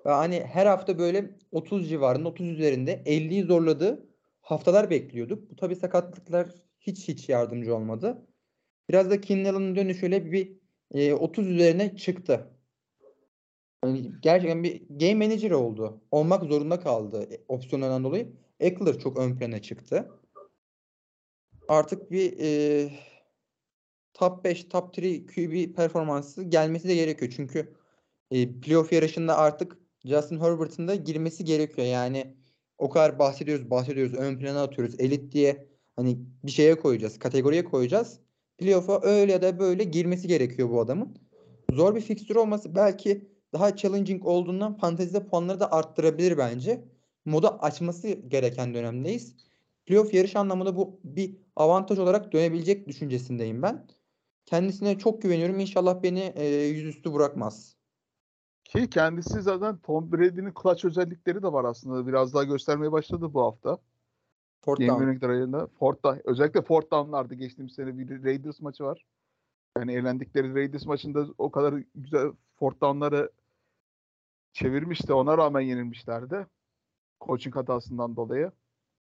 [0.04, 4.10] hani her hafta böyle 30 civarında 30 üzerinde 50'yi zorladığı
[4.42, 5.52] haftalar bekliyorduk.
[5.52, 8.28] Bu tabii sakatlıklar hiç hiç yardımcı olmadı.
[8.90, 10.60] Biraz da Keenan Allen'ın dönüşüyle bir
[10.94, 12.59] e, 30 üzerine çıktı.
[13.86, 16.02] Yani gerçekten bir game manager oldu.
[16.12, 18.34] Olmak zorunda kaldı e, opsiyonlardan dolayı.
[18.60, 20.12] Eckler çok ön plana çıktı.
[21.68, 22.90] Artık bir e,
[24.14, 27.34] top 5, top 3 QB performansı gelmesi de gerekiyor.
[27.36, 27.74] Çünkü
[28.32, 31.88] e, playoff yarışında artık Justin Herbert'ın da girmesi gerekiyor.
[31.88, 32.36] Yani
[32.78, 35.00] o kadar bahsediyoruz, bahsediyoruz, ön plana atıyoruz.
[35.00, 38.20] Elit diye hani bir şeye koyacağız, kategoriye koyacağız.
[38.58, 41.18] Playoff'a öyle ya da böyle girmesi gerekiyor bu adamın.
[41.72, 46.86] Zor bir fikstür olması belki daha challenging olduğundan fantezide puanları da arttırabilir bence.
[47.26, 49.36] Moda açması gereken dönemdeyiz.
[49.86, 53.88] Playoff yarış anlamında bu bir avantaj olarak dönebilecek düşüncesindeyim ben.
[54.46, 55.60] Kendisine çok güveniyorum.
[55.60, 57.76] İnşallah beni e, yüzüstü bırakmaz.
[58.64, 62.08] Ki kendisi zaten Tom Brady'nin clutch özellikleri de var aslında.
[62.08, 63.78] Biraz daha göstermeye başladı bu hafta.
[64.88, 64.90] Game
[65.52, 65.76] down.
[65.80, 69.06] Fourth down, özellikle fourth down'larda geçtiğimiz sene bir Raiders maçı var.
[69.78, 73.32] Yani eğlendikleri Raiders maçında o kadar güzel fourth down'ları
[74.60, 75.14] çevirmişti.
[75.14, 76.48] Ona rağmen yenilmişlerdi.
[77.22, 78.52] Coaching hatasından dolayı.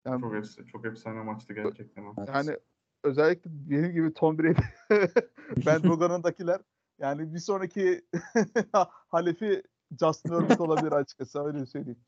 [0.06, 2.04] Yani, Çok, efsane, çok efsane maçtı gerçekten.
[2.18, 2.28] Evet.
[2.34, 2.58] yani
[3.02, 4.60] özellikle benim gibi Tom Brady,
[5.66, 6.60] Ben Rogan'ındakiler
[6.98, 8.04] yani bir sonraki
[9.08, 9.62] halefi
[10.00, 12.00] Justin Herbert olabilir açıkçası öyle söyleyeyim.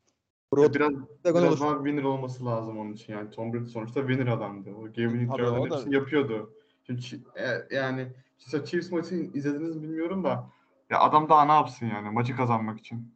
[0.52, 0.92] Broad Biraz,
[1.24, 1.60] biraz olur.
[1.60, 3.12] daha winner olması lazım onun için.
[3.12, 4.70] Yani Tom Brady sonuçta winner adamdı.
[4.70, 6.52] O gaming Tabii, drive'ların o da- hepsini yapıyordu.
[6.86, 7.00] Şimdi
[7.36, 10.50] e, yani işte Chiefs maçını izlediniz mi bilmiyorum da
[10.90, 13.15] ya adam daha ne yapsın yani maçı kazanmak için.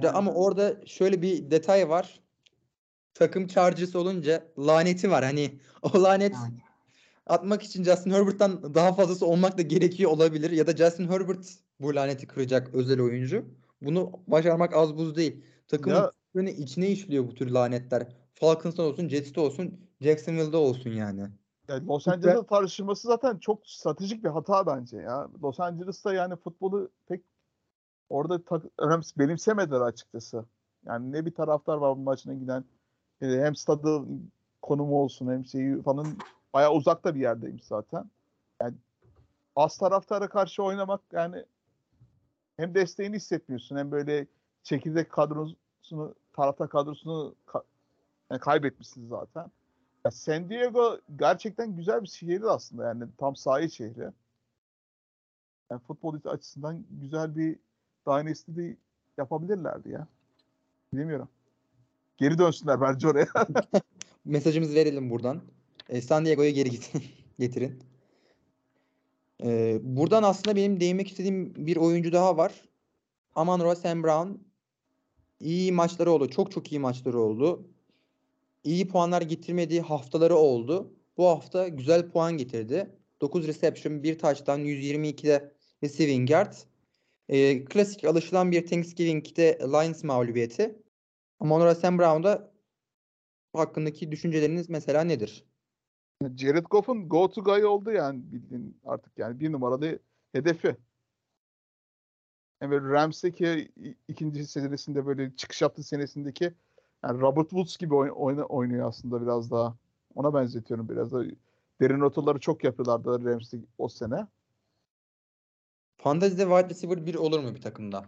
[0.00, 2.20] Bir de ama orada şöyle bir detay var.
[3.14, 5.24] Takım Chargers olunca laneti var.
[5.24, 6.36] Hani o lanet
[7.26, 10.50] atmak için Justin Herbert'tan daha fazlası olmak da gerekiyor olabilir.
[10.50, 13.44] Ya da Justin Herbert bu laneti kıracak özel oyuncu.
[13.82, 15.44] Bunu başarmak az buz değil.
[15.68, 18.16] Takımın Ya- içine işliyor bu tür lanetler.
[18.34, 21.26] Falcons'ta olsun, Jets'te olsun, Jacksonville'da olsun yani.
[21.68, 25.28] Yani Los Angeles'ta tartışılması zaten çok stratejik bir hata bence ya.
[25.42, 27.29] Los Angeles'ta yani futbolu pek
[28.10, 30.44] orada tak, önemsiz benimsemediler açıkçası.
[30.86, 32.64] Yani ne bir taraftar var bu maçına giden
[33.22, 34.04] e, hem stadı
[34.62, 36.06] konumu olsun hem şeyi falan
[36.52, 38.10] bayağı uzakta bir yerdeymiş zaten.
[38.62, 38.74] Yani
[39.56, 41.44] az taraftara karşı oynamak yani
[42.56, 44.26] hem desteğini hissetmiyorsun hem böyle
[44.62, 47.64] çekirdek kadrosunu taraftar kadrosunu ka-
[48.30, 49.50] yani kaybetmişsin zaten.
[50.04, 54.10] Ya San Diego gerçekten güzel bir şehirdi aslında yani tam sahil şehri.
[55.70, 57.58] Yani futbol açısından güzel bir
[58.06, 58.76] dynasty de
[59.18, 60.06] yapabilirlerdi ya.
[60.92, 61.28] Bilmiyorum.
[62.16, 63.26] Geri dönsünler bence oraya.
[64.24, 65.42] Mesajımızı verelim buradan.
[65.88, 66.92] E, San Diego'ya geri git-
[67.38, 67.82] getirin.
[69.44, 72.52] E, buradan aslında benim değinmek istediğim bir oyuncu daha var.
[73.34, 74.30] Amon-Ra Sam Brown.
[75.40, 76.30] İyi maçları oldu.
[76.30, 77.68] Çok çok iyi maçları oldu.
[78.64, 80.92] İyi puanlar getirmediği haftaları oldu.
[81.16, 82.90] Bu hafta güzel puan getirdi.
[83.20, 86.52] 9 reception, 1 touchdown, 122'de receiving yard.
[87.30, 90.78] E, klasik alışılan bir Thanksgiving'de Lions mağlubiyeti.
[91.40, 92.52] Amon-Ra Sam Brown'da
[93.52, 95.44] hakkındaki düşünceleriniz mesela nedir?
[96.36, 99.98] Jared Goff'un go to guy oldu yani bildiğin artık yani bir numaralı
[100.32, 100.76] hedefi.
[102.60, 103.72] Yani böyle Rams'teki
[104.08, 106.52] ikinci senesinde böyle çıkış yaptığı senesindeki
[107.04, 109.76] yani Robert Woods gibi oy- oyna- oynuyor aslında biraz daha.
[110.14, 111.24] Ona benzetiyorum biraz da.
[111.80, 114.26] Derin rotaları çok yapıyorlardı Rams'te o sene.
[116.02, 118.04] Fantezide wide receiver 1 olur mu bir takımda?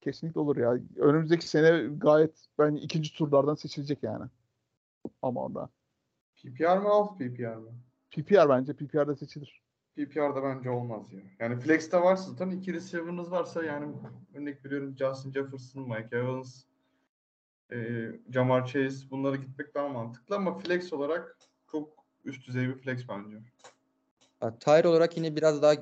[0.00, 0.78] Kesinlikle olur ya.
[0.96, 4.24] Önümüzdeki sene gayet bence ikinci turlardan seçilecek yani.
[5.22, 5.70] Ama onda.
[6.36, 7.70] PPR mı alt PPR mı?
[8.10, 9.62] PPR bence PPR'da seçilir.
[9.96, 11.20] PPR'da bence olmaz ya.
[11.38, 13.94] Yani flex'te varsa zaten iki receiver'ınız varsa yani
[14.34, 16.62] örnek veriyorum Justin Jefferson, Mike Evans,
[17.72, 21.38] e, Jamar Chase bunlara gitmek daha mantıklı ama flex olarak
[21.70, 21.88] çok
[22.24, 23.36] üst düzey bir flex bence.
[24.42, 25.74] Ya, Tyre olarak yine biraz daha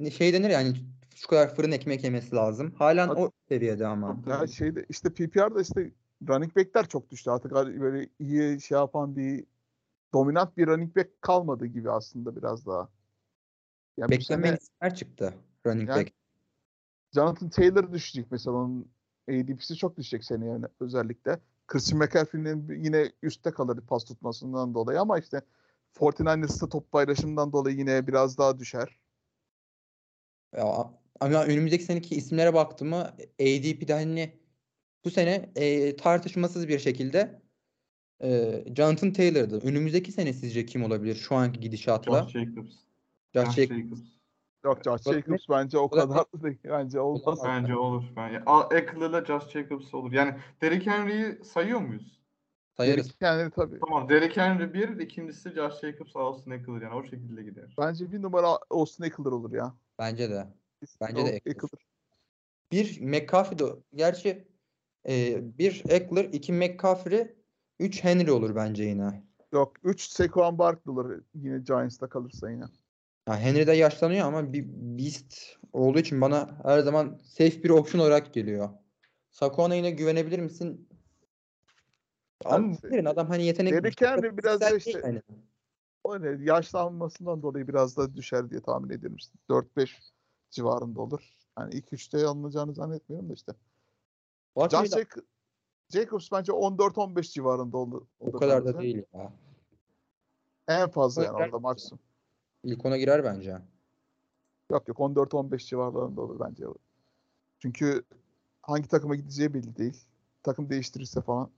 [0.00, 0.76] ne, şey denir yani
[1.14, 2.74] şu kadar fırın ekmek yemesi lazım.
[2.78, 4.16] Halen o seviyede ama.
[4.26, 5.90] Ya şeyde işte PPR'da işte
[6.28, 7.30] running back'ler çok düştü.
[7.30, 9.44] Artık hani böyle iyi şey yapan bir
[10.12, 12.88] dominant bir running back kalmadı gibi aslında biraz daha.
[13.96, 15.34] Yani Beklenmeyen isimler çıktı
[15.66, 16.12] running Yani- back.
[17.14, 18.88] Jonathan Taylor düşecek mesela onun
[19.30, 21.40] ADP'si çok düşecek seneye yani özellikle.
[21.66, 25.42] Christian McCaffrey'nin yine üstte kalır pas tutmasından dolayı ama işte
[25.94, 28.98] 49ers'ta top paylaşımından dolayı yine biraz daha düşer.
[30.56, 30.90] Ya,
[31.20, 33.02] ama önümüzdeki seneki isimlere baktım mı
[33.40, 34.32] ADP'de hani
[35.04, 37.42] bu sene e, tartışmasız bir şekilde
[38.22, 39.60] e, Jonathan Taylor'dı.
[39.68, 42.22] Önümüzdeki sene sizce kim olabilir şu anki gidişatla?
[42.22, 42.74] Josh Jacobs.
[43.34, 44.00] Josh Josh Jacobs.
[44.64, 44.84] Yok.
[44.84, 45.02] Josh.
[45.02, 46.58] Jacobs bence o kadar da değil.
[46.64, 47.38] Bence olmaz.
[47.44, 48.04] Bence olur.
[48.16, 50.12] Ben, A- Eckler'la Josh Jacobs olur.
[50.12, 52.19] Yani Derrick Henry'i sayıyor muyuz?
[52.80, 53.14] Sayarız.
[53.20, 53.78] Yani tabii.
[53.80, 57.74] Tamam Derrick Henry bir, ikincisi Josh Jacobs, Austin Eckler yani o şekilde gider.
[57.78, 59.74] Bence bir numara Austin Eckler olur ya.
[59.98, 60.46] Bence de.
[61.00, 61.52] Bence O- de Eckler.
[61.52, 61.86] Eckler.
[62.72, 63.64] Bir McCaffrey de
[63.94, 64.48] gerçi
[65.08, 67.34] e, bir Eckler, iki McCaffrey,
[67.78, 69.22] üç Henry olur bence yine.
[69.52, 72.64] Yok 3 Saquon Barkley olur yine Giants'ta kalırsa yine.
[73.28, 78.00] Ya Henry de yaşlanıyor ama bir beast olduğu için bana her zaman safe bir option
[78.00, 78.68] olarak geliyor.
[79.30, 80.88] Saquon'a yine güvenebilir misin?
[82.44, 85.22] Ama bilmiyorum, adam hani yetenek Derrick Henry biraz da işte- yani.
[86.08, 89.16] Öyle yaşlanmasından dolayı biraz da düşer diye tahmin ediyorum.
[89.16, 89.98] İşte 4-5
[90.50, 91.36] civarında olur.
[91.58, 93.52] Yani ilk 3'te alınacağını zannetmiyorum da işte.
[94.56, 95.24] Barkley Josh de Jac-
[95.88, 98.06] Jacobs bence 14-15 civarında olur.
[98.20, 99.32] o kadar da değil ya.
[100.68, 101.98] En fazla O yani orada maksimum.
[102.64, 103.58] İlk ona girer bence.
[104.70, 106.64] Yok yok 14-15 civarlarında olur bence.
[107.58, 108.02] Çünkü
[108.62, 110.04] hangi takıma gideceği belli değil.
[110.42, 111.50] Takım değiştirirse falan.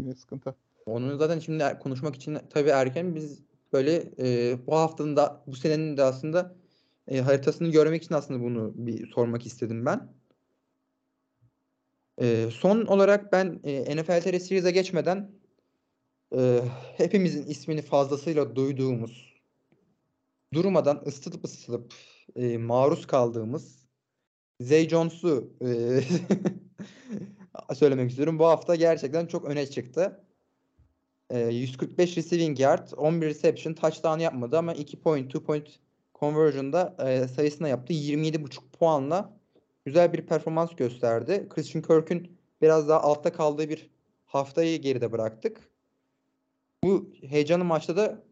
[0.00, 0.54] Yine sıkıntı.
[0.86, 3.42] Onu zaten şimdi er- konuşmak için tabii erken biz
[3.72, 6.56] böyle e, bu haftanın da bu senenin de aslında
[7.08, 10.12] e, haritasını görmek için aslında bunu bir sormak istedim ben.
[12.20, 15.30] E, son olarak ben e, NFL TR Series'e geçmeden
[16.36, 16.60] e,
[16.96, 19.34] hepimizin ismini fazlasıyla duyduğumuz
[20.54, 21.94] durmadan ısıtıp ısıtıp
[22.36, 23.88] e, maruz kaldığımız
[24.60, 25.68] Zay Jones'u e,
[27.74, 28.38] söylemek istiyorum.
[28.38, 30.20] Bu hafta gerçekten çok öne çıktı.
[31.30, 35.68] E, 145 receiving yard, 11 reception, touchdown yapmadı ama 2 point, 2 point
[36.14, 37.92] conversion'da e, sayısına yaptı.
[37.92, 39.38] 27,5 puanla
[39.84, 41.46] güzel bir performans gösterdi.
[41.50, 43.90] Christian Kirk'ün biraz daha altta kaldığı bir
[44.26, 45.68] haftayı geride bıraktık.
[46.84, 48.22] Bu heyecanlı maçta da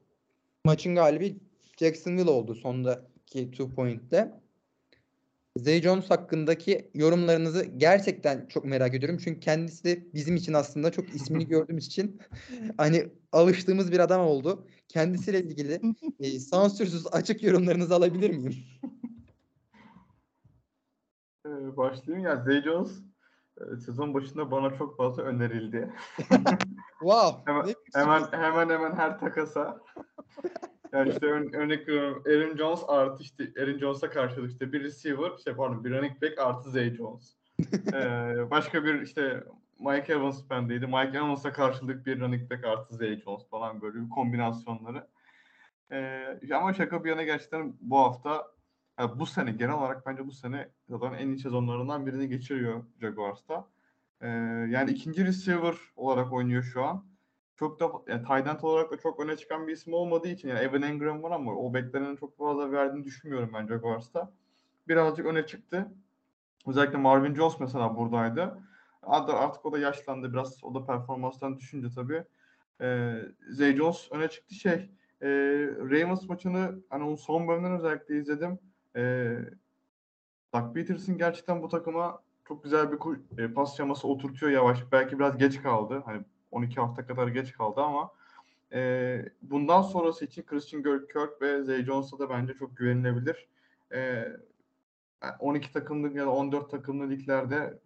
[0.64, 1.36] maçın galibi
[1.78, 4.40] Jacksonville oldu sondaki 2 point'te.
[5.56, 9.18] Zay Jones hakkındaki yorumlarınızı gerçekten çok merak ediyorum.
[9.24, 12.20] Çünkü kendisi de bizim için aslında çok ismini gördüğümüz için
[12.76, 14.66] hani alıştığımız bir adam oldu.
[14.88, 15.80] Kendisiyle ilgili
[16.20, 18.56] e, sansürsüz açık yorumlarınızı alabilir miyim?
[21.46, 22.26] Ee, başlayayım.
[22.26, 22.90] Ya Zay Jones
[23.60, 25.92] e, sezon başında bana çok fazla önerildi.
[27.00, 27.52] Wow.
[27.52, 29.80] Hemen- Hemen hemen hemen her takasa.
[30.92, 35.30] Yani işte ör- örnek veriyorum Aaron Jones artı işte Aaron Jones'a karşılık işte bir receiver,
[35.44, 37.36] şey pardon bir running back artı Zay Jones.
[37.94, 39.44] Ee, başka bir işte
[39.78, 40.86] Mike Evans bendeydi.
[40.86, 45.06] Mike Evans'a karşılık bir running back artı Zay Jones falan böyle bir kombinasyonları.
[45.92, 48.46] Ee, ama şaka bir yana gerçekten bu hafta
[48.98, 53.68] yani bu sene genel olarak bence bu sene zaten en iyi sezonlarından birini geçiriyor Jaguars'ta.
[54.20, 54.28] Ee,
[54.70, 57.04] yani ikinci receiver olarak oynuyor şu an.
[57.56, 60.82] Çok da yani tight olarak da çok öne çıkan bir isim olmadığı için yani Evan
[60.82, 64.32] Engram var ama o beklenenin çok fazla verdiğini düşünmüyorum ben Jaguars'ta.
[64.88, 65.88] Birazcık öne çıktı.
[66.66, 68.58] Özellikle Marvin Jones mesela buradaydı.
[69.02, 70.64] Ad- Artık o da yaşlandı biraz.
[70.64, 72.24] O da performanstan düşünce tabii.
[72.80, 74.90] Ee, Zay Jones öne çıktı şey.
[75.22, 75.28] E,
[75.90, 78.58] Ravens maçını hani onun son bölümünü özellikle izledim.
[78.96, 79.32] E,
[80.54, 82.98] Doug Peterson gerçekten bu takıma çok güzel bir
[83.38, 84.92] e, pas şaması oturtuyor yavaş.
[84.92, 86.02] Belki biraz geç kaldı.
[86.04, 86.22] Hani
[86.56, 88.10] 12 hafta kadar geç kaldı ama
[88.72, 93.48] e, bundan sonrası için Christian Kirk ve Zay Jones'a da bence çok güvenilebilir.
[93.94, 94.24] E,
[95.40, 97.78] 12 takımlık ya da 14 takımlı liglerde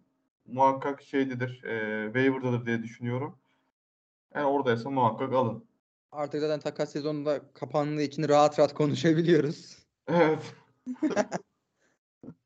[0.47, 3.37] muhakkak şeydedir, e, waiver'dadır diye düşünüyorum.
[4.35, 5.65] Yani oradaysa muhakkak alın.
[6.11, 9.77] Artık zaten takas sezonunda kapandığı için rahat rahat konuşabiliyoruz.
[10.07, 10.53] Evet.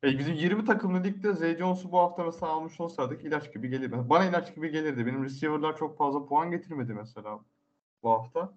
[0.04, 3.96] E, bizim 20 takımlı ligde Zay Jones'u bu hafta mesela almış olsaydık ilaç gibi gelirdi.
[4.10, 5.06] Bana ilaç gibi gelirdi.
[5.06, 7.40] Benim receiver'lar çok fazla puan getirmedi mesela
[8.04, 8.54] bu hafta.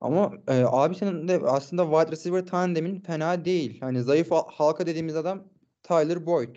[0.00, 3.80] Ama e, abi senin de aslında wide receiver tandemin fena değil.
[3.80, 5.44] Hani zayıf hal- halka dediğimiz adam
[5.82, 6.56] Tyler Boyd.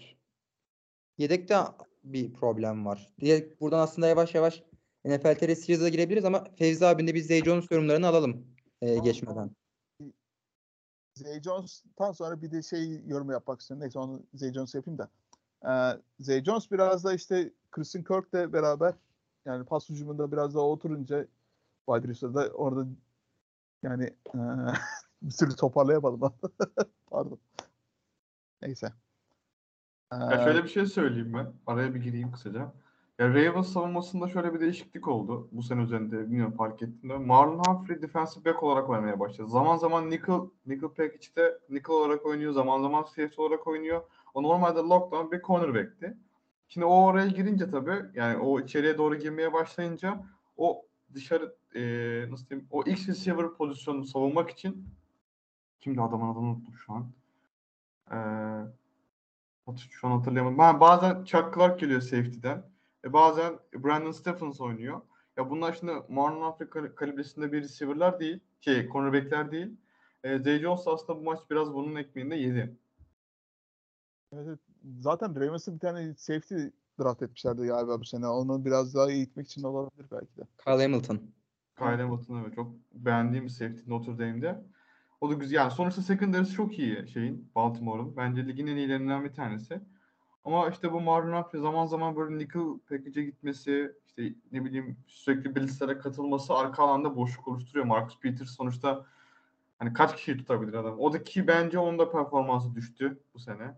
[1.17, 1.57] Yedekte
[2.03, 3.07] bir problem var.
[3.19, 4.63] Diye buradan aslında yavaş yavaş
[5.05, 8.47] NFL TR Series'e girebiliriz ama Fevzi abinin de biz Zay Jones yorumlarını alalım
[8.81, 9.51] e, Tamam, geçmeden.
[11.17, 13.83] Zay Jones'tan sonra bir de şey yorum yapmak istiyorum.
[13.83, 15.09] Neyse onu Zay Jones yapayım da.
[15.65, 18.93] Ee, Zay Jones biraz da işte Christian Kirk'le beraber
[19.45, 21.27] yani pas hücumunda biraz daha oturunca
[21.89, 22.87] wide receiver'da orada
[23.83, 24.03] yani
[24.35, 24.41] eee,
[25.21, 26.21] bir türlü toparlayamadım.
[27.11, 27.39] Pardon.
[28.61, 28.93] Neyse.
[30.11, 31.53] Ya Ee, şöyle bir şey söyleyeyim ben.
[31.67, 32.71] Araya bir gireyim kısaca.
[33.19, 35.47] Ya Ravens savunmasında şöyle bir değişiklik oldu.
[35.51, 37.21] Bu sene üzerinde bilmiyorum fark ettim.
[37.25, 39.47] Marlon Humphrey defensive back olarak oynamaya başladı.
[39.49, 42.51] Zaman zaman nickel, nickel package'de nickel olarak oynuyor.
[42.51, 44.01] Zaman zaman safety olarak oynuyor.
[44.33, 46.17] O normalde lockdown bir cornerback'ti.
[46.67, 50.23] Şimdi o oraya girince tabii yani o içeriye doğru girmeye başlayınca
[50.57, 54.87] o dışarı eee nasıl diyeyim o X receiver pozisyonunu savunmak için
[55.79, 57.11] kimdi adamın adını unuttum şu an.
[59.65, 60.57] Hat- Şu an hatırlayamadım.
[60.57, 62.63] Ben bazen Chuck Clark geliyor safety'den.
[63.07, 65.01] E bazen Brandon Stephens oynuyor.
[65.37, 68.39] Ya bunlar şimdi Marlon Humphrey kal- kalibresinde bir receiver'lar değil.
[68.61, 69.77] Şey, cornerback'ler değil.
[70.23, 72.77] E, Zay Jones aslında bu maç biraz bunun ekmeğinde yedi.
[74.33, 74.59] evet,
[74.99, 76.55] zaten Ravens'ın bir tane safety
[77.01, 78.27] draft etmişlerdi galiba bu sene.
[78.27, 80.41] Onu biraz daha eğitmek için olabilir belki de.
[80.65, 81.19] Kyle Hamilton.
[81.77, 84.63] Kyle Hamilton evet çok beğendiğim bir safety Notre Dame'de.
[85.21, 85.55] O da güzel.
[85.55, 88.17] Yani sonuçta secondary'si çok iyi şeyin Baltimore'un.
[88.17, 89.81] Bence ligin en iyilerinden bir tanesi.
[90.47, 95.97] Ama işte bu Marlon zaman zaman böyle nickel package'e gitmesi, işte ne bileyim sürekli blitzlere
[95.97, 97.85] katılması arka alanda boşluk oluşturuyor.
[97.85, 99.05] Marcus Peters sonuçta
[99.79, 100.99] hani kaç kişiyi tutabilir adam?
[100.99, 103.75] O da ki bence onun da performansı düştü bu sene.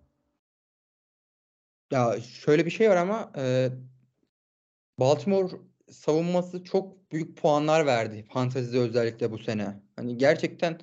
[1.91, 3.69] Ya şöyle bir şey var ama e,
[4.99, 5.57] Baltimore
[5.91, 9.81] savunması çok büyük puanlar verdi fantezide özellikle bu sene.
[9.95, 10.79] Hani gerçekten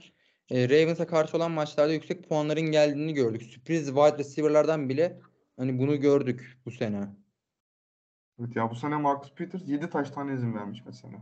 [0.51, 3.43] e, Ravens'a karşı olan maçlarda yüksek puanların geldiğini gördük.
[3.43, 5.20] Sürpriz wide receiver'lardan bile
[5.57, 7.09] hani bunu gördük bu sene.
[8.40, 11.18] Evet ya bu sene Marcus Peters 7 taş tane izin vermiş mesela.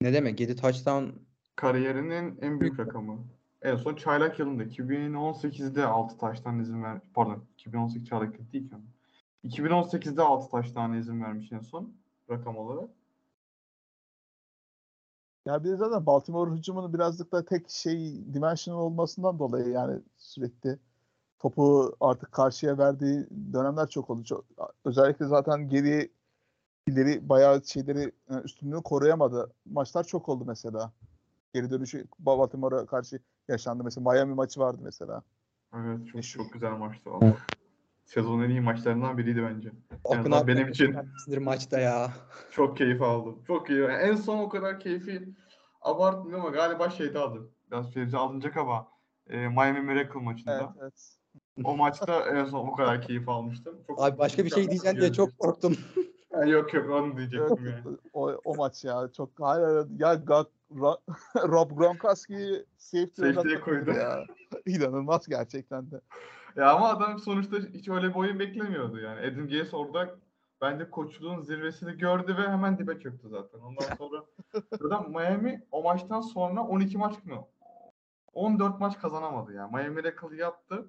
[0.00, 0.40] Ne demek?
[0.40, 1.08] 7 touchdown
[1.56, 3.24] Kariyerinin en büyük rakamı.
[3.62, 7.00] En son çaylak yılında 2018'de 6 taştan izin ver.
[7.14, 8.74] Pardon 2018 çaylak yılı değil ki.
[8.74, 8.84] ama.
[9.44, 11.94] 2018'de 6 taştan izin vermiş en son
[12.30, 12.90] rakam olarak.
[15.46, 20.78] Ya bir de zaten Baltimore hücumunun birazcık da tek şey dimensional olmasından dolayı yani sürekli
[21.44, 24.24] topu artık karşıya verdiği dönemler çok oldu.
[24.24, 24.44] Çok,
[24.84, 26.10] özellikle zaten geri
[26.86, 29.52] ileri bayağı şeyleri e, üstünlüğü koruyamadı.
[29.64, 30.92] Maçlar çok oldu mesela.
[31.54, 33.18] Geri dönüşü Baltimore'a karşı
[33.48, 33.84] yaşandı.
[33.84, 35.22] Mesela Miami maçı vardı mesela.
[35.74, 36.44] Evet çok, Meşhur.
[36.44, 37.36] çok güzel maçtı valla.
[38.04, 39.72] Sezonun en iyi maçlarından biriydi bence.
[40.04, 40.96] En Akın benim için.
[41.40, 42.10] maçta ya.
[42.50, 43.42] Çok keyif aldım.
[43.46, 43.80] Çok iyi.
[43.80, 45.34] Yani en son o kadar keyfi
[45.82, 47.50] abartmıyorum ama galiba şeyde aldım.
[47.70, 48.88] Biraz Fevzi alınacak ama
[49.26, 50.56] e, Miami Miracle maçında.
[50.56, 51.23] Evet, evet.
[51.64, 53.78] O maçta en son o kadar keyif almıştım.
[53.86, 55.76] Çok Abi başka bir şey diyeceksin diye çok korktum.
[56.32, 57.96] Yani yok yok onu diyecektim yani.
[58.12, 59.86] o, o maç ya çok hayır.
[59.98, 61.00] ya Ga- Ra-
[61.48, 63.90] Rob Gronkowski'yi safety'ye koydu.
[63.90, 64.24] ya.
[64.66, 66.00] İnanılmaz gerçekten de.
[66.56, 69.20] Ya ama adam sonuçta hiç öyle bir oyun beklemiyordu yani.
[69.20, 70.14] Adam Gaze orada
[70.60, 73.58] bence koçluğun zirvesini gördü ve hemen dibe çöktü zaten.
[73.58, 74.24] Ondan sonra
[74.70, 77.46] zaten Miami o maçtan sonra 12 maç mı?
[78.32, 79.76] 14 maç kazanamadı yani.
[79.76, 80.86] Miami Miracle yaptı.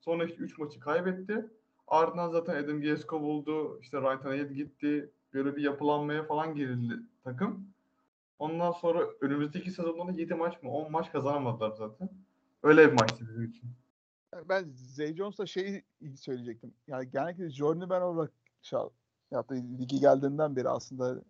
[0.00, 1.46] Sonraki 3 maçı kaybetti.
[1.86, 3.80] Ardından zaten Adam Gaze kovuldu.
[3.80, 5.10] İşte Ryan Tannehill gitti.
[5.34, 6.94] Böyle bir yapılanmaya falan girildi
[7.24, 7.68] takım.
[8.38, 12.10] Ondan sonra önümüzdeki sezonda da 7 maç mı 10 maç kazanamadılar zaten.
[12.62, 13.70] Öyle bir maçtı bizim için.
[14.48, 15.84] Ben Zay Jones'la şeyi
[16.16, 16.74] söyleyecektim.
[16.86, 18.32] Yani genellikle ben olarak
[18.62, 18.90] şa-
[19.30, 19.54] yaptı.
[19.54, 21.22] Ligi geldiğinden beri aslında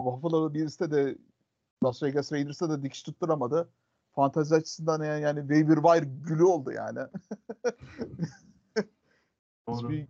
[0.00, 1.18] Buffalo Bills'te de
[1.84, 3.68] Las Vegas Raiders'ta da dikiş tutturamadı.
[4.14, 6.98] Fantezi açısından yani, yani waiver wire gülü oldu yani.
[9.68, 9.76] Doğru.
[9.76, 10.06] Hiçbir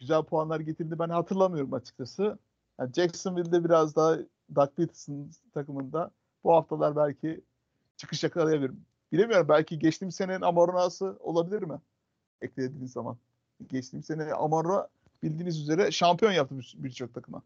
[0.00, 2.38] güzel puanlar getirdi ben hatırlamıyorum açıkçası.
[2.80, 4.18] Yani Jacksonville'de biraz daha
[4.54, 6.10] Doug Peterson takımında
[6.44, 7.44] bu haftalar belki
[7.96, 8.72] çıkış yakalayabilir.
[9.12, 11.80] Bilemiyorum belki geçtiğimiz senenin Amorona'sı olabilir mi?
[12.40, 13.16] Eklediğiniz zaman.
[13.66, 14.88] Geçtiğimiz sene Amora
[15.22, 17.42] bildiğiniz üzere şampiyon yaptı bir- birçok takıma.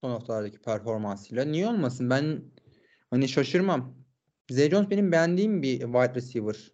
[0.00, 1.44] Son haftalardaki performansıyla.
[1.44, 2.10] Niye olmasın?
[2.10, 2.42] Ben
[3.10, 3.94] hani şaşırmam.
[4.50, 6.72] Zay Jones benim beğendiğim bir wide receiver.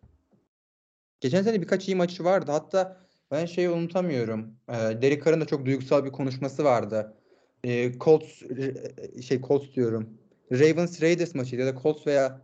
[1.21, 2.53] Geçen sene birkaç iyi maçı vardı.
[2.53, 3.01] Hatta
[3.31, 4.55] ben şeyi unutamıyorum.
[4.69, 7.17] Ee, Derek Carr'ın da çok duygusal bir konuşması vardı.
[7.65, 10.19] Ee, Colts e, şey Colts diyorum.
[10.53, 12.43] Ravens Raiders maçı ya da Colts veya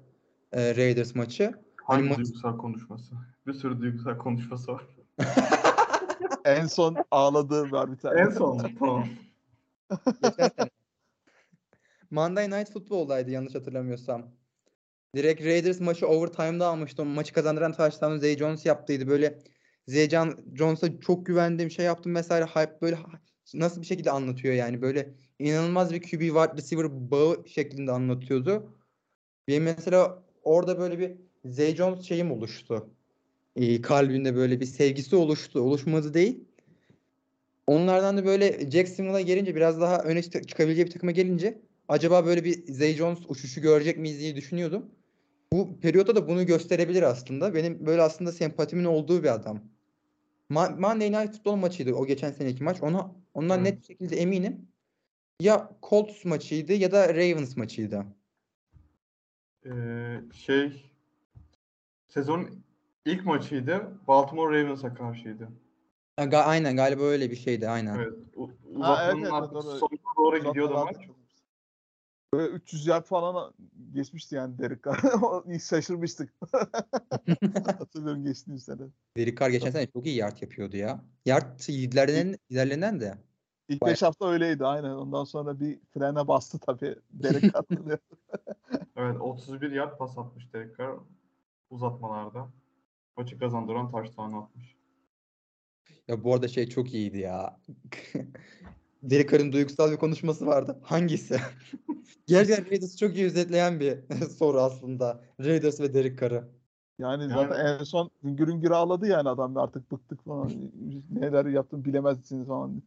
[0.52, 1.44] e, Raiders maçı.
[1.44, 3.14] Hani Hangi maç- duygusal konuşması?
[3.46, 4.82] Bir sürü duygusal konuşması var.
[6.44, 8.20] En son ağladığı var bir tane.
[8.20, 8.58] en son?
[8.78, 9.08] Tamam.
[12.10, 14.26] Monday Night Football'daydı yanlış hatırlamıyorsam.
[15.16, 17.04] Direkt Raiders maçı overtime'da almıştı.
[17.04, 19.08] Maçı kazandıran touchdown'u Zay Jones yaptıydı.
[19.08, 19.38] Böyle
[19.86, 22.44] Zay Jon- Jones'a çok güvendiğim şey yaptım vesaire.
[22.44, 22.98] Hype böyle
[23.54, 24.82] nasıl bir şekilde anlatıyor yani.
[24.82, 28.74] Böyle inanılmaz bir QB wide receiver bağı şeklinde anlatıyordu.
[29.48, 32.90] Benim mesela orada böyle bir Zay Jones şeyim oluştu.
[33.56, 35.60] Ee, kalbinde böyle bir sevgisi oluştu.
[35.60, 36.44] Oluşmadı değil.
[37.66, 42.44] Onlardan da böyle Jacksonville'a gelince biraz daha öne çık- çıkabileceği bir takıma gelince acaba böyle
[42.44, 44.90] bir Zay Jones uçuşu görecek miyiz diye düşünüyordum.
[45.52, 47.54] Bu periyotta da bunu gösterebilir aslında.
[47.54, 49.60] Benim böyle aslında sempatimin olduğu bir adam.
[50.50, 52.82] Ma- Monday Night Football maçıydı o geçen seneki maç.
[52.82, 53.72] Ona ondan Evet.
[53.72, 54.68] net bir şekilde eminim.
[55.40, 58.04] Ya Colts maçıydı ya da Ravens maçıydı.
[59.66, 60.92] Ee, şey
[62.08, 62.64] sezonun
[63.04, 63.98] ilk maçıydı.
[64.08, 65.48] Baltimore Ravens'a karşıydı.
[66.16, 67.96] Ha, ga- aynen galiba öyle bir şeydi aynen.
[67.98, 68.12] Evet.
[68.34, 68.50] U-
[68.82, 69.62] Ha, evet, evet, artık doğru.
[69.62, 70.96] sonuna doğru gidiyordu maç.
[72.34, 73.54] Böyle 300 yard falan
[73.92, 75.58] geçmişti yani Derek Carr.
[75.60, 76.34] Şaşırmıştık.
[77.78, 78.82] Hatırlıyorum geçtiğimiz sene.
[79.16, 81.04] Derek Carr geçen sene çok iyi yard yapıyordu ya.
[81.26, 83.14] Yard liderlerinden, liderlerinden de.
[83.68, 84.90] İlk Bayağı- 5 hafta öyleydi aynen.
[84.90, 86.96] Ondan sonra bir frene bastı tabii.
[87.10, 87.98] Derek Carr'ın.
[88.96, 90.96] Evet 31 yard pas atmış tekrar
[91.70, 92.48] uzatmalarda.
[93.16, 94.76] Maçı kazandıran touchdown atmış.
[96.08, 97.60] Ya bu arada şey çok iyiydi ya.
[99.02, 100.78] Derek Carr'ın duygusal bir konuşması vardı.
[100.82, 101.40] Hangisi?
[102.26, 103.98] Gerçekten Raiders'ı çok iyi özetleyen bir
[104.38, 105.20] soru aslında.
[105.40, 106.48] Raiders ve Derek Carr'ı.
[106.98, 110.50] Yani Yani- zaten en son hüngür hüngür ağladı yani adam artık bıktık falan.
[111.10, 112.82] Neler yaptım bilemezsiniz falan.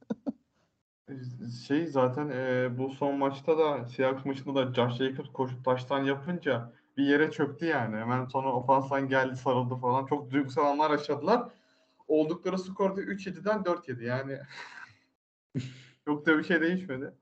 [1.68, 6.72] Şey zaten e, bu son maçta da Seahawks maçında da Josh Jacobs koşup taştan yapınca
[6.97, 7.95] bir yere çöktü yani.
[7.95, 10.05] Hemen sonra ofanstan geldi sarıldı falan.
[10.05, 11.43] Çok duygusal anlar yaşadılar.
[12.07, 14.38] Oldukları skorda 3-7'den 4-7 yani.
[16.06, 17.14] Çok da bir şey değişmedi.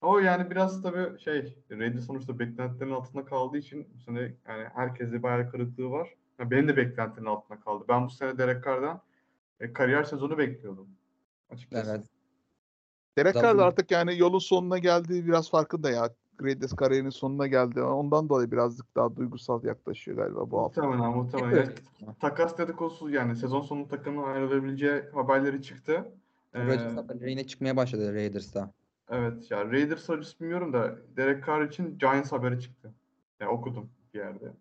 [0.00, 5.22] Ama yani biraz tabii şey Raiders sonuçta beklentilerin altında kaldığı için bu sene yani herkeste
[5.22, 6.14] bir hayal kırıklığı var.
[6.38, 7.84] Yani benim de beklentilerin altında kaldı.
[7.88, 9.00] Ben bu sene Derek Carr'dan
[9.60, 10.88] e, kariyer sezonu bekliyordum.
[11.50, 11.90] Açıkçası.
[11.90, 12.06] Evet.
[13.18, 16.10] Derek Carr artık yani yolun sonuna geldiği biraz farkında ya.
[16.38, 17.82] Greatness kariyerinin sonuna geldi.
[17.82, 20.82] Ondan dolayı birazcık daha duygusal yaklaşıyor galiba bu hafta.
[20.82, 21.56] Muhtemelen muhtemelen.
[21.56, 21.82] Evet.
[22.00, 26.12] Ya, takas dedikodusu yani sezon sonu takımın ayrılabileceği haberleri çıktı.
[26.56, 28.72] Ee, Rodgers zaten yayına çıkmaya başladı Raiders'ta.
[29.10, 32.94] evet ya Raiders acısı bilmiyorum da Derek Carr için Giants haberi çıktı.
[33.40, 34.52] Yani okudum bir yerde.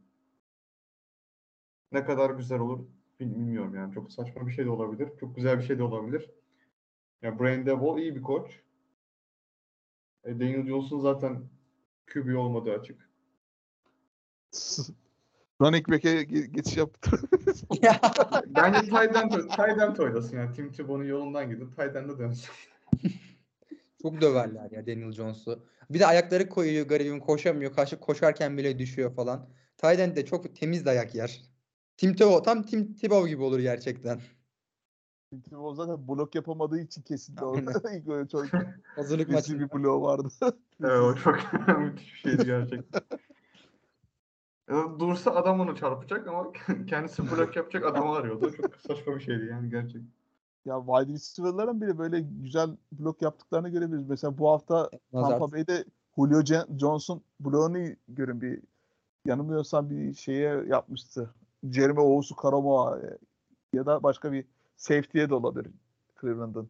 [1.92, 2.80] Ne kadar güzel olur
[3.20, 3.94] bil- bilmiyorum yani.
[3.94, 5.10] Çok saçma bir şey de olabilir.
[5.20, 6.32] Çok güzel bir şey de olabilir.
[7.22, 8.60] Ya Brian Daboll iyi bir koç.
[10.24, 11.44] E, Daniel Johnson zaten
[12.14, 13.10] QB olmadığı açık.
[15.62, 17.12] Running back'e ge- geçiş yaptı.
[18.48, 20.56] Bence Tyden Tyden oynasın yani.
[20.56, 22.50] Tim Tebow'un yolundan gidip Tyden'de dönsün.
[24.02, 25.66] Çok döverler ya Daniel Jones'u.
[25.90, 27.74] Bir de ayakları koyuyor garibim koşamıyor.
[27.74, 29.50] Karşı koşarken bile düşüyor falan.
[29.78, 31.42] Tyden de çok temiz dayak yer.
[31.98, 34.22] Tim Tebow tam Tim Tebow gibi olur gerçekten.
[35.30, 37.66] Çünkü o zaten blok yapamadığı için kesildi Aynen.
[37.66, 37.92] orada.
[37.94, 38.46] İlk çok
[38.96, 39.60] Hazırlık maçı.
[39.60, 40.28] bir bloğu vardı.
[40.84, 41.38] Evet o çok
[41.80, 43.02] müthiş bir şeydi gerçekten.
[44.70, 46.52] Dursa adam onu çarpacak ama
[46.88, 48.52] kendisi blok yapacak adamı arıyordu.
[48.62, 50.08] Çok saçma bir şeydi yani gerçekten.
[50.66, 54.10] ya wide receiver'ların bile böyle güzel blok yaptıklarını görebiliriz.
[54.10, 55.30] Mesela bu hafta Nazar.
[55.30, 55.86] Tampa Bay'de
[56.18, 56.42] Julio
[56.80, 58.62] Johnson bloğunu görün bir
[59.26, 61.30] yanılmıyorsam bir şeye yapmıştı.
[61.64, 63.18] Jeremy Owusu Karamoa e,
[63.74, 64.46] ya da başka bir
[64.78, 65.72] safety'ye de olabilir
[66.22, 66.70] Cleveland'ın.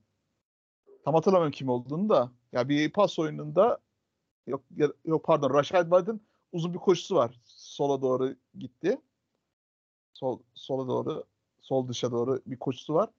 [1.06, 2.32] Tam hatırlamıyorum kim olduğunu da.
[2.52, 3.78] Ya bir pas oyununda
[4.48, 6.22] yok ya- yok pardon Rashad White'ın
[6.52, 7.42] uzun bir koşusu var.
[7.76, 9.02] Sola doğru gitti.
[10.14, 11.24] Sol sola doğru
[11.62, 13.10] sol dışa doğru bir koşusu var.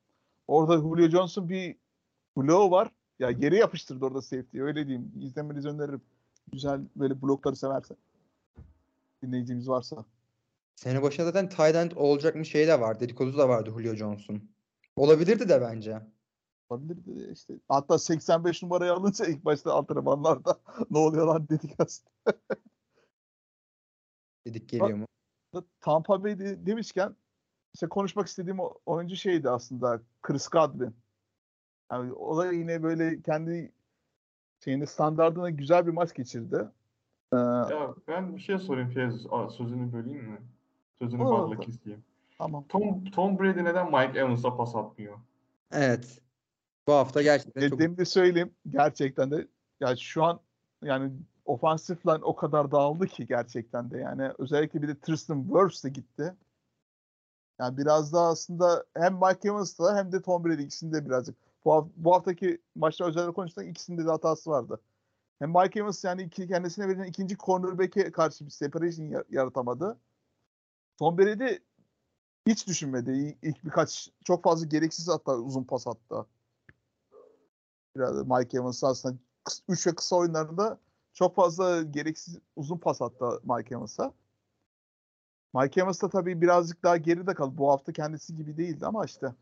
[0.48, 1.76] Orada Julio Johnson bir
[2.36, 2.90] bloğu var.
[3.18, 4.60] Ya geri yapıştırdı orada safety.
[4.60, 5.12] Öyle diyeyim.
[5.20, 6.02] İzlemenizi öneririm.
[6.52, 7.96] Güzel böyle blokları seversen.
[9.22, 10.04] Dinleyicimiz varsa.
[10.76, 13.00] Sene başında zaten tight end olacakmış şey de var.
[13.00, 14.40] Dedikodusu da vardı Julio Johnson.
[14.96, 16.02] Olabilirdi de bence.
[16.70, 17.54] Olabilir de işte.
[17.68, 20.58] Hatta 85 numarayı alınca ilk başta antrenmanlarda
[20.90, 22.10] ne oluyor lan dedik aslında.
[24.46, 25.06] Dedik geliyor mu?
[25.80, 27.16] Tampa Bay de- demişken
[27.74, 30.96] işte konuşmak istediğim oyuncu şeydi aslında Chris Godwin.
[31.92, 33.72] Yani o da yine böyle kendi
[34.64, 36.68] şeyinde standardına güzel bir maç geçirdi.
[37.32, 39.26] Ee, Ya ben bir şey sorayım Fiyaz.
[39.30, 40.38] Aa, Sözünü böleyim mi?
[40.98, 41.60] Sözünü olur.
[41.60, 42.04] keseyim.
[42.38, 42.64] tamam.
[42.68, 45.18] Tom, Tom Brady neden Mike Evans'a pas atmıyor?
[45.72, 46.20] Evet.
[46.88, 48.50] Bu hafta gerçekten çok Dediğimi de söyleyeyim.
[48.70, 49.48] Gerçekten de
[49.80, 50.40] yani şu an
[50.82, 51.12] yani
[51.46, 55.88] ofansif line o kadar dağıldı ki gerçekten de yani özellikle bir de Tristan Wirfs de
[55.88, 56.34] gitti.
[57.60, 61.36] Yani biraz daha aslında hem Mike Evans'ta hem de Tom Brady ikisinde birazcık.
[61.64, 64.80] Bu, bu haftaki maçta özellikle konuştuğunda ikisinde de hatası vardı.
[65.38, 69.98] Hem Mike Evans yani iki, kendisine verilen ikinci cornerback'e karşı bir separation ya- yaratamadı.
[70.98, 71.58] Tom Brady
[72.46, 73.38] hiç düşünmedi.
[73.42, 76.26] İlk birkaç çok fazla gereksiz hatta uzun pas attı.
[77.96, 79.16] Biraz Mike Evans aslında
[79.68, 80.78] 3 ve kısa oyunlarında
[81.16, 84.12] çok fazla gereksiz uzun pas attı Mike Evans'a.
[85.54, 87.58] Mike Evans da tabii birazcık daha geride kaldı.
[87.58, 89.34] Bu hafta kendisi gibi değildi ama işte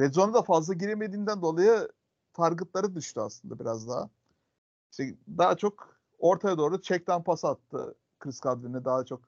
[0.00, 1.88] Red Zone'a da fazla giremediğinden dolayı
[2.32, 4.10] targetları düştü aslında biraz daha.
[4.90, 9.22] İşte daha çok ortaya doğru checkdown pas attı Chris Godwin'e daha çok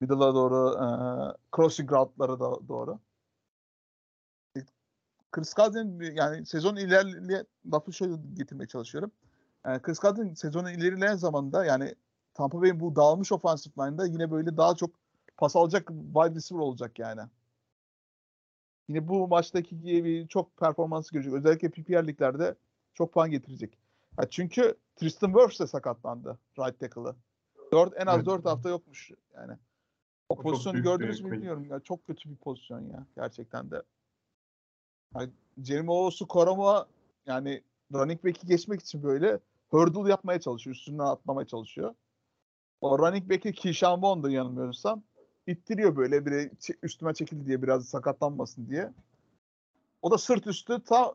[0.00, 0.86] middle'a doğru e,
[1.56, 2.98] crossing route'lara da doğru.
[5.32, 9.12] Chris Godwin yani sezon ilerleyen lafı şöyle getirmeye çalışıyorum.
[9.66, 11.94] Yani Chris Godwin sezonun ilerleyen zamanında yani
[12.34, 14.90] Tampa Bay'in bu dağılmış offensive line'da yine böyle daha çok
[15.36, 17.20] pas alacak wide receiver olacak yani.
[18.88, 21.32] Yine bu maçtaki gibi çok performans görecek.
[21.32, 22.54] Özellikle PPR liglerde
[22.94, 23.78] çok puan getirecek.
[24.18, 27.16] Ya çünkü Tristan Wirfs de sakatlandı right tackle'ı.
[27.72, 28.26] 4 en az Evet.
[28.26, 29.52] 4 hafta yokmuş yani.
[30.28, 31.80] O, O pozisyonu gördünüz mü bilmiyorum ya.
[31.80, 33.82] Çok kötü bir pozisyon ya gerçekten de.
[35.14, 35.30] Yani
[35.62, 36.86] Jeremy Owusu Koromoa
[37.26, 39.40] yani running back'i geçmek için böyle
[39.70, 40.76] hurdle yapmaya çalışıyor.
[40.76, 41.94] Üstünden atlamaya çalışıyor.
[42.80, 45.02] O running back'i Keyshawn Bond'u yanılmıyorsam
[45.46, 46.50] ittiriyor böyle biri
[46.82, 48.92] üstüme çekildi diye biraz sakatlanmasın diye.
[50.02, 51.14] O da sırt üstü ta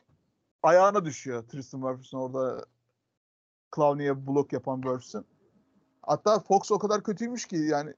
[0.63, 2.65] ayağına düşüyor Tristan Wirfs'ün orada
[3.75, 5.25] Clowney'e blok yapan Wirfs'ün.
[6.01, 7.93] Hatta Fox o kadar kötüymüş ki yani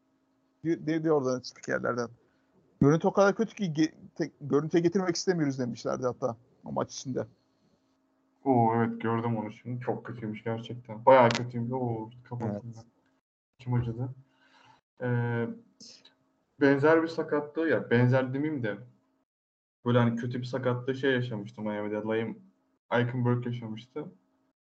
[0.63, 2.09] dedi oradan spikerlerden.
[2.81, 7.27] Görüntü o kadar kötü ki ge- tek- görüntüye getirmek istemiyoruz demişlerdi hatta o maç içinde.
[8.47, 9.81] Oo evet gördüm onu şimdi.
[9.81, 11.05] Çok kötüymüş gerçekten.
[11.05, 11.71] Bayağı kötüymüş.
[11.71, 12.75] Oo kapattım Evet.
[12.77, 12.83] ben.
[13.59, 14.09] İçim acıdı.
[15.01, 15.47] Ee,
[16.61, 18.77] benzer bir sakatlığı ya benzer demeyeyim de
[19.85, 21.95] böyle hani kötü bir sakatlığı şey yaşamıştı Miami'de.
[21.95, 22.35] Liam
[22.93, 24.05] Eichenberg yaşamıştı.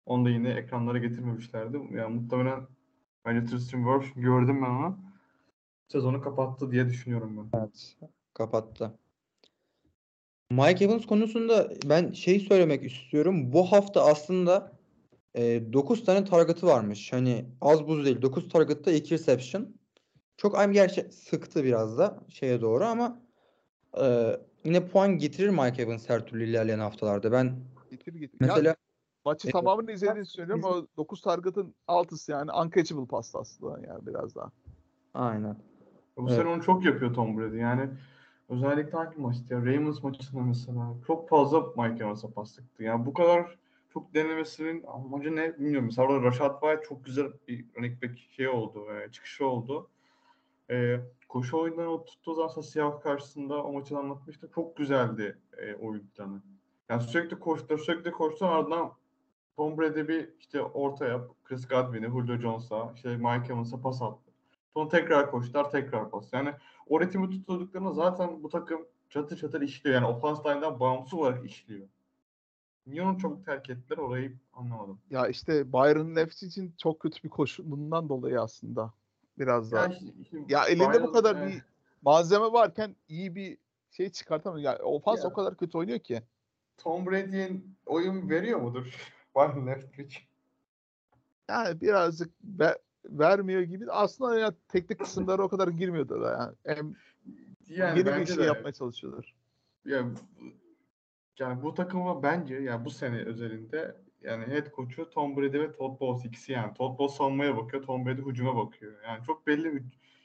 [0.06, 1.80] Onu da yine ekranlara getirmemişlerdi.
[1.90, 2.66] Yani muhtemelen
[3.24, 4.98] bence Tristan Wirfs gördüm ben onu.
[5.88, 7.58] Sezonu kapattı diye düşünüyorum ben.
[7.58, 7.96] Evet.
[8.34, 8.98] Kapattı.
[10.50, 13.52] Mike Evans konusunda ben şey söylemek istiyorum.
[13.52, 14.72] Bu hafta aslında
[15.36, 17.12] 9 tane target'ı varmış.
[17.12, 18.22] Hani az buz değil.
[18.22, 19.68] 9 target'ta 2 reception.
[20.36, 23.22] Çok aynı gerçi sıktı biraz da şeye doğru ama
[24.02, 27.32] e, yine puan getirir Mike Evans her türlü ilerleyen haftalarda.
[27.32, 27.56] Ben
[27.90, 28.36] Getir getir.
[28.40, 28.76] mesela ya,
[29.24, 30.64] maçı e, tamamını izlediğini söylüyorum.
[30.64, 34.52] O 9 target'ın 6'sı yani uncatchable pass aslında yani biraz daha.
[35.14, 35.56] aynen.
[36.16, 36.38] Bu Evet.
[36.38, 37.56] sene onu çok yapıyor Tom Brady.
[37.56, 37.90] Yani
[38.48, 39.60] özellikle hangi maçtı ya?
[39.60, 42.82] Ravens maçında mesela çok fazla Mike Evans'a pas sıktı.
[42.82, 43.56] Yani bu kadar
[43.92, 45.84] çok denemesinin amacı ne bilmiyorum.
[45.86, 49.88] Mesela orada Rashad White çok güzel bir running back şey oldu, e, çıkışı oldu.
[50.70, 54.50] E, koşu oyundan o tuttuğu zaman Seahawks karşısında o maçı anlatmıştı.
[54.54, 56.42] Çok güzeldi e, oyun planı.
[56.88, 58.92] Yani sürekli koştu, sürekli koştu ardından
[59.56, 64.25] Tom Brady bir işte ortaya Chris Godwin'i, Julio Jones'a, işte Mike Evans'a pas attı.
[64.76, 66.32] Sonra tekrar koştular, tekrar pas.
[66.32, 66.54] Yani
[66.86, 69.94] o ritmi tutturduklarında zaten bu takım çatır çatır işliyor.
[69.94, 71.88] Yani ofans line'dan bağımsız olarak işliyor.
[72.86, 75.00] Niye onu çok terk ettiler orayı anlamadım.
[75.10, 78.92] Ya işte Byron Leftwich için çok kötü bir koşu bundan dolayı aslında
[79.38, 79.84] biraz daha.
[79.84, 80.36] Ya, Ya, işte- işte
[80.68, 81.62] elinde bu Byron, kadar e, bir
[82.02, 83.58] malzeme varken iyi bir
[83.90, 84.72] şey çıkartamıyor.
[84.72, 85.30] Ya ofans Ya.
[85.30, 86.22] o kadar kötü oynuyor ki.
[86.78, 87.52] Tom Brady'ye
[87.86, 89.12] oyun veriyor mudur?
[89.36, 90.16] Byron Leftwich.
[91.50, 92.78] Yani birazcık ve-
[93.10, 93.90] vermiyor gibi.
[93.90, 96.76] Aslında ya teknik kısımları o kadar girmiyordu da yani.
[96.76, 96.94] Hem
[97.68, 98.42] Yani yeni bir şey de.
[98.42, 99.34] yapmaya çalışıyorlar.
[99.84, 100.04] Ya,
[101.38, 106.00] yani bu takıma bence yani bu sene özelinde yani head coach'u Tom Brady ve Todd
[106.00, 106.74] Bowles ikisi yani.
[106.74, 108.92] Todd Bowles savunmaya bakıyor, Tom Brady hücuma bakıyor.
[109.04, 109.82] Yani çok belli bir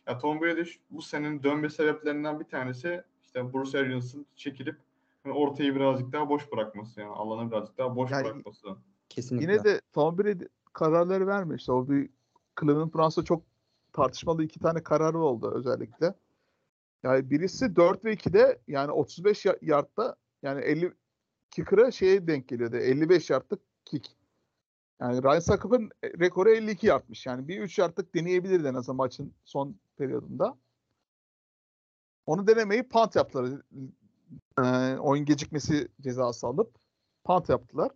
[0.07, 4.77] ya Tom Brady bu senenin dönme sebeplerinden bir tanesi işte Bruce Arians'ın çekilip
[5.25, 8.67] yani ortayı birazcık daha boş bırakması yani alanı birazcık daha boş Yani- bırakması.
[9.09, 9.51] Kesinlikle.
[9.53, 11.59] Yine de Tom Brady kararları vermiyor.
[11.59, 12.09] İşte o bir
[12.59, 13.43] Cleveland Browns'ta çok
[13.93, 16.13] tartışmalı iki tane kararı oldu özellikle.
[17.03, 20.93] Yani birisi 4 ve 2'de yani 35 ya- yardta yani 50
[21.51, 22.77] kicker'a şeye denk geliyordu.
[22.77, 24.09] 55 yardlık kick.
[25.01, 27.25] Yani Ryan Suckuph'ın rekoru 52 yardmış.
[27.25, 30.57] Yani bir 3 yardlık deneyebilirdi en azından maçın son periyodunda.
[32.25, 33.61] Onu denemeyi punt yaptılar.
[34.63, 36.75] Ee, oyun gecikmesi cezası alıp
[37.23, 37.91] punt yaptılar.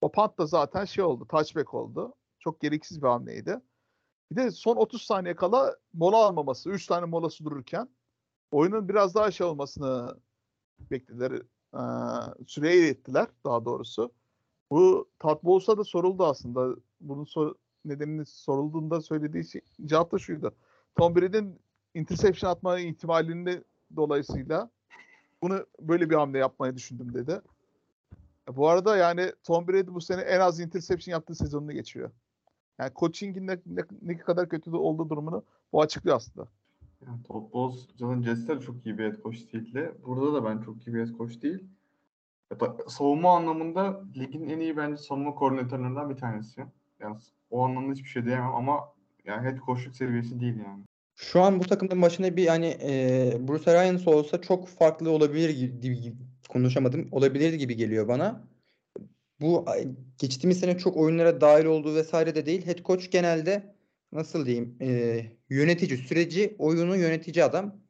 [0.00, 1.26] O punt da zaten şey oldu.
[1.28, 2.14] Touchback oldu.
[2.46, 3.60] Çok gereksiz bir hamleydi.
[4.30, 6.70] Bir de son 30 saniye kala mola almaması.
[6.70, 7.88] 3 tane molası dururken
[8.50, 10.16] oyunun biraz daha şey olmasını
[10.90, 11.32] beklediler.
[11.74, 11.80] Ee,
[12.46, 14.12] süreyi ettiler daha doğrusu.
[14.70, 16.76] Bu Todd Bowles'a da soruldu aslında.
[17.00, 20.54] Bunun sor- nedenini sorulduğunda söylediği şey, cevap da şuydu.
[20.98, 21.60] Tom Brady'nin
[21.94, 23.64] interception atma ihtimalinde
[23.96, 24.70] dolayısıyla
[25.42, 27.40] bunu böyle bir hamle yapmayı düşündüm dedi.
[28.48, 32.10] Bu arada yani Tom Brady bu sene en az interception yaptığı sezonunu geçiyor.
[32.78, 36.48] Yani coaching'in ne, ne, ne kadar kötü de olduğu durumunu bu açıklıyor aslında.
[37.06, 39.92] Yani Todd Bowles, John Jets'te de çok iyi bir head coach değildi.
[40.06, 41.64] Burada da ben çok iyi bir head coach değil.
[42.48, 46.66] Hatta savunma anlamında ligin en iyi bence savunma koordinatörlerinden bir tanesi.
[47.00, 47.16] Yani
[47.50, 48.80] o anlamda hiçbir şey diyemem ama
[49.24, 50.84] yani head coachluk seviyesi değil yani.
[51.16, 56.00] Şu an bu takımın başına bir yani e, Bruce Arians olsa çok farklı olabilir gibi,
[56.00, 56.16] gibi-
[56.48, 57.08] konuşamadım.
[57.12, 58.44] Olabilir gibi geliyor bana.
[59.40, 59.64] Bu
[60.18, 62.66] geçtiğimiz sene çok oyunlara dahil olduğu vesaire de değil.
[62.66, 63.74] Head coach genelde
[64.12, 67.80] nasıl diyeyim e, yönetici süreci oyunu yönetici adam.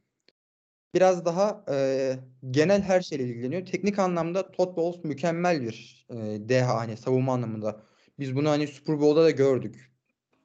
[0.94, 2.16] Biraz daha e,
[2.50, 3.66] genel her şeyle ilgileniyor.
[3.66, 6.16] Teknik anlamda Todd Bowles mükemmel bir e,
[6.48, 7.82] deha hani savunma anlamında.
[8.18, 9.90] Biz bunu hani Super Bowl'da da gördük.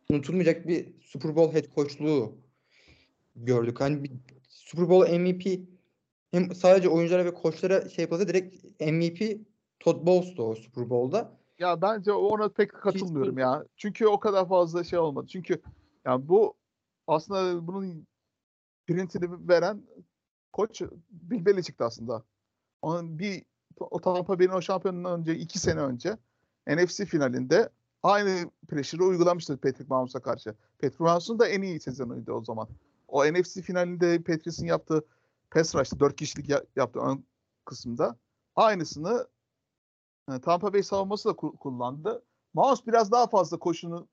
[0.10, 2.38] Unutulmayacak bir Super Bowl head coachluğu
[3.36, 3.82] gördük.
[3.82, 4.12] Hani bir
[4.50, 5.60] Super Bowl MVP
[6.32, 9.51] hem sadece oyunculara ve koçlara şey yapılsa direkt MVP
[9.82, 11.32] Todd Bowles'tu o Super Bowl'da.
[11.60, 13.66] Ya bence ona pek katılmıyorum ya.
[13.78, 15.28] Çünkü o kadar fazla şey olmadı.
[15.28, 15.62] Çünkü
[16.06, 16.54] yani bu
[17.08, 18.08] aslında bunun
[18.88, 19.84] printini veren
[20.54, 22.24] koç Bill Belichick'ti aslında.
[22.82, 23.44] Onun bir
[23.80, 26.18] o Tampa Bay'in o şampiyonundan önce iki sene önce
[26.68, 27.70] NFC finalinde
[28.04, 30.56] aynı pressure'ı uygulamıştı Patrick Mahomes'a karşı.
[30.82, 32.68] Patrick Mahomes'un da en iyi sezonuydu o zaman.
[33.08, 35.06] O NFC finalinde Patrice'in yaptığı
[35.52, 37.24] pass rush'ta 4 kişilik ya- yaptığı ön
[37.66, 38.16] kısımda
[38.56, 39.28] aynısını
[40.30, 42.24] e, Tampa Bay savunması da ku- kullandı.
[42.54, 44.08] Mahomes biraz daha fazla koşunu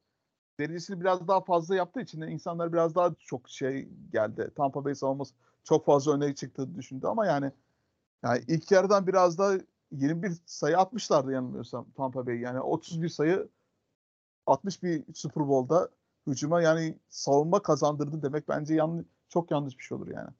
[0.60, 4.50] derecesini biraz daha fazla yaptığı için insanlar biraz daha çok şey geldi.
[4.56, 5.34] Tampa Bay savunması
[5.64, 7.52] çok fazla öne çıktığını düşündü ama yani
[8.22, 9.60] yani ilk yarıdan biraz da
[9.92, 12.38] 21 sayı atmışlardı yanılmıyorsam Tampa Bay.
[12.38, 13.48] Yani 31 sayı
[14.46, 15.88] 60 bir Super Bowl'da
[16.26, 20.30] hücuma yani savunma kazandırdı demek bence yanlış çok yanlış bir şey olur yani.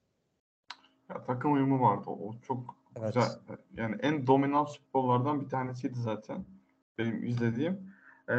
[1.09, 2.03] Ya, takım uyumu vardı.
[2.07, 3.13] O çok Evet.
[3.13, 3.29] güzel.
[3.77, 6.45] Yani en dominant futbollardan bir tanesiydi zaten.
[6.97, 7.93] Benim izlediğim.
[8.29, 8.35] Ee,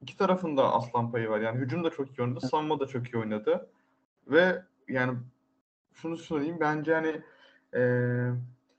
[0.00, 1.40] iki tarafında aslan payı var.
[1.40, 2.40] Yani hücum da çok iyi oynadı.
[2.46, 3.70] Savunma da çok iyi oynadı.
[4.26, 5.18] Ve yani
[5.94, 6.56] şunu söyleyeyim.
[6.60, 7.22] Bence hani
[7.74, 7.80] ee,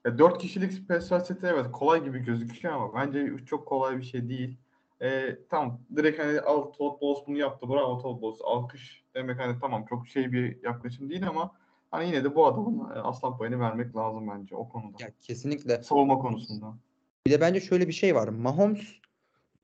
[0.06, 4.30] ya dört kişilik special seti evet kolay gibi gözüküyor ama bence çok kolay bir şey
[4.30, 4.58] değil.
[5.02, 7.70] Ee, tamam direkt hani al Todd Bowles bunu yaptı.
[7.70, 8.41] Bravo Todd Bowles.
[8.43, 11.52] Alkış demek hani tamam çok şey bir yaklaşım değil ama
[11.91, 14.97] Hani yine de bu adamın e, aslan payını vermek lazım bence o konuda.
[15.03, 15.83] Ya kesinlikle.
[15.83, 16.77] Savunma konusunda.
[17.25, 18.27] Bir de bence şöyle bir şey var.
[18.27, 18.81] Mahomes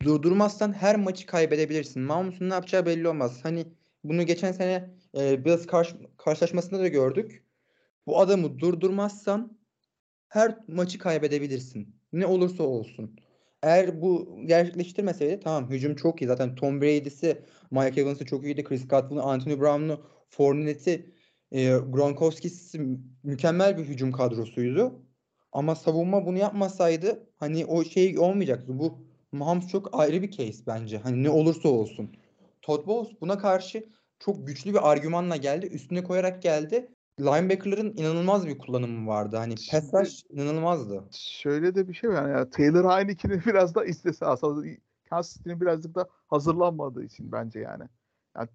[0.04, 2.02] durdurmazsan her maçı kaybedebilirsin.
[2.04, 3.40] Mahomes'un ne yapacağı belli olmaz.
[3.44, 3.66] Hani
[4.04, 7.44] bunu geçen sene e, Bills karş- karşılaşmasında da gördük.
[8.08, 9.58] Bu adamı durdurmazsan
[10.30, 11.96] her maçı kaybedebilirsin.
[12.14, 13.20] Ne olursa olsun.
[13.64, 16.28] Eğer bu gerçekleştirmeseydi tamam hücum çok iyi.
[16.28, 18.64] Zaten Tom Brady'si, Mike Evans'ı çok iyiydi.
[18.64, 21.15] Chris Godwin'u, Anthony Brown'u, Fournette'i,
[21.56, 25.02] e, Gronkowski'si mü- mükemmel bir hücum kadrosuydu.
[25.52, 28.80] Ama savunma bunu yapmasaydı hani o şey olmayacaktı.
[28.80, 28.98] Bu
[29.32, 30.98] Mahomes çok ayrı bir case bence.
[30.98, 32.16] Hani ne olursa olsun.
[32.62, 33.86] Todd Bowles buna karşı
[34.20, 35.66] çok güçlü bir argümanla geldi.
[35.66, 36.92] Üstüne koyarak geldi.
[37.20, 39.38] Linebacker'ların inanılmaz bir kullanımı vardı.
[39.38, 41.04] Hani rush inanılmazdı.
[41.12, 44.68] Şöyle de bir şey var yani Taylor Heinicke'nin biraz da istese aslında
[45.10, 47.84] Kansas City'nin birazcık da hazırlanmadığı için bence yani.
[48.38, 48.50] yani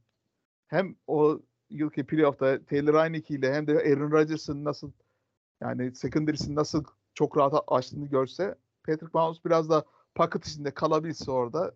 [0.68, 1.40] hem o
[1.70, 4.92] yılki playoff'ta Taylor Heineke ile hem de Aaron Rodgers'ın nasıl
[5.60, 8.54] yani secondary'sini nasıl çok rahat açtığını görse
[8.86, 11.74] Patrick Mahomes biraz da pocket içinde kalabilse orada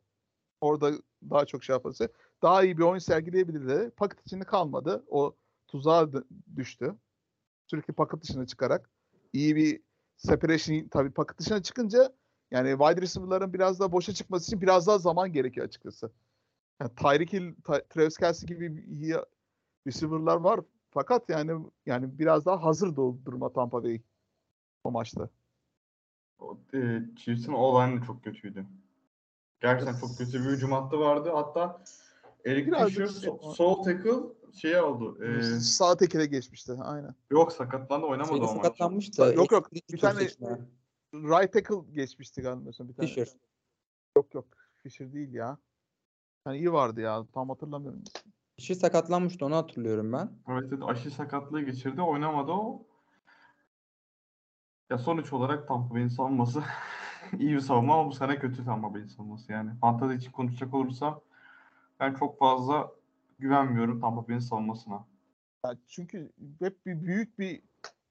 [0.60, 0.92] orada
[1.30, 2.08] daha çok şey yaparsa
[2.42, 3.90] daha iyi bir oyun sergileyebilirdi.
[3.96, 5.04] Pocket içinde kalmadı.
[5.08, 5.36] O
[5.68, 6.08] tuzağa
[6.56, 6.94] düştü.
[7.66, 8.90] Sürekli pocket dışına çıkarak
[9.32, 9.80] iyi bir
[10.16, 12.12] separation tabii pocket dışına çıkınca
[12.50, 16.10] yani wide receiver'ların biraz daha boşa çıkması için biraz daha zaman gerekiyor açıkçası.
[16.80, 17.54] Yani Tyreek Hill,
[17.90, 19.16] Travis Kelce gibi iyi
[19.86, 20.60] receiver'lar var
[20.90, 24.00] fakat yani yani biraz daha hazır da duruma Tampa Bay
[24.84, 25.28] o maçta.
[26.38, 28.66] O, e, Chiefs'in o de çok kötüydü.
[29.60, 31.30] Gerçekten çok kötü bir hücum hattı vardı.
[31.34, 31.82] Hatta
[32.44, 34.12] Eric Biraz Fisher da so- sol tackle
[34.54, 35.24] şey oldu.
[35.24, 37.14] e, Sağ tekele geçmişti aynen.
[37.30, 38.62] yok sakatlandı oynamadı Şeyde o maç.
[38.64, 39.32] sakatlanmış da.
[39.32, 39.72] Yok, yok.
[39.72, 40.28] Bir tane-.
[41.14, 43.08] Right tackle geçmişti galiba mesela bir tane.
[43.08, 43.28] Fisher.
[44.16, 44.46] Yok yok.
[44.78, 45.58] Fisher değil ya.
[46.46, 47.26] Yani iyi vardı ya.
[47.34, 48.02] Tam hatırlamıyorum.
[48.56, 50.30] Fisher sakatlanmıştı onu hatırlıyorum ben.
[50.48, 52.02] Evet, evet aşı sakatlığı geçirdi.
[52.02, 52.86] Oynamadı o.
[54.90, 56.62] Ya sonuç olarak Tampa Bay'in savunması
[57.38, 59.70] iyi bir savunma ama bu sene kötü Tampa Bay'in savunması yani.
[59.80, 61.20] Fantezi için konuşacak olursam
[62.00, 62.92] ben çok fazla
[63.38, 65.04] güvenmiyorum Tampa Bay'in savunmasına.
[65.64, 67.62] Ya çünkü hep bir büyük bir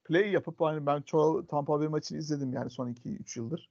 [0.04, 3.70] play yapıp hani ben çoğu Tampa Bay maçını izledim yani son 2-3 yıldır.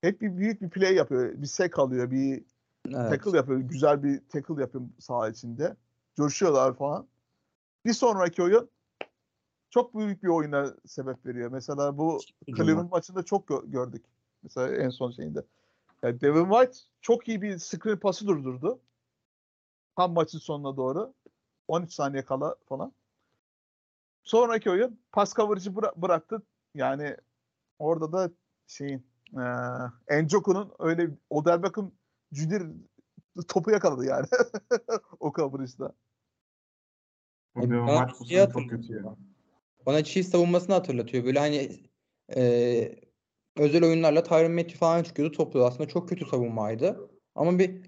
[0.00, 1.32] Hep bir büyük bir play yapıyor.
[1.42, 2.44] Bir sek alıyor, bir
[2.86, 3.10] Evet.
[3.10, 3.58] tackle yapıyor.
[3.60, 5.76] Güzel bir tackle yapıyor saha içinde.
[6.22, 7.06] Coşuyorlar falan.
[7.84, 8.70] Bir sonraki oyun
[9.70, 11.50] çok büyük bir oyuna sebep veriyor.
[11.50, 12.18] Mesela bu
[12.56, 14.04] Cleveland maçında çok gö- gördük.
[14.42, 15.44] Mesela en son şeyinde.
[16.02, 18.78] Yani Devin White çok iyi bir screen pası durdurdu.
[19.96, 21.14] Tam maçın sonuna doğru.
[21.68, 22.92] 13 saniye kala falan.
[24.24, 26.42] Sonraki oyun pas coverage'ı bıra- bıraktı.
[26.74, 27.16] Yani
[27.78, 28.30] orada da
[28.66, 29.06] şeyin
[30.10, 31.92] eee Njoku'nun öyle Odell Beckham
[32.32, 32.62] Jüdir
[33.48, 34.26] topu yakaladı yani.
[35.20, 35.92] o coverage'da.
[37.58, 39.16] Bu E, bana White bu sene çok kötü yani.
[39.86, 41.24] Bana Chiefs savunmasını hatırlatıyor.
[41.24, 41.70] Böyle hani
[42.36, 42.98] e,
[43.56, 45.68] özel oyunlarla Tyron Matthew falan çıkıyordu topluyordu.
[45.68, 47.10] Aslında çok kötü savunmaydı.
[47.34, 47.82] Ama bir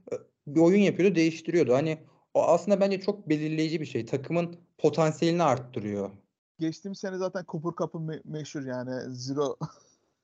[0.47, 1.75] bir oyun yapıyordu, değiştiriyordu.
[1.75, 1.99] Hani
[2.35, 4.07] o aslında bence çok belirleyici bir şey.
[4.07, 6.11] Takımın potansiyelini arttırıyor.
[6.59, 9.57] Geçtiğim sene zaten Cooper Cup'ı me- meşhur yani Zero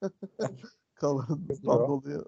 [1.00, 1.88] Zero.
[1.88, 2.24] dolayı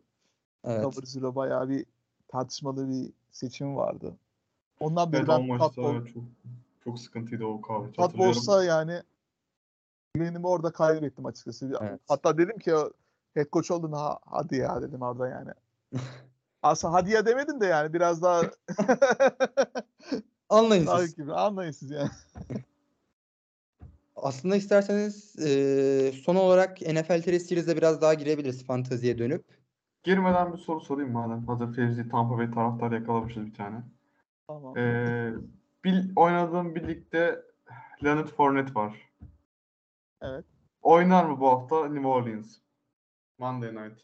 [0.65, 0.83] Evet.
[0.83, 1.87] Cover Zero bayağı bir
[2.29, 4.17] tartışmalı bir seçim vardı.
[4.81, 5.77] Ondan beri Evet o ben çok
[6.85, 7.93] çok sıkıntıydı o kahve.
[7.93, 9.03] Todd Bowles'a yani
[10.15, 11.79] güvenimi orada kaybettim açıkçası.
[11.81, 12.01] Evet.
[12.09, 12.91] Hatta dedim ki o
[13.35, 15.51] head coach oldun ha, hadi ya dedim orada yani.
[16.63, 18.43] Aslında hadi ya demedim de yani biraz daha
[20.49, 21.17] Anlayın daha siz.
[21.17, 22.11] gibi anlayın siz yani.
[24.17, 29.45] Aslında isterseniz e, son olarak NFL Series'e biraz daha girebiliriz fanteziye dönüp.
[30.03, 31.47] Girmeden bir soru sorayım madem.
[31.47, 33.83] Hazır Fevzi Tampa Bay taraftarı yakalamışız bir tane.
[34.47, 34.77] Tamam.
[34.79, 35.33] Ee,
[35.85, 37.43] bir, oynadığım birlikte
[38.05, 39.11] Leonard Fournette var.
[40.23, 40.45] Evet.
[40.83, 42.59] Oynar mı bu hafta New Orleans?
[43.39, 44.01] Monday Night.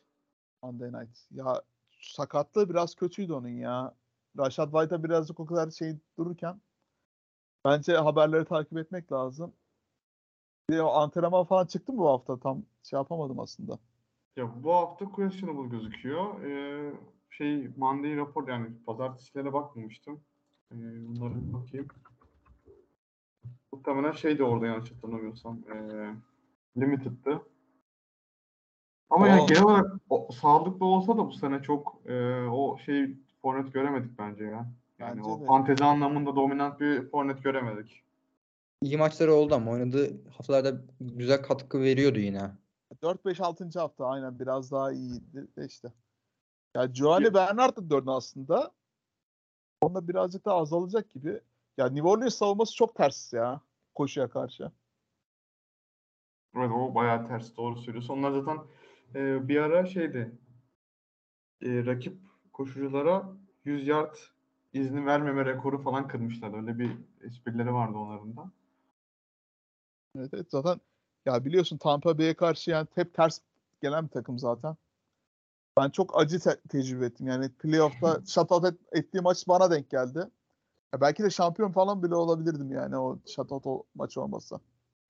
[0.63, 1.19] Monday Night.
[1.31, 1.63] Ya
[2.01, 3.95] sakatlığı biraz kötüydü onun ya.
[4.39, 6.61] Rashad White'a birazcık o kadar şey dururken
[7.65, 9.53] bence haberleri takip etmek lazım.
[10.71, 12.41] Bir antrenman falan çıktı mı bu hafta?
[12.41, 13.79] Tam şey yapamadım aslında.
[14.37, 16.45] Ya bu hafta questionable gözüküyor.
[16.45, 16.93] Ee,
[17.31, 20.25] şey Monday rapor yani pazartesilere bakmamıştım.
[20.73, 20.77] Ee,
[21.09, 21.89] bunlara bir bakayım.
[23.73, 25.59] Muhtemelen şey de orada yanlış hatırlamıyorsam.
[25.75, 26.15] Ee,
[26.81, 27.43] limited'dı.
[29.11, 33.73] Ama yani genel olarak o, sağlıklı olsa da bu sene çok e, o şey forvet
[33.73, 34.71] göremedik bence ya.
[34.99, 35.45] Yani Bence o de.
[35.45, 38.05] fantezi anlamında dominant bir forvet göremedik.
[38.83, 42.51] İyi maçları oldu ama oynadığı haftalarda güzel katkı veriyordu yine.
[43.03, 43.79] 4-5-6.
[43.79, 45.93] hafta aynen biraz daha iyiydi işte.
[46.75, 48.71] Ya Giovanni Bernard da döndü aslında.
[49.85, 51.41] Onda birazcık daha azalacak gibi.
[51.77, 53.61] Ya New Orleans savunması çok ters ya
[53.95, 54.71] koşuya karşı.
[56.57, 58.15] Evet o bayağı ters doğru söylüyorsun.
[58.15, 58.59] Onlar zaten
[59.15, 60.39] e, bir ara şeydi
[61.63, 62.19] e, rakip
[62.53, 63.33] koşuculara
[63.65, 64.15] 100 yard
[64.73, 66.57] izni vermeme rekoru falan kırmışlar.
[66.57, 68.51] Öyle bir esprileri vardı onların da.
[70.17, 70.81] Evet, evet zaten
[71.27, 73.41] ya biliyorsun Tampa Bay'e karşı yani hep ters
[73.83, 74.77] gelen bir takım zaten.
[75.79, 77.27] Ben çok acı te- tecrübe ettim.
[77.27, 80.19] Yani playoff'ta shutout et, ettiği maç bana denk geldi.
[80.95, 84.61] Ya belki de şampiyon falan bile olabilirdim yani o shutout o maç olmasa.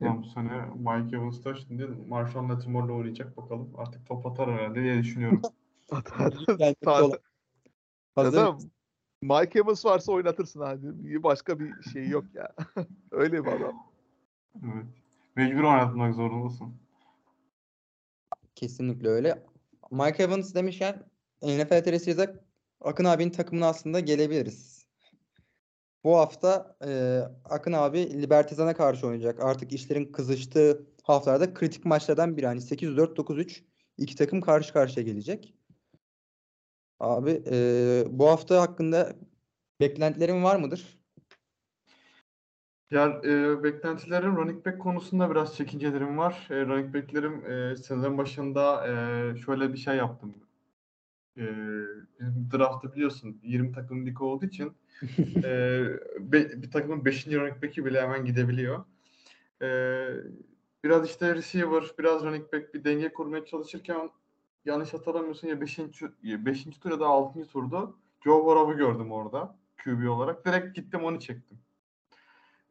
[0.00, 3.70] Yani bu sene Mike Evans da şimdi Marshall Lattimore'la oynayacak bakalım.
[3.76, 5.42] Artık top atar herhalde diye düşünüyorum.
[6.20, 7.18] Bence de Taze- olan-
[8.16, 8.54] Ya Hazır
[9.22, 11.22] Mike Evans varsa oynatırsın hadi.
[11.22, 12.52] Başka bir şey yok ya.
[13.10, 13.76] Öyle bir adam.
[14.64, 14.86] evet.
[15.36, 16.74] Mecbur oynatmak zorundasın.
[18.54, 19.44] Kesinlikle öyle.
[19.94, 21.02] Mike Evans demişken
[21.42, 22.44] NFL yazak
[22.80, 24.86] Akın abinin takımına aslında gelebiliriz.
[26.04, 29.44] Bu hafta e, Akın abi Libertizan'a karşı oynayacak.
[29.44, 32.46] Artık işlerin kızıştığı haftalarda kritik maçlardan biri.
[32.46, 33.64] Hani 8-4, 9-3
[33.98, 35.54] iki takım karşı karşıya gelecek.
[37.00, 39.16] Abi e, bu hafta hakkında
[39.80, 41.03] beklentilerin var mıdır?
[42.94, 46.46] Ya e, beklentilerim running back konusunda biraz çekincelerim var.
[46.50, 48.92] E, running backlerim e, sezon başında e,
[49.36, 50.34] şöyle bir şey yaptım.
[51.36, 51.42] E,
[52.20, 54.72] bizim draft'ı biliyorsun 20 takım lig olduğu için
[55.44, 55.82] e,
[56.20, 57.26] be- bir takımın 5.
[57.26, 58.84] running back'i bile hemen gidebiliyor.
[59.62, 59.68] E,
[60.84, 64.10] biraz işte receiver, biraz running back bir denge kurmaya çalışırken
[64.64, 65.78] yanlış hatırlamıyorsun ya 5.
[66.22, 66.64] 5.
[66.64, 67.46] tur ya da 6.
[67.46, 67.90] turda
[68.24, 70.46] Joe Burrow'u gördüm orada QB olarak.
[70.46, 71.63] Direkt gittim onu çektim.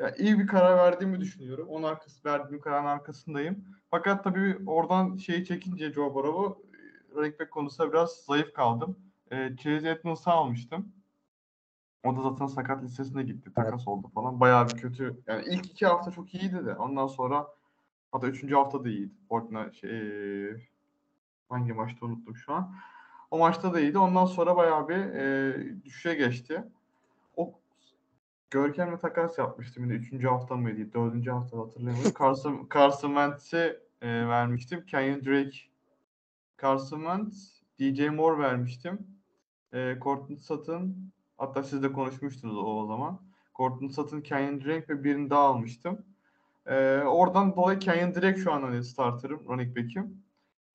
[0.04, 1.68] Ya iyi bir karar verdiğimi düşünüyorum.
[1.70, 3.66] Onun arkası verdiğim kararın arkasındayım.
[3.92, 8.98] Fakat tabii oradan şeyi çekince Joe Burrow'u e, running back konusunda biraz zayıf kaldım.
[9.32, 10.94] E, Chase Edmonds'ı almıştım.
[12.04, 13.54] O da zaten sakat listesine gitti.
[13.54, 14.40] Takas oldu falan.
[14.40, 15.22] Bayağı bir kötü.
[15.28, 16.76] Yani ilk iki hafta çok iyiydi de.
[16.76, 17.48] Ondan sonra
[18.12, 19.14] hatta üçüncü hafta da iyiydi.
[19.30, 19.90] Fortnite şey,
[20.50, 20.56] e,
[21.50, 22.76] hangi maçta unuttum şu an.
[23.32, 23.98] O maçta da iyiydi.
[23.98, 26.64] Ondan sonra bayağı bir e, düşüşe geçti.
[28.54, 29.94] Görkem'le takas yapmıştım yine.
[29.94, 30.94] Üçüncü hafta mıydı?
[30.94, 32.12] Dördüncü hafta hatırlamıyorum.
[32.20, 34.86] Carson, Carson Wentz'e e, vermiştim.
[34.86, 35.58] Kenyon Drake,
[36.62, 39.08] Carson Wentz, DJ Moore vermiştim.
[39.74, 40.96] E, Courtland Sutton,
[41.38, 43.20] hatta siz de konuşmuştunuz o, o zaman.
[43.56, 46.06] Courtland Sutton, Kenyon Drake ve birini daha almıştım.
[46.66, 50.24] E, oradan dolayı Kenyon Drake şu an hani starterım, running back'im.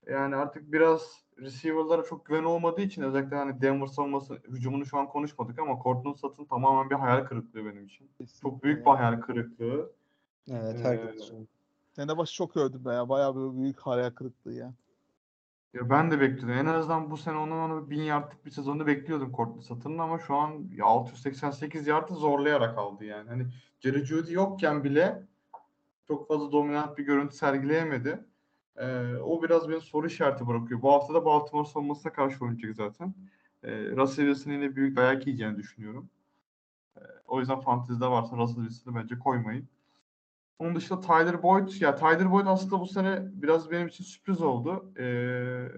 [0.07, 5.09] Yani artık biraz receiver'lara çok güven olmadığı için özellikle hani Denver savunması hücumunu şu an
[5.09, 8.11] konuşmadık ama Courtland Sutton tamamen bir hayal kırıklığı benim için.
[8.43, 9.93] Çok büyük bir hayal kırıklığı.
[10.51, 11.49] Evet, Ee, herkes için.
[11.93, 13.09] Sene başı çok övdüm ben ya.
[13.09, 14.73] Bayağı bir büyük hayal kırıklığı ya.
[15.75, 16.51] Ya ben de bekliyordum.
[16.51, 20.35] En azından bu sene onun onu 1000 yardlık bir sezonda bekliyordum Courtland Sutton'ın ama şu
[20.35, 23.29] an ya 688 yardı zorlayarak aldı yani.
[23.29, 23.47] Hani
[23.81, 25.23] Jerry Jeudy yokken bile
[26.09, 28.25] çok fazla dominant bir görüntü sergileyemedi.
[28.79, 30.83] Ee, o biraz beni soru işareti bırakıyor.
[30.83, 33.15] Bu hafta da Baltimore savunmasına karşı oynayacak zaten.
[33.63, 36.11] Ee, Russell Wilson'ın yine büyük dayak yiyeceğini düşünüyorum.
[36.97, 39.69] Ee, o yüzden fantezide varsa Russell Wilson'ı bence koymayın.
[40.59, 44.93] Onun dışında Tyler Boyd, ya Tyler Boyd aslında bu sene biraz benim için sürpriz oldu.
[44.99, 45.69] Ee,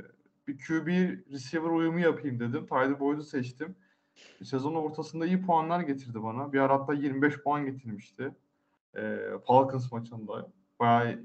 [0.48, 0.88] bir QB
[1.32, 2.66] receiver uyumu yapayım dedim.
[2.66, 3.76] Tyler Boyd'u seçtim.
[4.44, 6.52] Sezon ortasında iyi puanlar getirdi bana.
[6.52, 8.34] Bir ara hatta 25 puan getirmişti.
[8.96, 10.48] Ee, Falcons maçında.
[10.80, 11.20] Bayağı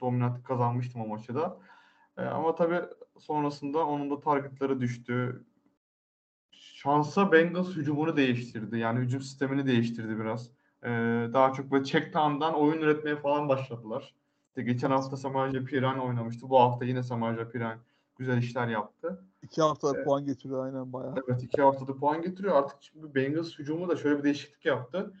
[0.00, 1.58] dominant kazanmıştım o maçı da.
[2.18, 2.80] Ee, ama tabii
[3.18, 5.44] sonrasında onun da targetları düştü.
[6.50, 8.78] Şansa Bengals hücumunu değiştirdi.
[8.78, 10.50] Yani hücum sistemini değiştirdi biraz.
[10.82, 10.88] Ee,
[11.32, 14.14] daha çok böyle check down'dan oyun üretmeye falan başladılar.
[14.48, 16.50] İşte geçen hafta Samaje Piran oynamıştı.
[16.50, 17.78] Bu hafta yine Samaje Piran
[18.18, 19.24] güzel işler yaptı.
[19.42, 20.04] İki hafta Evet.
[20.04, 21.14] puan getiriyor aynen bayağı.
[21.28, 22.54] Evet iki haftada puan getiriyor.
[22.56, 25.12] Artık şimdi Bengals hücumu da şöyle bir değişiklik yaptı.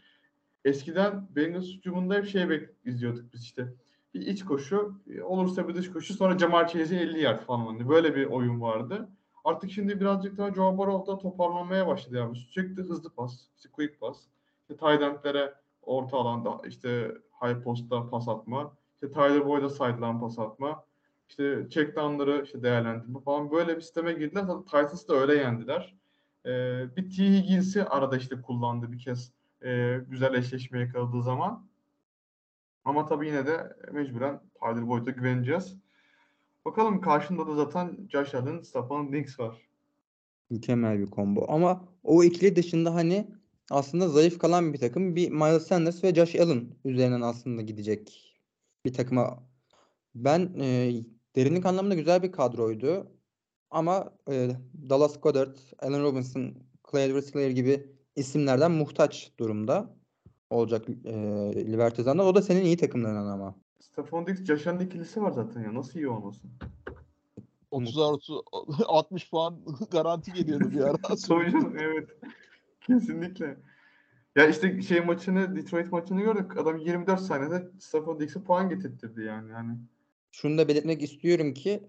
[0.64, 3.74] Eskiden Bengals hücumunda hep şey izliyorduk biz işte.
[4.14, 7.66] Bir iç koşu, olursa bir dış koşu, sonra Jamar Chase'e 50 yard falan.
[7.66, 9.08] Hani böyle bir oyun vardı.
[9.44, 12.36] Artık şimdi birazcık daha Joe Burrow da toparlanmaya başladı yani.
[12.36, 14.18] Sürekli hızlı pas, işte quick pass.
[14.60, 15.02] İşte tight
[15.82, 18.76] orta alanda işte high post'ta pas atma.
[18.94, 20.84] İşte Tyler Boyd'a sideline pas atma,
[21.28, 24.42] işte check down'ları işte değerlendirme falan böyle bir sisteme girdiler.
[24.42, 25.94] Zaten Titans da öyle yendiler.
[26.46, 27.24] Ee, bir T.
[27.24, 29.32] Higgins'i arada işte kullandı bir kez
[29.62, 31.66] e, güzel eşleşme yakaladığı zaman.
[32.84, 35.76] Ama tabii yine de mecburen Tyler Boyd'a güveneceğiz.
[36.64, 39.68] Bakalım karşında da zaten Josh Allen, Stefan Diggs var.
[40.50, 41.46] Mükemmel bir combo.
[41.48, 43.30] Ama o ikili dışında hani
[43.70, 48.34] aslında zayıf kalan bir takım bir Miles Sanders ve Josh Allen üzerinden aslında gidecek
[48.84, 49.42] bir takıma.
[50.14, 50.92] Ben e,
[51.36, 53.10] derinlik anlamında güzel bir kadroydu.
[53.70, 54.50] Ama e,
[54.90, 56.54] Dallas Goddard, Allen Robinson,
[56.90, 57.86] Clyde Whistler gibi
[58.16, 59.96] isimlerden muhtaç durumda
[60.50, 61.14] olacak e,
[61.72, 62.24] Libertazan'da.
[62.24, 63.54] O da senin iyi takımlarından ama.
[63.80, 65.74] Stefan Josh Allen ikilisi var zaten ya.
[65.74, 66.50] Nasıl iyi olmasın?
[67.70, 68.40] 30 30
[68.86, 69.60] 60 puan
[69.90, 71.16] garanti geliyordu bir ara.
[71.28, 72.08] Canım, evet.
[72.80, 73.56] Kesinlikle.
[74.36, 76.56] Ya işte şey maçını, Detroit maçını gördük.
[76.56, 79.50] Adam 24 saniyede Stefan Diggs'e puan getirtirdi yani.
[79.50, 79.78] yani.
[80.30, 81.88] Şunu da belirtmek istiyorum ki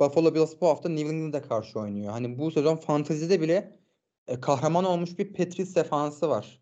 [0.00, 2.12] Buffalo Bills bu hafta New England'a karşı oynuyor.
[2.12, 3.78] Hani bu sezon fantezide bile
[4.26, 6.61] e, kahraman olmuş bir Patriots defansı var.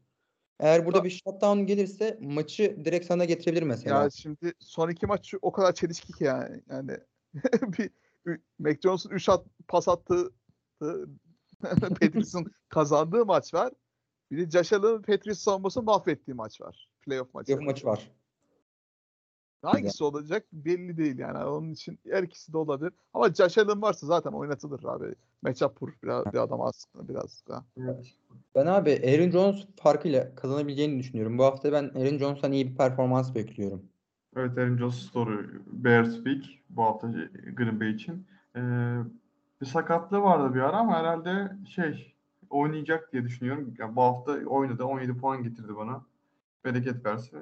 [0.60, 4.02] Eğer burada bir shutdown gelirse maçı direkt sana getirebilir mesela.
[4.02, 6.62] Ya şimdi son iki maç o kadar çelişki ki yani.
[6.70, 6.96] Yani
[7.78, 7.90] bir
[8.58, 10.30] Mac Jones'un 3 at, pas attığı
[11.60, 13.72] Patriots'ın kazandığı maç var.
[14.30, 16.88] Bir de Josh Allen'ın Patriots savunmasını mahvettiği maç var.
[17.02, 17.46] Playoff maçı.
[17.46, 18.10] Playoff maçı var.
[19.62, 21.44] Hangisi olacak belli değil yani.
[21.44, 22.92] Onun için her ikisi de olabilir.
[23.14, 25.14] Ama Josh Allen varsa zaten oynatılır abi.
[25.42, 27.64] Matchup kur biraz bir adam aslında biraz daha.
[28.54, 31.38] Ben abi Aaron Jones farkıyla kazanabileceğini düşünüyorum.
[31.38, 33.82] Bu hafta ben Aaron Jones'tan iyi bir performans bekliyorum.
[34.36, 37.08] Evet Aaron Jones story Bears Week bu hafta
[37.56, 38.26] Green Bay için.
[38.56, 38.60] Ee,
[39.60, 42.14] bir sakatlığı vardı bir ara ama herhalde şey
[42.50, 43.74] oynayacak diye düşünüyorum.
[43.78, 46.04] Yani bu hafta oynadı 17 puan getirdi bana.
[46.64, 47.38] Bereket versin.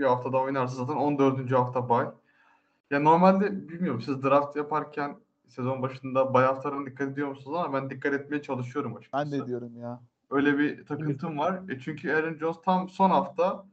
[0.00, 1.52] Bir hafta daha oynarsa zaten 14.
[1.52, 2.08] hafta bay.
[2.90, 5.16] Ya normalde bilmiyorum siz draft yaparken
[5.48, 9.24] sezon başında bay haftalarına dikkat ediyor musunuz ama ben dikkat etmeye çalışıyorum açıkçası.
[9.32, 10.00] Ben de diyorum ya.
[10.30, 11.60] Öyle bir takıntım var.
[11.68, 13.66] E çünkü Aaron Jones tam son hafta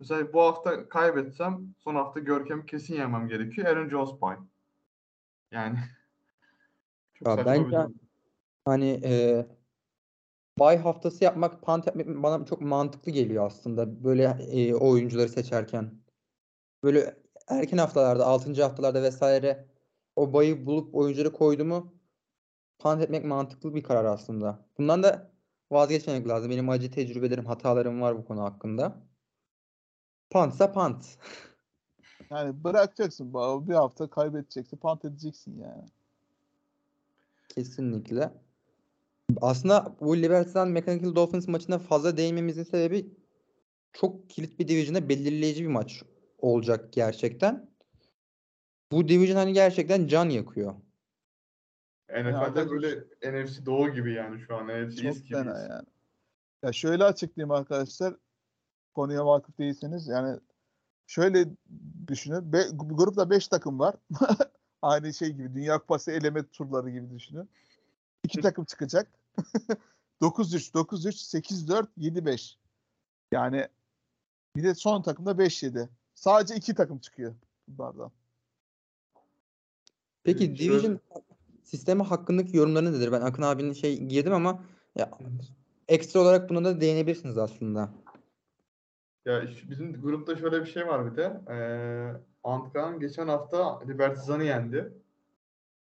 [0.00, 3.66] mesela bu hafta kaybetsem son hafta Görkem'i kesin yemem gerekiyor.
[3.66, 4.36] Aaron Jones bay.
[5.50, 5.78] Yani
[7.14, 7.94] çok Ya saçma bir bence durum.
[8.64, 9.46] hani e,
[10.62, 14.04] bay haftası yapmak, punt yapmak bana çok mantıklı geliyor aslında.
[14.04, 15.94] Böyle e, o oyuncuları seçerken.
[16.82, 17.16] Böyle
[17.48, 18.62] erken haftalarda, 6.
[18.62, 19.68] haftalarda vesaire
[20.16, 21.94] o bayı bulup oyuncuları koydu mu
[22.78, 24.66] punt etmek mantıklı bir karar aslında.
[24.78, 25.32] Bundan da
[25.70, 26.50] vazgeçmemek lazım.
[26.50, 28.96] Benim acı tecrübelerim, hatalarım var bu konu hakkında.
[30.30, 31.04] Puntsa punt.
[32.30, 33.34] Yani bırakacaksın.
[33.68, 34.76] Bir hafta kaybedeceksin.
[34.76, 35.84] Punt edeceksin yani.
[37.48, 38.32] Kesinlikle.
[39.40, 43.06] Aslında bu Liberty'den Mechanical Dolphins maçına fazla değinmemizin sebebi
[43.92, 46.02] çok kilit bir division'da belirleyici bir maç
[46.38, 47.70] olacak gerçekten.
[48.92, 50.74] Bu division hani gerçekten can yakıyor.
[52.10, 54.68] NFL'de arkadaşlar- böyle NFC Doğu gibi yani şu an.
[54.68, 55.50] NFC Çok East yani.
[56.62, 58.14] Ya şöyle açıklayayım arkadaşlar.
[58.94, 60.40] Konuya vakıf değilseniz yani
[61.06, 61.46] şöyle
[62.08, 62.52] düşünün.
[62.52, 63.94] Be, grupta 5 takım var.
[64.82, 67.48] Aynı şey gibi Dünya Kupası eleme turları gibi düşünün.
[68.24, 69.08] İki takım çıkacak.
[70.20, 72.56] 9-3, 9-3, 8-4, 7-5.
[73.32, 73.68] Yani
[74.56, 75.88] bir de son takımda 5-7.
[76.14, 77.34] Sadece iki takım çıkıyor
[77.68, 78.12] bunlardan.
[80.24, 81.00] Peki Şöyle- division
[81.64, 83.12] sistemi hakkındaki yorumları nedir?
[83.12, 84.64] Ben Akın abinin şey girdim ama
[84.96, 85.10] ya
[85.88, 87.90] ekstra olarak buna da değinebilirsiniz aslında.
[89.24, 91.40] Ya bizim grupta şöyle bir şey var bir de.
[91.50, 94.92] Ee, Antkan geçen hafta Libertizan'ı yendi.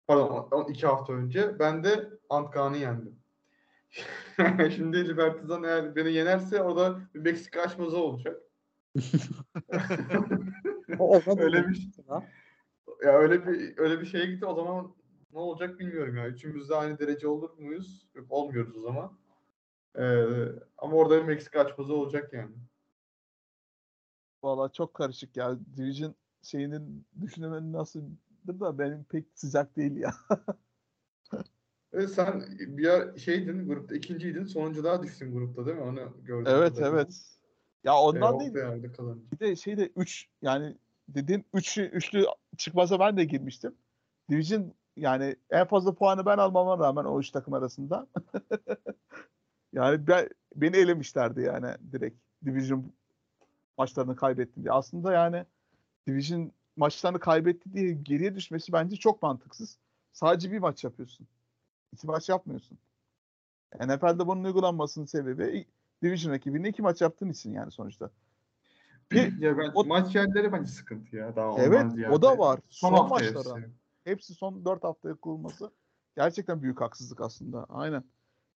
[0.06, 1.58] Pardon on- on- iki hafta önce.
[1.58, 3.21] Ben de Antkan'ı yendim.
[4.76, 8.42] Şimdi Libertizan eğer beni yenerse orada bir Meksika açmazı olacak.
[10.98, 11.90] O, o öyle bir
[13.04, 14.94] ya öyle bir öyle bir şeye gitti o zaman
[15.32, 16.28] ne olacak bilmiyorum ya.
[16.28, 18.06] Üçümüz de aynı derece olur muyuz?
[18.14, 19.18] Yok, olmuyoruz o zaman.
[19.98, 20.24] Ee,
[20.78, 22.54] ama orada bir Meksika açmazı olacak yani.
[24.42, 25.58] Valla çok karışık ya.
[25.76, 30.14] Division şeyinin düşünmenin nasıldır da benim pek sıcak değil ya.
[31.92, 35.82] Evet sen bir şeydin grupta ikinciydin sonuncu daha düştün grupta değil mi?
[35.82, 36.52] Onu gördüm.
[36.56, 36.88] Evet kadarıyla.
[36.88, 37.22] evet.
[37.84, 38.54] Ya ondan Ee, değil.
[39.32, 40.76] Bir de şeyde 3 yani
[41.08, 42.24] dediğin üçlü, üçlü
[42.56, 43.74] çıkmaza ben de girmiştim.
[44.30, 48.06] Division yani en fazla puanı ben almama rağmen o üç takım arasında.
[49.72, 52.16] yani ben, beni elemişlerdi yani direkt.
[52.44, 52.92] Division
[53.78, 54.72] maçlarını kaybettim diye.
[54.72, 55.44] Aslında yani
[56.06, 59.78] Division maçlarını kaybetti diye geriye düşmesi bence çok mantıksız.
[60.12, 61.26] Sadece bir maç yapıyorsun.
[61.92, 62.78] İki maç yapmıyorsun.
[63.80, 65.66] NFL'de bunun uygulanmasının sebebi
[66.02, 68.10] Division rakibine iki maç yaptığın için yani sonuçta.
[69.10, 71.36] Bir- ya ben, o- maç yerleri bence sıkıntı ya.
[71.36, 72.60] Daha Evet o da var.
[72.68, 73.56] Son, Son, maçlara.
[73.56, 73.70] hepsi.
[74.04, 75.70] Hepsi son 4 haftaya kurulması
[76.16, 77.64] gerçekten büyük haksızlık aslında.
[77.68, 78.04] Aynen.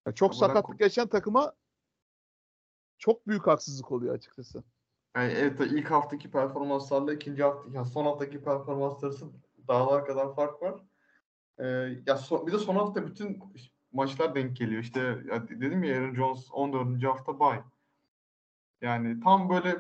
[0.07, 1.53] Ya çok Ama sakatlık yaşayan takıma
[2.99, 4.63] çok büyük haksızlık oluyor açıkçası.
[5.17, 9.33] Yani evet ilk haftaki performanslarla ikinci hafta ya son haftaki performanslar arasında
[9.69, 10.75] dağlar kadar fark var.
[11.59, 11.65] Ee,
[12.07, 13.41] ya son- bir de son hafta bütün
[13.93, 14.83] maçlar denk geliyor.
[14.83, 17.07] İşte ya dedim ya Aaron Jones 14.
[17.07, 17.61] hafta bay.
[18.81, 19.77] Yani tam böyle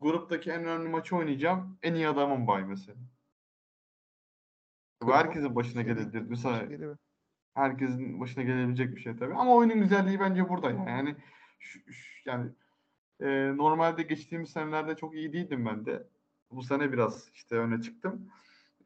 [0.00, 1.78] gruptaki en önemli maçı oynayacağım.
[1.82, 2.98] En iyi adamım bay mesela.
[5.02, 5.12] Bu Tabii.
[5.12, 6.22] herkesin başına Şey gelebilir.
[6.22, 6.96] Mesela Geliyor.
[7.54, 9.34] herkesin başına gelebilecek bir şey tabii.
[9.34, 10.90] Ama oyunun güzelliği bence burada yani.
[10.90, 11.16] Yani
[11.58, 12.50] şu, şu- yani
[13.20, 13.26] e,
[13.56, 16.06] normalde geçtiğimiz senelerde çok iyi değildim ben de.
[16.50, 18.30] Bu sene biraz işte öne çıktım.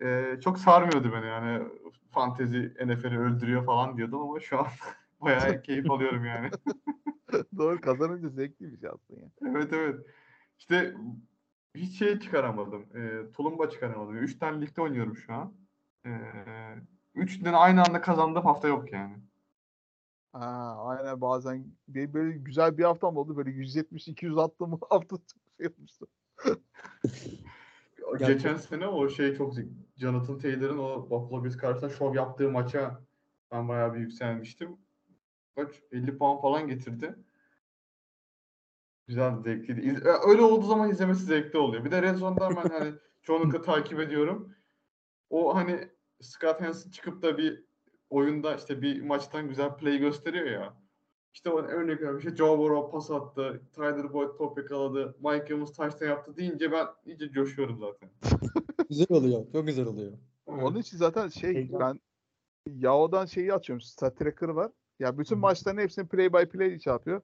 [0.03, 1.69] E, çok sarmıyordu beni yani.
[2.11, 4.67] Fantezi NFL'i öldürüyor falan diyordum ama şu an
[5.21, 6.51] bayağı keyif alıyorum yani.
[7.59, 9.21] Doğru kazanınca zevkliymiş aslında.
[9.21, 9.29] ya.
[9.47, 10.07] Evet evet.
[10.59, 10.95] İşte
[11.75, 12.87] hiç şey çıkaramadım.
[12.97, 14.17] E, tulumba çıkaramadım.
[14.17, 15.55] Üç tane ligde oynuyorum şu an.
[16.07, 16.11] E,
[17.15, 19.17] üçünden aynı anda kazandığım hafta yok yani.
[20.33, 23.37] Ha, aynen bazen böyle güzel bir haftam oldu.
[23.37, 25.21] Böyle 170-200 attığım hafta çok
[25.57, 26.09] şey yapmıştım.
[28.19, 29.55] Ya- Geçen sene o şey çok
[29.97, 33.01] Jonathan Taylor'ın o Buffalo Bills karşısında şov yaptığı maça
[33.53, 34.77] ben bayağı bir yükselmiştim.
[35.57, 37.15] Kaç 50 puan falan getirdi.
[39.07, 39.81] Güzel zevkliydi.
[40.05, 41.85] E, Öyle olduğu zaman izlemesi zevkli oluyor.
[41.85, 42.93] Bir de Red Zone'dan ben hani
[43.23, 44.55] çoğunlukla takip ediyorum.
[45.31, 45.89] O hani
[46.21, 47.65] Scott Hansen çıkıp da bir
[48.11, 50.81] oyunda işte bir maçtan güzel play gösteriyor ya.
[51.35, 52.19] İşte örnek veriyorum.
[52.19, 53.63] İşte Joe Burrow pas attı.
[53.75, 55.17] Tyler Boyd top yakaladı.
[55.21, 58.11] Mike Evans touchdown yaptı deyince ben iyice coşuyorum zaten.
[58.89, 59.53] Güzel oluyor.
[59.53, 60.13] Çok güzel oluyor.
[60.47, 61.81] Onun için zaten şey Heyecan.
[61.81, 62.01] ben
[62.73, 63.81] Yao'dan şeyi açıyorum.
[63.81, 64.73] Stat tracker var.
[64.99, 67.23] Ya bütün Hı maçların hepsini play by play yapıyor.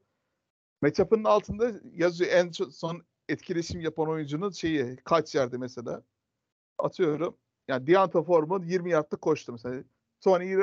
[0.82, 6.02] Matchup'ın altında yazıyor en so- son etkileşim yapan oyuncunun şeyi kaç yerde mesela.
[6.78, 7.36] Atıyorum.
[7.68, 9.84] Yani Deonta Foreman 20 yardlık koştu mesela.
[10.20, 10.56] Tony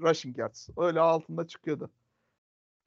[0.00, 0.68] rushing yards.
[0.76, 1.90] Öyle altında çıkıyordu.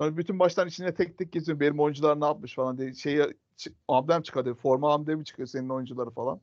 [0.01, 1.59] Bütün maçların içine tek tek geziyorum.
[1.59, 2.93] Benim oyuncular ne yapmış falan diye.
[2.93, 4.55] Şeye çı- amblem çıkarıyor.
[4.55, 6.41] Forma amblemi çıkıyor senin oyuncuları falan.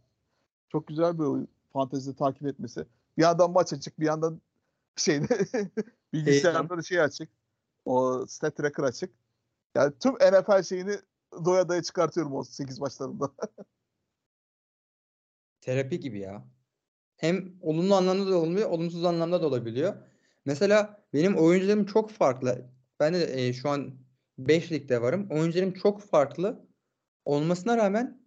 [0.68, 1.48] Çok güzel bir oyun.
[1.72, 2.86] Fantezide takip etmesi.
[3.18, 4.40] Bir yandan maç açık, bir yandan
[4.96, 5.48] şeyde
[6.12, 7.28] bilgisayarda da şey açık.
[7.84, 9.10] O stat tracker açık.
[9.74, 10.96] Yani tüm NFL şeyini
[11.44, 13.32] doya doya çıkartıyorum o 8 maçlarında.
[15.60, 16.44] Terapi gibi ya.
[17.16, 19.96] Hem olumlu anlamda da olmuyor, olumsuz anlamda da olabiliyor.
[20.44, 22.66] Mesela benim oyuncularım çok farklı.
[23.01, 23.98] Ben de e, şu an
[24.39, 25.31] 5 ligde varım.
[25.31, 26.66] Oyuncularım çok farklı
[27.24, 28.27] olmasına rağmen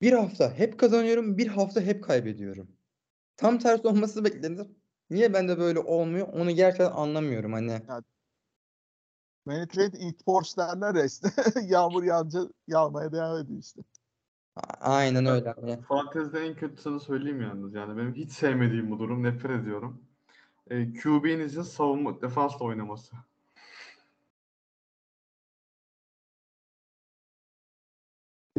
[0.00, 2.68] bir hafta hep kazanıyorum, bir hafta hep kaybediyorum.
[3.36, 4.66] Tam tersi olması beklenir.
[5.10, 6.28] Niye bende böyle olmuyor?
[6.28, 7.82] Onu gerçekten anlamıyorum hani.
[9.46, 11.28] Many trade it force derler ya işte.
[11.62, 13.82] Yağmur yağınca yağmaya devam ediyor işte.
[14.80, 15.54] Aynen öyle.
[15.60, 17.74] Hani Fantezide en kötüsünü söyleyeyim yalnız.
[17.74, 19.22] Yani benim hiç sevmediğim bu durum.
[19.22, 20.02] Nefret ediyorum.
[20.70, 23.16] E, QB'nizin savunma defansla oynaması.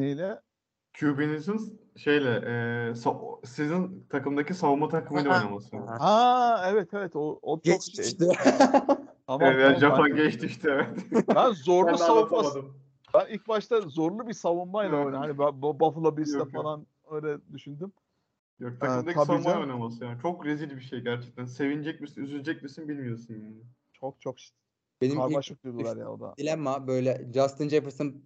[0.02, 0.41] Neyle?
[0.99, 2.52] QB'nizin şeyle e,
[2.91, 5.78] sa- sizin takımdaki savunma takımıyla oynaması.
[5.78, 8.06] Aa evet evet o, o çok geç şey.
[8.06, 8.26] işte.
[9.28, 11.28] Tamam, Evet, tamam, Japon ben- geçti işte evet.
[11.36, 12.44] Ben zorlu savunma.
[13.14, 15.06] Ben ilk başta zorlu bir savunmayla Evet.
[15.06, 15.22] oynadım.
[15.40, 16.52] Hani Buffalo Bills'te yok.
[16.52, 17.91] falan öyle düşündüm.
[18.60, 19.61] Yok takımdaki tabii savunma canım.
[19.61, 20.22] oynaması yani.
[20.22, 21.45] Çok rezil bir şey gerçekten.
[21.45, 23.56] Sevinecek misin, üzülecek misin bilmiyorsun yani.
[23.94, 24.36] Çok çok
[25.02, 26.34] Benim ilk karmaşık duygular ya o da.
[26.38, 28.22] dilemma böyle Justin Jefferson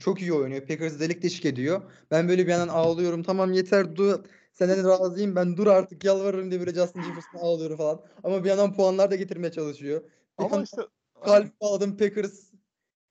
[0.00, 0.66] çok iyi oynuyor.
[0.66, 1.82] Packers delik deşik ediyor.
[2.10, 3.22] Ben böyle bir yandan ağlıyorum.
[3.22, 4.24] Tamam yeter dur.
[4.52, 8.02] Senden razıyım ben dur artık yalvarırım diye böyle Justin Jefferson'a ağlıyorum falan.
[8.24, 10.02] Ama bir yandan puanlar da getirmeye çalışıyor.
[10.38, 10.82] Bir Ama işte
[11.24, 12.50] kalbimi bağladım Packers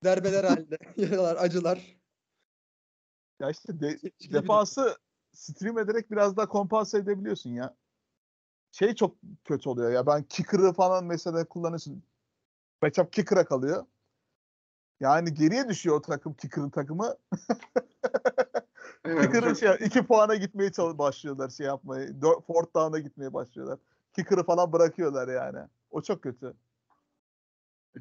[0.03, 0.77] derbeler halde.
[0.97, 1.99] Yaralar, acılar.
[3.39, 4.97] ya işte de- bir defansı
[5.33, 7.75] stream ederek biraz daha kompanse edebiliyorsun ya.
[8.71, 10.07] Şey çok kötü oluyor ya.
[10.07, 12.03] Ben kicker'ı falan mesela kullanıyorsun.
[12.81, 13.85] Matchup kicker'a kalıyor.
[14.99, 17.15] Yani geriye düşüyor o takım kicker'ın takımı.
[19.05, 22.21] Evet, Kicker'ın şey iki puana gitmeye çalış başlıyorlar şey yapmayı.
[22.21, 23.79] Dört, fourth down'a gitmeye başlıyorlar.
[24.15, 25.67] Kicker'ı falan bırakıyorlar yani.
[25.91, 26.53] O çok kötü.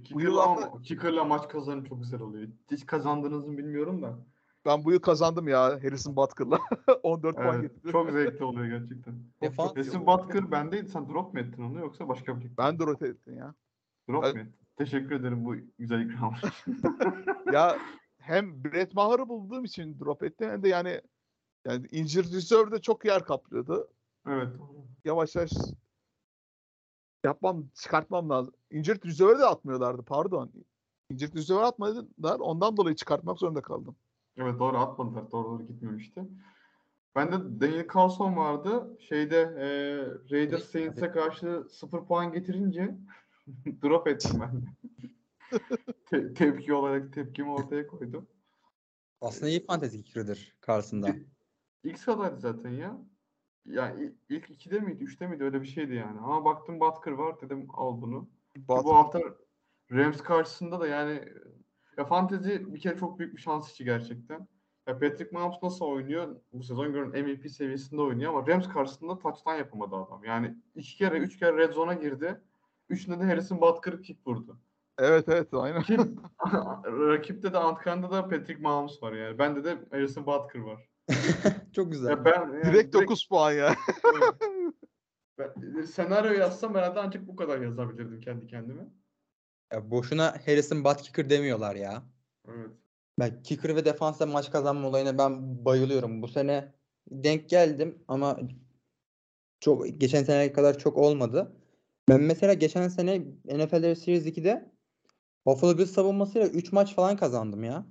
[0.05, 2.49] Kicker'la, yıllarda- ama- Kicker'la maç kazanı çok güzel oluyor.
[2.71, 4.19] Hiç kazandınız mı bilmiyorum da.
[4.67, 6.59] Ben bu yıl kazandım ya Harrison Butker'la.
[7.03, 7.93] 14 puan Evet, getirdim.
[7.93, 9.15] çok zevkli oluyor gerçekten.
[9.43, 10.89] Defans Resim Butker bendeydi.
[10.89, 12.59] Sen drop mu ettin onu yoksa başka bir lig?
[12.59, 13.55] Ben rotate ettim ya.
[14.09, 14.55] Drop Ben- mu ettin?
[14.79, 16.83] Teşekkür ederim bu güzel ikram için.
[17.53, 17.79] ya
[18.19, 21.01] hem Brett Maher'ı bulduğum için drop ettim hem de yani
[21.67, 23.89] yani injured reserve'de çok yer kaplıyordu.
[24.27, 24.49] evet.
[25.05, 25.51] Yavaş yavaş
[27.25, 28.55] yapmam, çıkartmam lazım.
[28.71, 30.51] Injured reserve'e de atmıyorlardı pardon.
[31.11, 32.41] Injured reserve atmadılar.
[32.41, 33.97] Ondan dolayı çıkartmak zorunda kaldım.
[34.37, 35.31] Evet doğru atmadılar.
[35.33, 36.25] Doğru doğru gitmemişti.
[37.15, 38.97] Ben de Daniel Carlson vardı.
[39.01, 39.69] Şeyde e,
[40.31, 42.99] Raiders Saints'e karşı 0 puan getirince
[43.83, 44.65] drop ettim ben.
[46.07, 48.29] Te- tepki olarak tepkimi ortaya koydum.
[49.21, 51.09] Aslında iyi fantezi kicker'dır karşısında.
[51.85, 52.99] İlk sıradaydı zaten ya.
[53.67, 56.21] Yani il- ilk ikide miydi, üçte miydi öyle bir şeydi yani.
[56.21, 58.29] Ama baktım Butker var dedim al bunu.
[58.55, 59.21] Ki Bat- Bu hafta
[59.93, 61.25] Rams karşısında da yani
[61.97, 64.49] ya fantezi bir kere çok büyük bir şans işi gerçekten.
[64.87, 66.41] Ya Patrick Mahomes nasıl oynuyor?
[66.53, 70.25] Bu sezon görün MVP seviyesinde oynuyor ama Rams karşısında touchdown yapamadı adam.
[70.25, 72.41] Yani iki kere, üç kere red zone'a girdi.
[72.89, 74.59] Üçünde de Harrison Butker kick vurdu.
[74.99, 75.83] Evet evet aynen.
[75.83, 75.99] Ki
[76.85, 79.39] rakipte de Antkan'da da Patrick Mahomes var yani.
[79.39, 80.89] Bende de Harrison Butker var.
[81.73, 82.11] Çok güzel.
[82.11, 83.75] Ya ben yani Direkt 9 puan ya.
[85.39, 88.83] Ben, senaryo yazsam herhalde ancak bu kadar yazabilirdim kendi kendime.
[89.73, 92.03] Ya boşuna Harrison butt kicker demiyorlar ya.
[92.49, 92.71] Evet.
[93.19, 96.23] Ben kicker ve defansa maç kazanma olayına ben bayılıyorum.
[96.23, 96.75] Bu sene
[97.11, 98.39] denk geldim ama
[99.61, 101.53] çok geçen sene kadar çok olmadı.
[102.09, 104.73] Ben mesela geçen sene NFL Series 2'de
[105.47, 107.87] Buffalo Bills savunmasıyla 3 maç falan kazandım ya.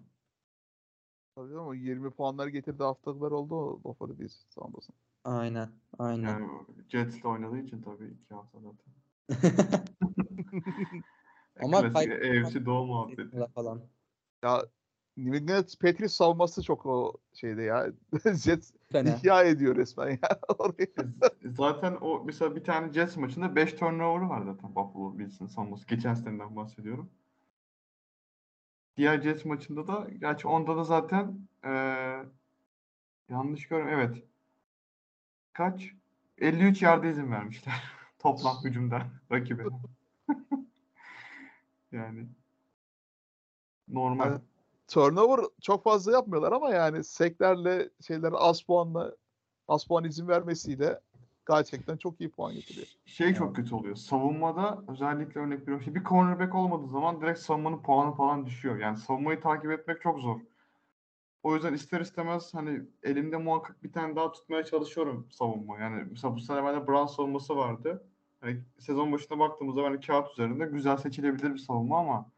[1.36, 4.96] Tabii ama 20 puanlar getirdi haftalar oldu o Buffalo Bills sanmasın.
[5.24, 5.70] Aynen.
[6.00, 6.28] Aynen.
[6.28, 6.48] Yani
[6.90, 8.94] Jets'le oynadığı için tabii iki hafta zaten.
[11.64, 13.48] Ama AFC Doğu muhabbeti.
[13.56, 13.82] falan.
[14.44, 14.64] Ya
[15.18, 17.88] New England Patriots savunması çok o şeyde ya.
[18.34, 19.10] Jets Fena.
[19.10, 20.40] ihya ediyor resmen ya.
[20.58, 20.94] Orayı.
[21.46, 25.88] Zaten o mesela bir tane Jets maçında 5 turnover'ı var zaten Buffalo Bills'in savunması.
[25.88, 27.10] Geçen seneden bahsediyorum.
[28.98, 32.26] Diğer Jets maçında da gerçi onda da zaten eee,
[33.30, 33.94] yanlış görüyorum.
[33.94, 34.24] Evet.
[35.54, 35.92] Kaç?
[36.38, 37.84] 53 yarda izin vermişler.
[38.20, 39.64] Toplam hücumdan rakibe.
[41.92, 42.28] yani
[43.88, 44.28] normal.
[44.28, 44.42] Evet.
[44.88, 49.16] Turnover çok fazla yapmıyorlar ama yani seklerle şeyler az puanla
[49.68, 51.00] az puan izin vermesiyle
[51.48, 52.88] gerçekten çok iyi puan getiriyor.
[53.06, 53.96] Şey çok kötü oluyor.
[53.96, 55.84] Savunmada özellikle örnek veriyorum.
[55.84, 58.78] Şey, bir cornerback olmadığı zaman direkt savunmanın puanı falan düşüyor.
[58.78, 60.40] Yani savunmayı takip etmek çok zor.
[61.44, 65.80] O yüzden ister istemez hani elimde muhakkak bir tane daha tutmaya çalışıyorum savunma.
[65.80, 68.08] Yani mesela bu sene bende Brown savunması vardı.
[68.42, 72.32] Hani sezon başına baktığımızda hani kağıt üzerinde güzel seçilebilir bir savunma ama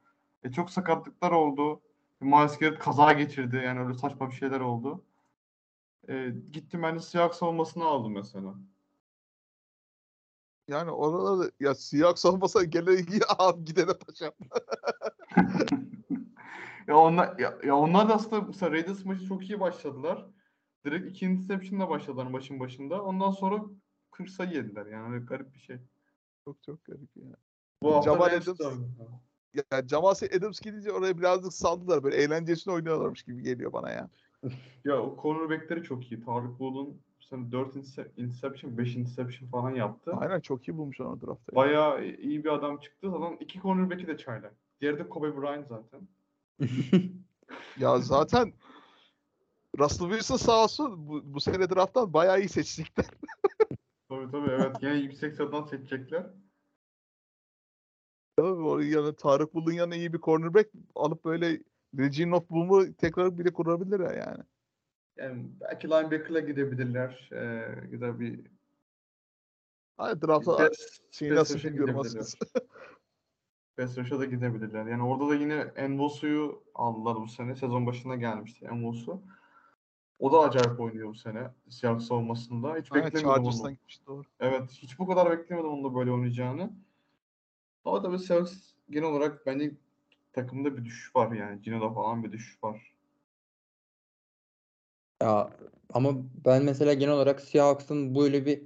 [0.43, 1.81] e, çok sakatlıklar oldu.
[2.22, 3.56] Miles Garrett kaza geçirdi.
[3.56, 5.04] Yani öyle saçma bir şeyler oldu.
[6.10, 8.56] E, gittim ben de Seahawks savunmasını aldım mesela.
[10.68, 13.06] Yani orada da ya Seahawks savunmasa gene
[13.38, 14.32] abi gidene paşam.
[16.88, 20.26] Ya onlar ya, ya onlar da aslında mesela Raiders maçı çok iyi başladılar.
[20.86, 23.04] Direkt iki interception'la başladılar maçın başında.
[23.04, 23.64] Ondan sonra
[24.12, 24.86] 40 sayı yediler.
[24.86, 25.78] Yani garip bir şey.
[26.46, 27.36] Çok çok garip ya.
[27.84, 28.86] Bu hafta Jamal Adams-
[29.57, 32.03] da- Ya Jamal Adams gidince oraya birazcık saldılar.
[32.03, 34.09] Böyle eğlencesine oynuyorlarmış gibi geliyor bana ya.
[34.85, 36.21] Ya o cornerback'leri çok iyi.
[36.26, 37.76] Tarık Bull'un sen 4
[38.17, 40.11] interception, 5 interception falan yaptı.
[40.17, 41.51] Aynen çok iyi bulmuş onu draftta.
[41.51, 41.55] ya.
[41.55, 43.09] Bayağı iyi bir adam çıktı.
[43.11, 44.53] Zaten iki cornerback'i de çaylak.
[44.81, 46.01] Diğeri de Kobe Bryant zaten.
[47.80, 48.53] Ya zaten
[49.80, 53.05] Russell Wilson sağ olsun bu, bu sene drafttan bayağı iyi seçtikler.
[54.09, 54.76] Tabii tabii evet.
[54.81, 56.26] Yine yüksek sıradan seçecekler.
[58.84, 61.60] Yanına Tarık Bull'un yanına iyi bir cornerback alıp böyle
[61.98, 64.44] Regine of Boom'u tekrar bile kurabilirler yani.
[65.18, 67.30] Yani belki linebacker'la gidebilirler.
[67.32, 67.38] Ee,
[67.91, 68.40] ya da bir
[69.98, 70.70] Hayır draftta aslında.
[73.78, 74.86] Pass rush'a da gidebilirler.
[74.86, 77.56] Yani orada da yine Envosu'yu aldılar bu sene.
[77.56, 79.22] Sezon başına gelmişti Envosu.
[80.20, 81.52] O da acayip oynuyor bu sene.
[81.70, 82.76] Seahawks savunmasında.
[82.76, 83.72] Hiç Aynen beklemiyordum onu.
[83.72, 84.24] gitmiş doğru.
[84.40, 84.70] Evet.
[84.72, 86.72] Hiç bu kadar beklemiyordum onun da böyle oynayacağını.
[87.85, 88.53] Ama tabii Seahawks
[88.89, 89.72] genel olarak bence
[90.34, 91.61] takımda bir düşüş var yani.
[91.61, 92.93] Gino'da falan bir düşüş var.
[95.22, 95.49] Ya
[95.93, 96.11] ama
[96.45, 98.61] ben mesela genel olarak Seahawks'ın böyle bir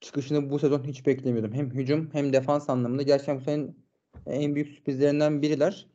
[0.00, 1.52] çıkışını bu sezon hiç beklemiyordum.
[1.52, 3.86] Hem hücum hem defans anlamında gerçekten bu senenin
[4.26, 5.86] en büyük sürprizlerinden biriler.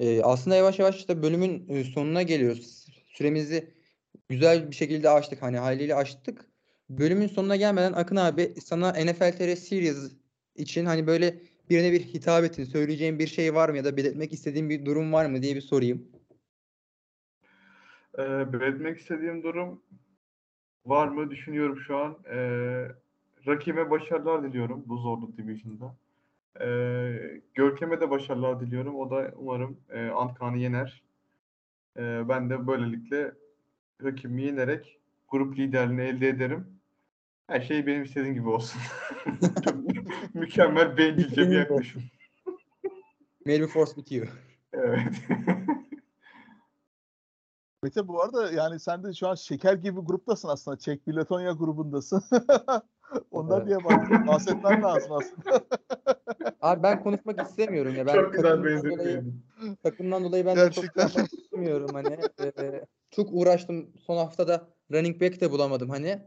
[0.00, 2.86] Ee, aslında yavaş yavaş da bölümün e, sonuna geliyoruz.
[3.06, 3.74] Süremizi
[4.28, 5.42] güzel bir şekilde açtık.
[5.42, 6.46] Hani haliyle açtık.
[6.90, 10.12] Bölümün sonuna gelmeden Akın abi sana NFL TR Series
[10.56, 12.64] için hani böyle birine bir hitap ettin.
[12.64, 15.60] Söyleyeceğin bir şey var mı ya da belirtmek istediğin bir durum var mı diye bir
[15.60, 16.08] sorayım.
[18.18, 19.82] Ee, belirtmek istediğim durum
[20.86, 22.18] var mı düşünüyorum şu an.
[22.30, 22.88] Ee,
[23.46, 25.96] rakibe başarılar diliyorum bu zorlu division'da.
[26.60, 28.96] Ee, Görkem'e de başarılar diliyorum.
[28.96, 31.02] O da umarım e, Antkan'ı yener.
[31.96, 33.32] Ee, ben de böylelikle
[34.04, 36.66] rakibimi yenerek grup liderliğini elde ederim.
[37.46, 38.80] Her şey benim istediğim gibi olsun.
[39.64, 39.83] Çok
[40.34, 42.02] mükemmel bencilce bir yaklaşım.
[43.46, 44.26] May the force with you.
[44.72, 45.12] Evet.
[47.82, 50.78] Mete bu arada yani sen de şu an şeker gibi bir gruptasın aslında.
[50.78, 52.22] Çek Biletonya grubundasın.
[53.30, 53.66] Ondan Evet.
[53.68, 55.64] diye bahs- bahsetmen lazım aslında.
[56.60, 58.06] Abi ben konuşmak istemiyorum ya.
[58.06, 58.98] Ben Çok güzel takımdan benzetme.
[58.98, 59.24] dolayı,
[59.82, 61.24] takımdan dolayı ben de çok Gerçekten.
[61.38, 62.18] istemiyorum hani.
[62.40, 63.90] Ee, çok uğraştım.
[64.06, 66.18] Son haftada running back de bulamadım hani.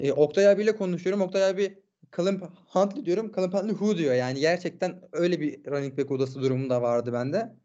[0.00, 1.22] Ee, Oktay abiyle konuşuyorum.
[1.22, 1.82] Oktay abi
[2.16, 3.32] Callum Huntley diyorum.
[3.36, 4.14] Callum Huntley who diyor.
[4.14, 7.56] Yani gerçekten öyle bir running back odası durumu da vardı bende.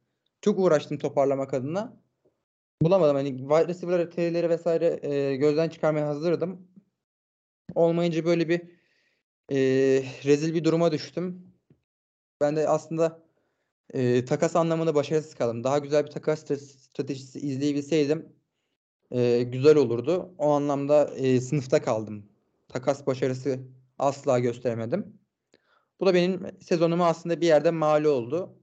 [0.41, 1.98] Çok uğraştım toparlamak adına.
[2.82, 3.15] Bulamadım.
[3.15, 6.68] Hani wide receiver TL'leri vesaire e, gözden çıkarmaya hazırdım.
[7.76, 8.61] Olmayınca böyle bir
[9.52, 9.57] e,
[10.26, 11.53] rezil bir duruma düştüm.
[12.41, 13.24] Ben de aslında
[13.94, 15.64] e, takas anlamında başarısız kaldım.
[15.64, 18.36] Daha güzel bir takas stra- stratejisi izleyebilseydim
[19.11, 20.36] e, güzel olurdu.
[20.38, 22.30] O anlamda e, sınıfta kaldım.
[22.68, 23.60] Takas başarısı
[23.99, 25.20] asla gösteremedim.
[25.99, 28.56] Bu da benim sezonuma aslında bir yerde mal oldu.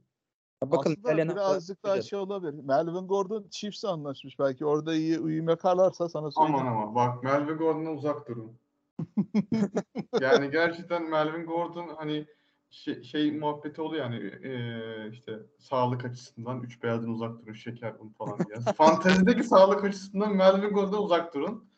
[0.62, 2.54] Bakalım Aslında haftalar birazcık daha şey olabilir.
[2.64, 4.66] Melvin Gordon Chiefs'e anlaşmış belki.
[4.66, 6.58] Orada iyi uyum yakalarsa sana söyleyeyim.
[6.58, 8.58] Aman ama bak Melvin Gordon'dan uzak durun.
[10.20, 12.26] yani gerçekten Melvin Gordon hani
[12.70, 18.08] şey, şey muhabbeti oluyor yani eee, işte sağlık açısından üç beyazdan uzak durun şeker un
[18.08, 18.60] falan diye.
[18.76, 21.69] Fantezideki sağlık açısından Melvin Gordon'dan uzak durun.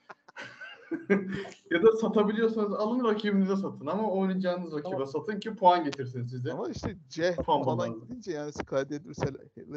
[1.71, 6.53] ya da satabiliyorsanız alın rakibinize satın ama oynayacağınız rakibe Ama- satın ki puan getirsin size.
[6.53, 8.01] Ama işte C falan lazım.
[8.01, 8.97] gidince yani Skyde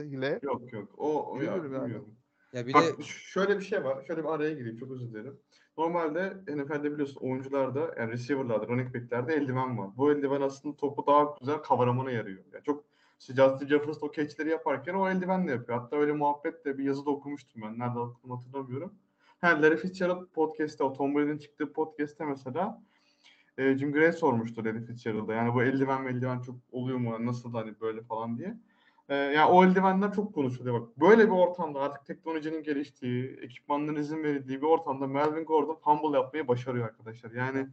[0.05, 1.83] ile Yok yok o, o ya, Bilmiyorum yani.
[1.83, 2.15] bilmiyorum.
[2.53, 4.03] Ya bir Bak de şöyle bir şey var.
[4.07, 4.77] Şöyle bir araya gireyim.
[4.77, 5.39] Çok özür dilerim.
[5.77, 9.89] Normalde NFL'de biliyorsun oyuncularda yani receiver'larda, running back'lerde eldiven var.
[9.97, 12.43] Bu eldiven aslında topu daha güzel kavramana yarıyor.
[12.53, 12.83] Yani çok
[13.19, 15.79] işte Justin Jefferson o catch'leri yaparken o eldivenle yapıyor.
[15.79, 17.79] Hatta öyle muhabbetle bir yazıda okumuştum ben.
[17.79, 18.93] Nerede okudum hatırlamıyorum.
[19.45, 22.81] Ha, Larry Fitzgerald podcast'te, o Tom Brady'nin çıktığı podcast'te mesela
[23.57, 25.33] e, Jim Gray sormuştu Larry Fitzgerald'a.
[25.33, 27.25] Yani bu eldiven eldiven çok oluyor mu?
[27.25, 28.57] Nasıl hani böyle falan diye.
[29.09, 30.97] Ee, yani o eldivenler çok konuşuluyor bak.
[30.97, 36.47] Böyle bir ortamda artık teknolojinin geliştiği, ekipmanların izin verildiği bir ortamda Melvin Gordon fumble yapmayı
[36.47, 37.31] başarıyor arkadaşlar.
[37.31, 37.67] Yani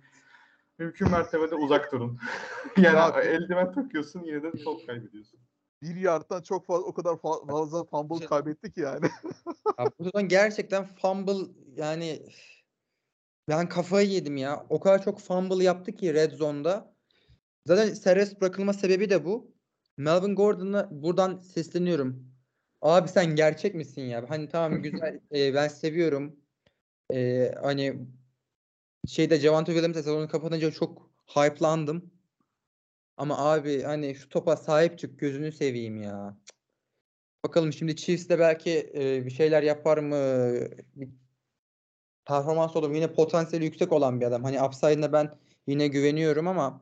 [0.79, 2.19] mümkün mertebede uzak durun.
[2.77, 5.41] yani Ya- eldiven takıyorsun yine de top kaybediyorsun.
[5.83, 9.07] Bir yardtan çok fazla o kadar fa- fazla fumble Şey- kaybetti ki yani.
[9.79, 12.23] Ya bu sezon gerçekten fumble yani
[13.49, 14.67] ben kafayı yedim ya.
[14.69, 16.95] O kadar çok fumble yaptı ki red zone'da.
[17.67, 19.53] Zaten serbest bırakılma sebebi de bu.
[19.97, 22.33] Melvin Gordon'a buradan sesleniyorum.
[22.83, 24.25] Abi sen gerçek misin ya?
[24.29, 26.37] Hani tamam güzel e, ben seviyorum.
[27.13, 28.07] E, hani
[29.09, 32.11] şeyde Javante Williams sezonu kapatınca çok hype'landım.
[33.17, 36.37] Ama abi hani şu topa sahip çık gözünü seveyim ya.
[37.45, 40.17] Bakalım şimdi Chiefs de belki e, bir şeyler yapar mı?
[40.95, 41.09] Bir
[42.25, 42.97] performans olur mu?
[42.97, 44.45] Yine potansiyeli yüksek olan bir adam.
[44.45, 46.81] Hani upside'ına ben yine güveniyorum ama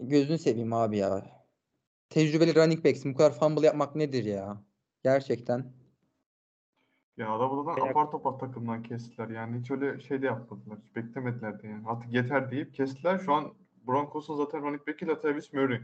[0.00, 1.42] gözünü seveyim abi ya.
[2.10, 3.14] Tecrübeli running back'sin.
[3.14, 4.62] Bu kadar fumble yapmak nedir ya?
[5.04, 5.72] Gerçekten.
[7.16, 9.28] Ya adamı Beyler- apar topar takımdan kestiler.
[9.28, 10.78] Yani hiç öyle şey de yapmadılar.
[10.78, 11.88] Hiç beklemediler de yani.
[11.88, 13.18] Artık yeter deyip kestiler.
[13.18, 13.54] Şu an
[13.86, 15.80] Broncos'un zaten running back'i Latavius Murray.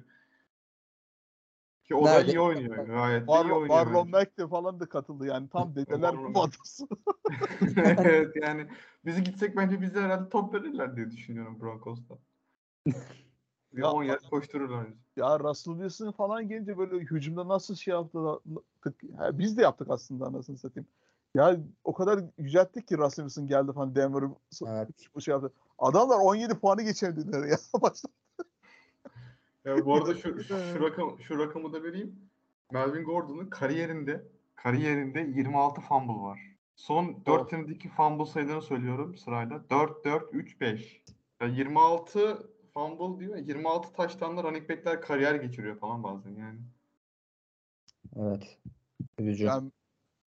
[1.85, 2.31] Ki o da Nerede?
[2.31, 2.87] iyi oynuyor.
[2.87, 3.69] Gayet de iyi oynuyor.
[3.69, 4.11] Marlon.
[4.11, 6.89] Mack de falan da katıldı yani tam dedeler bu adası.
[7.99, 8.66] evet yani
[9.05, 12.19] bizi gitsek bence bize herhalde top verirler diye düşünüyorum Broncos'ta.
[13.73, 14.87] Bir Ya- 10 yer koştururlar.
[15.16, 18.23] Ya Russell Wilson falan gelince böyle hücumda nasıl şey yaptık.
[19.16, 20.89] Ha, biz de yaptık aslında anasını satayım.
[21.35, 24.31] Ya o kadar yücelttik ki Russell Wilson geldi falan Denver'ı
[24.67, 24.89] Evet.
[25.15, 25.53] bu şey yaptı.
[25.79, 27.57] Adamlar 17 puanı geçemediler ya.
[27.83, 28.09] Başta.
[29.65, 32.17] Ya bu arada şu, şu, rakam, şu rakamı da vereyim.
[32.73, 34.25] Melvin Gordon'un kariyerinde
[34.57, 36.41] kariyerinde 26 fumble var.
[36.77, 37.51] Son 4 Of.
[37.51, 39.71] senedeki fumble sayılarını söylüyorum sırayla.
[39.71, 41.03] 4 4 3 5.
[41.41, 43.37] Yani 26 fumble diyor.
[43.37, 46.59] ya, 26 taştanla running back'ler kariyer geçiriyor falan bazen yani.
[48.17, 48.59] Evet.
[49.19, 49.45] Üzücü.
[49.45, 49.71] Yani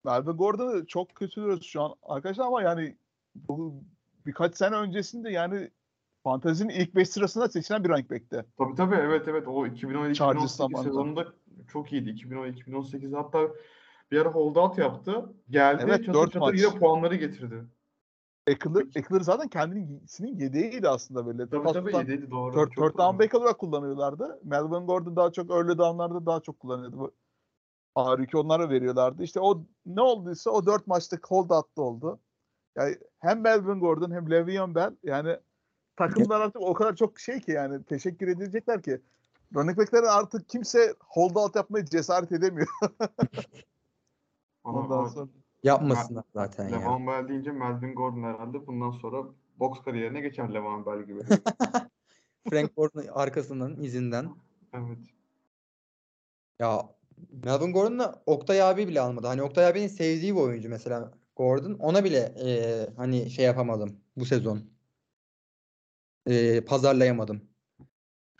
[0.08, 2.96] Melvin Gordon'u çok kötülüyoruz şu an arkadaşlar ama yani
[3.34, 3.84] bu
[4.26, 5.70] birkaç sene öncesinde yani
[6.24, 8.44] fantezinin ilk 5 sırasında seçilen bir running back'ti.
[8.58, 10.82] Tabii tabii evet evet o 2017-2018 Chargers zamanında.
[10.82, 11.26] sezonunda
[11.72, 12.10] çok iyiydi.
[12.10, 13.48] 2017-2018'de hatta
[14.10, 15.32] bir ara holdout yaptı.
[15.50, 16.60] Geldi Evet, çatır dört çatır maç.
[16.60, 17.64] yine puanları getirdi.
[18.46, 21.48] Eckler, Eckler zaten kendinin yedeğiydi aslında böyle.
[21.48, 22.52] Tabii Pas tabii iyiydi doğru.
[22.54, 24.40] Third, third down back olarak kullanıyorlardı.
[24.44, 27.12] Melvin Gordon daha çok early down'larda daha çok kullanıyordu.
[28.04, 29.22] Harika onlara veriyorlardı.
[29.22, 32.18] İşte o ne olduysa o dört maçta holdout'ta oldu.
[32.76, 35.36] Yani hem Melvin Gordon hem Le'Veon Bell yani
[35.96, 39.00] takımlar artık o kadar çok şey ki yani teşekkür edilecekler ki
[39.54, 42.68] running back'lere artık kimse holdout yapmaya cesaret edemiyor.
[44.64, 45.28] Ondan sonra
[45.62, 46.78] Yapmasınlar zaten ya.
[46.78, 49.24] Levan Bell deyince Melvin Gordon herhalde bundan sonra
[49.56, 51.20] boks kariyerine geçer Levan Bell gibi.
[52.50, 54.30] Frank Gordon arkasından izinden.
[54.72, 54.98] evet.
[56.58, 56.88] Ya
[57.44, 59.26] Melvin Gordon'la Oktay abi bile almadı.
[59.26, 61.74] Hani Oktay abinin sevdiği bir oyuncu mesela Gordon.
[61.74, 64.70] Ona bile eee, hani şey yapamadım bu sezon.
[66.26, 67.40] Eee, pazarlayamadım.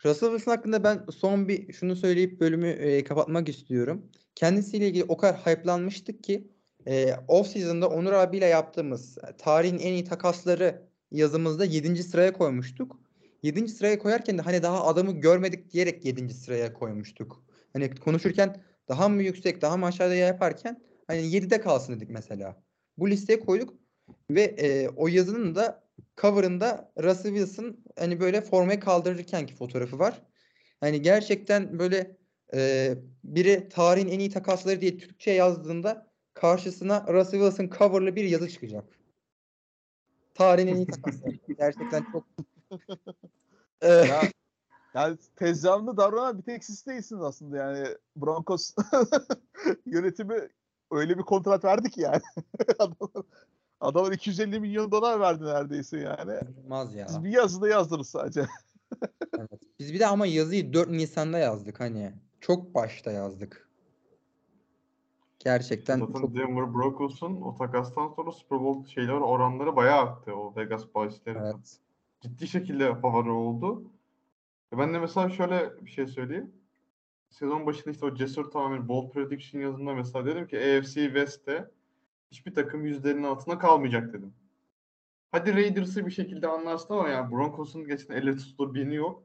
[0.05, 4.11] Russell Wilson hakkında ben son bir şunu söyleyip bölümü eee, kapatmak istiyorum.
[4.35, 6.51] Kendisiyle ilgili o kadar hype'lanmıştık ki
[6.87, 12.03] eee off season'da Onur abiyle yaptığımız e, tarihin en iyi takasları yazımızda 7.
[12.03, 13.01] sıraya koymuştuk.
[13.43, 13.71] 7.
[13.71, 16.33] sıraya koyarken de hani daha adamı görmedik diyerek 7.
[16.33, 17.43] sıraya koymuştuk.
[17.73, 22.63] Hani konuşurken daha mı yüksek, daha mı aşağıda yaparken hani 7'de kalsın dedik mesela.
[22.97, 23.73] Bu listeye koyduk
[24.29, 25.83] ve e, o yazının da
[26.17, 30.21] cover'ında Russell Wilson hani böyle formayı kaldırırkenki fotoğrafı var.
[30.79, 32.17] Hani gerçekten böyle
[32.53, 32.93] e,
[33.23, 38.99] biri tarihin en iyi takasları diye Türkçe yazdığında karşısına Russell Wilson coverlı bir yazı çıkacak.
[40.33, 41.35] Tarihin en iyi takasları.
[41.57, 42.25] gerçekten çok
[43.83, 44.21] Ya,
[44.93, 47.87] yani tezcanlı davranan bir tek siz değilsiniz aslında yani.
[48.15, 48.75] Broncos
[49.85, 50.49] yönetimi
[50.91, 52.21] öyle bir kontrat verdi ki yani.
[52.79, 53.25] Adamlar,
[53.79, 56.31] adamlar 250 milyon dolar verdi neredeyse yani.
[56.31, 57.07] inanılmaz ya.
[57.07, 58.45] Siz bir yazıda yazdınız sadece.
[59.37, 59.61] Evet.
[59.79, 62.13] Biz bir de ama yazıyı 4 Nisan'da yazdık hani.
[62.41, 63.69] Çok başta yazdık.
[65.39, 70.55] Gerçekten Zaten çok Denver Broncos'un o takastan sonra Super Bowl şeyler oranları bayağı arttı o
[70.55, 71.37] Vegas bahisleri.
[71.41, 71.79] evet.
[72.21, 73.83] Ciddi şekilde favori oldu.
[74.73, 76.51] E Ben de mesela şöyle bir şey söyleyeyim.
[77.29, 81.71] Sezon başında işte o cesur tahmin bold prediction yazımında mesela dedim ki AFC West'te
[82.31, 84.33] hiçbir takım yüzlerinin altında kalmayacak dedim.
[85.31, 89.23] Hadi Raiders'ı bir şekilde anlarsın ama yani Broncos'un geçen elle tutulur birini yok.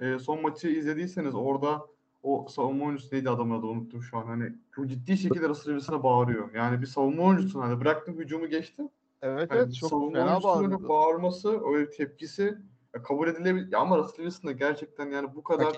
[0.00, 1.86] E, son maçı izlediyseniz orada
[2.22, 4.26] o savunma oyuncusu neydi adamın adı unuttum şu an.
[4.26, 6.54] Hani çok ciddi şekilde Russell Wilson'a bağırıyor.
[6.54, 8.88] Yani bir savunma oyuncusun hani bıraktım hücumu geçtim.
[9.22, 10.88] Evet Yani evet çok savunma fena bağırdı.
[10.88, 12.58] bağırması, öyle tepkisi
[12.94, 13.72] ya kabul edilebilir.
[13.72, 15.76] Ya ama Russell Wilson da gerçekten yani bu kadar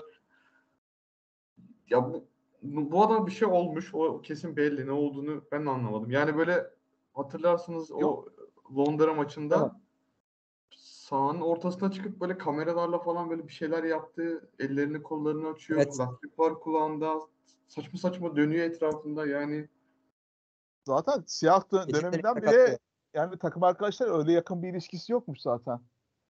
[1.89, 2.27] ya bu,
[2.63, 3.93] bu adama bir şey olmuş.
[3.93, 6.11] O kesin belli ne olduğunu ben de anlamadım.
[6.11, 6.69] Yani böyle
[7.13, 8.25] hatırlarsınız o
[8.77, 9.81] Londra maçında Tamam.
[10.75, 14.49] sahanın ortasına çıkıp böyle kameralarla falan böyle bir şeyler yaptı.
[14.59, 15.79] Ellerini kollarını açıyor.
[15.79, 15.93] Evet.
[15.93, 17.19] Kulaklık var kulağında.
[17.67, 19.69] Saçma saçma dönüyor etrafında yani.
[20.87, 22.79] Zaten siyah dö- Eşitleri döneminden bile
[23.13, 25.79] yani takım arkadaşlar öyle yakın bir ilişkisi yokmuş zaten.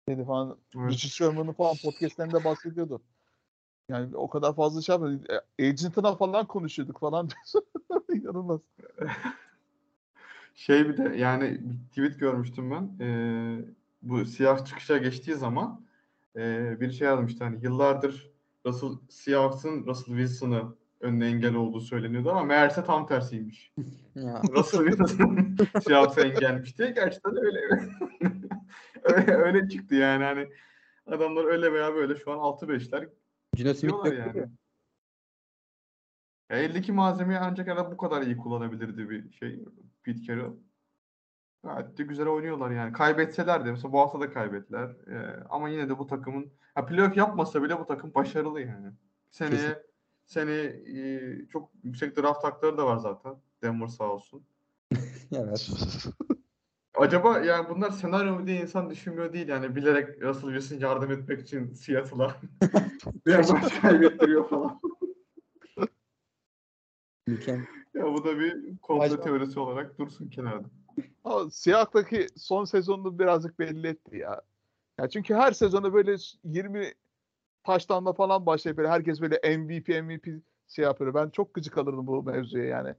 [0.09, 0.57] Dedi falan.
[0.75, 0.91] Evet.
[0.91, 3.01] Richard Sherman'ın falan podcastlerinde bahsediyordu.
[3.89, 5.43] Yani o kadar fazla şey yapmadı.
[5.59, 7.29] E, Agent'ına falan konuşuyorduk falan.
[8.13, 8.59] İnanılmaz.
[10.55, 13.05] Şey bir de yani bir tweet görmüştüm ben.
[13.05, 13.59] Ee,
[14.01, 15.85] bu siyah çıkışa geçtiği zaman
[16.35, 18.31] ee, bir şey yazmıştı hani yıllardır
[18.65, 23.73] Russell Seahawks'ın Russell Wilson'ı önüne engel olduğu söyleniyordu ama meğerse tam tersiymiş.
[24.15, 24.41] Ya.
[24.55, 27.59] Russell Wilson Seahawks'a engelmiş diye gerçekten öyle
[29.05, 30.49] öyle, öyle çıktı yani hani
[31.07, 33.09] adamlar öyle veya böyle şu an 6-5'ler
[33.55, 34.17] Gino Smith yani.
[34.17, 34.49] yani.
[36.49, 39.59] Ya eldeki malzemeyi ancak herhalde bu kadar iyi kullanabilirdi bir şey
[40.03, 40.55] Pete Carroll.
[41.63, 42.93] Gayet de güzel oynuyorlar yani.
[42.93, 44.89] Kaybetseler de mesela bu hafta da kaybettiler.
[45.07, 48.87] Ee, ama yine de bu takımın ha, playoff yapmasa bile bu takım başarılı yani.
[49.31, 49.75] Seneye Kesin.
[50.25, 53.35] seneye e, çok yüksek draft hakları da var zaten.
[53.63, 54.43] Denver sağ olsun.
[55.31, 55.69] Evet.
[56.97, 61.39] Acaba yani bunlar senaryo mu diye insan düşünmüyor değil yani bilerek Russell Wilson yardım etmek
[61.41, 62.35] için Seattle'a
[63.25, 64.79] biraz maç kaybettiriyor falan.
[67.27, 67.65] Mükemmel.
[67.93, 70.67] Ya bu da bir komplo Acaba- teorisi olarak dursun kenarda.
[71.23, 74.41] Ama Siyah'taki son sezonunu birazcık belli etti ya.
[74.99, 75.09] ya.
[75.09, 76.91] Çünkü her sezonu böyle 20
[77.63, 80.27] taştanla falan başlayıp böyle herkes böyle MVP MVP
[80.67, 81.13] şey yapıyor.
[81.13, 82.95] Ben çok gıcık alırdım bu mevzuya yani.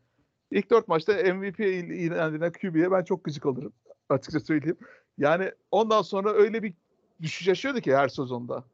[0.50, 3.72] İlk dört maçta MVP il- ilan edilen QB'ye ben çok gıcık alırım.
[4.08, 4.78] Açıkça söyleyeyim.
[5.18, 6.74] Yani ondan sonra öyle bir
[7.22, 8.64] düşüş yaşıyordu ki her sezonda.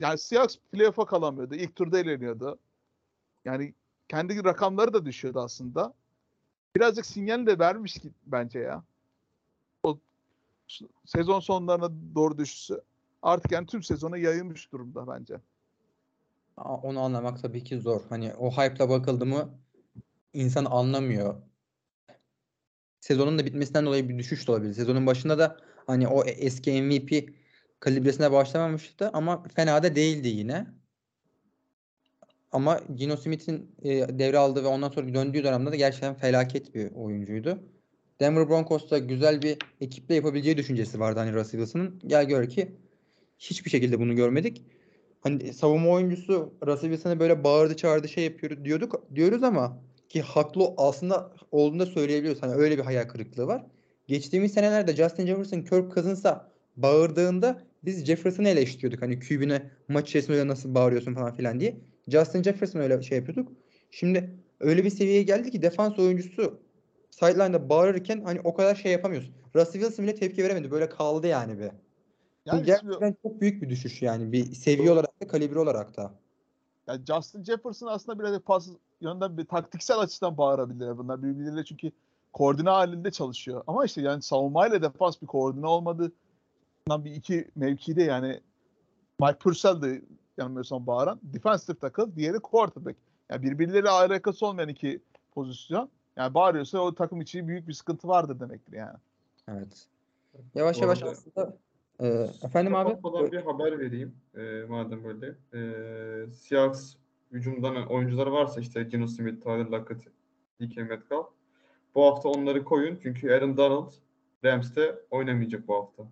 [0.00, 1.54] Yani Seahawks playoff'a kalamıyordu.
[1.54, 2.58] İlk turda eleniyordu.
[3.44, 3.74] Yani
[4.08, 5.94] kendi rakamları da düşüyordu aslında
[6.76, 8.84] birazcık sinyal de vermiş ki bence ya.
[9.82, 9.98] O
[11.04, 12.80] sezon sonlarına doğru düşüşü
[13.22, 15.40] artık yani tüm sezona yayılmış durumda bence.
[16.56, 18.00] Onu anlamak tabii ki zor.
[18.08, 19.50] Hani o hype'la bakıldı mı
[20.32, 21.34] insan anlamıyor.
[23.04, 24.72] Sezonun da bitmesinden dolayı bir düşüş de olabilir.
[24.72, 25.56] Sezonun başında da
[25.86, 27.28] hani o eski MVP
[27.80, 30.66] kalibresine başlamamıştı ama fena da değildi yine.
[32.52, 37.58] Ama Gino Smith'in e, devraldığı ve ondan sonra döndüğü dönemde de gerçekten felaket bir oyuncuydu.
[38.20, 42.00] Denver Broncos'ta güzel bir ekiple yapabileceği düşüncesi vardı hani Russell Wilson'ın.
[42.06, 42.76] Gel gör ki
[43.38, 44.64] hiçbir şekilde bunu görmedik.
[45.20, 50.74] Hani savunma oyuncusu Russell Wilson'a böyle bağırdı çağırdı şey yapıyor diyorduk diyoruz ama ki haklı
[50.76, 52.42] aslında olduğunu da söyleyebiliyoruz.
[52.42, 53.66] Hani öyle bir hayal kırıklığı var.
[54.06, 59.02] Geçtiğimiz senelerde Justin Jefferson Kirk Cousins'a bağırdığında biz Jefferson'ı eleştiriyorduk.
[59.02, 61.76] Hani QB'ne maç içerisinde öyle nasıl bağırıyorsun falan filan diye.
[62.08, 63.52] Justin Jefferson öyle şey yapıyorduk.
[63.90, 66.60] Şimdi öyle bir seviyeye geldi ki defans oyuncusu
[67.10, 69.34] sideline'da bağırırken hani o kadar şey yapamıyorsun.
[69.56, 70.70] Russell Wilson bile tepki veremedi.
[70.70, 71.70] Böyle kaldı yani bir.
[72.52, 74.32] Bu Yani şimdi gerçekten çok büyük bir düşüş yani.
[74.32, 76.14] Bir seviye olarak da kalibre olarak da.
[76.86, 78.68] Yani Justin Jefferson aslında biraz pas
[79.00, 81.92] yönden bir taktiksel açıdan bağırabilir bunlar birbirleriyle çünkü
[82.32, 83.64] koordine halinde çalışıyor.
[83.66, 86.12] Ama işte yani savunmayla defans bir koordine olmadı.
[86.86, 88.40] Bundan bir iki mevkide yani
[89.20, 90.02] Mike Purcell de
[90.38, 92.98] yanılmıyorsam bağıran defensive tackle, diğeri quarterback.
[93.30, 95.00] Yani birbirleriyle alakası olmayan iki
[95.34, 95.88] pozisyon.
[96.16, 98.96] Yani bağırıyorsa o takım için büyük bir sıkıntı vardır demektir yani.
[99.48, 99.86] Evet.
[100.54, 101.56] Yavaş yavaş aslında
[102.04, 104.14] e, efendim abi Kapatmadan bir haber vereyim.
[104.36, 105.34] Ee, madem böyle.
[105.54, 106.94] Ee, Seahawks
[107.32, 110.02] hücumdan oyuncuları varsa işte Geno Smith, Tyler Lockett,
[110.60, 111.26] DK Metcalf.
[111.94, 112.98] Bu hafta onları koyun.
[113.02, 113.92] Çünkü Aaron Donald
[114.44, 116.02] Rams'te oynamayacak bu hafta.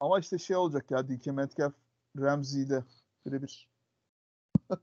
[0.00, 1.74] Ama işte şey olacak ya DK Metcalf
[2.20, 2.84] Ramsey ile
[3.26, 3.68] birebir.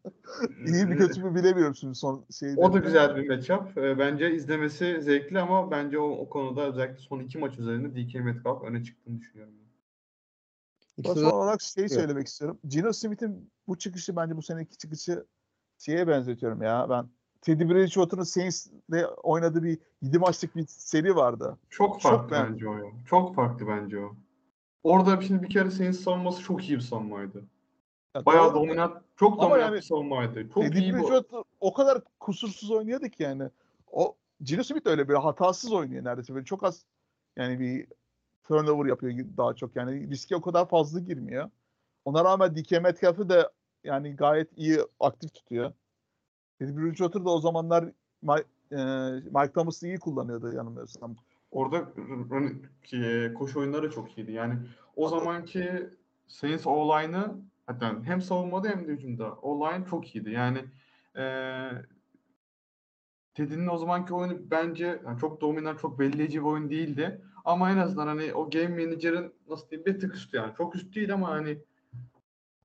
[0.67, 2.61] İyi mi kötü mü bilemiyorum şimdi son şeyde.
[2.61, 3.77] O da güzel bir matchup.
[3.77, 8.15] Ee, bence izlemesi zevkli ama bence o, o konuda özellikle son iki maç üzerinde DK
[8.15, 9.62] Metcalf öne çıktığını düşünüyorum.
[10.97, 12.59] İkisi Son de- olarak şey söylemek istiyorum.
[12.67, 15.25] Gino Smith'in bu çıkışı bence bu seneki çıkışı
[15.79, 16.87] şeye benzetiyorum ya.
[16.89, 17.05] Ben
[17.41, 18.69] Teddy Bridgewater'ın Saints'le
[19.23, 21.57] oynadığı bir 7 maçlık bir seri vardı.
[21.69, 22.53] Çok Çok farklı beğendim.
[22.53, 22.73] bence o.
[22.77, 22.83] ya.
[23.05, 24.15] Çok farklı bence o.
[24.83, 27.43] Orada şimdi bir kere Saints savunması çok iyi bir savunmaydı.
[28.15, 30.49] Ya Bayağı doğru dominant, çok dominant yani bir savunmaydı.
[30.53, 30.97] Çok Teddy iyi bu.
[30.97, 33.43] Bridgewater o kadar kusursuz oynuyordu ki yani.
[33.91, 36.33] O Gino Smith de öyle bir hatasız oynuyor neredeyse.
[36.33, 36.85] Böyle çok az
[37.37, 37.87] yani bir
[38.43, 39.75] turnover yapıyor daha çok.
[39.75, 41.49] Yani riske o kadar fazla girmiyor.
[42.05, 43.51] Ona rağmen DK Metcalf'ı da
[43.83, 45.73] yani gayet iyi aktif tutuyor.
[46.59, 48.77] Teddy Bridgewater da o zamanlar e,
[49.21, 51.15] Mike Thomas'ı iyi kullanıyordu yanılmıyorsam.
[51.51, 51.93] Orada
[53.33, 54.31] koşu oyunları çok iyiydi.
[54.31, 54.55] Yani
[54.95, 55.89] o zamanki
[56.27, 57.35] Saints O-line'ı
[57.67, 60.29] hatta hem savunmada hem de hücumda O-line çok iyiydi.
[60.31, 60.65] Yani
[61.15, 61.85] eee
[63.33, 67.21] Teddy'nin o zamanki oyunu bence yani çok dominant, çok belirleyici bir oyun değildi.
[67.43, 70.53] Ama en azından hani o game manager'ın nasıl diyeyim bir tık üstü yani.
[70.57, 71.57] Çok üst değil ama hani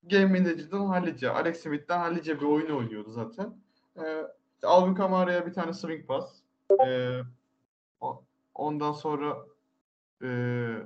[0.03, 3.55] game manager'dan hallice, Alex Smith'ten hallice bir oyun oynuyordu zaten.
[3.97, 4.27] Eee
[4.63, 6.41] Alvin Kamara'ya bir tane swing pass.
[6.81, 7.23] Eee
[8.01, 8.23] o-
[8.55, 9.37] Ondan sonra
[10.23, 10.77] eee,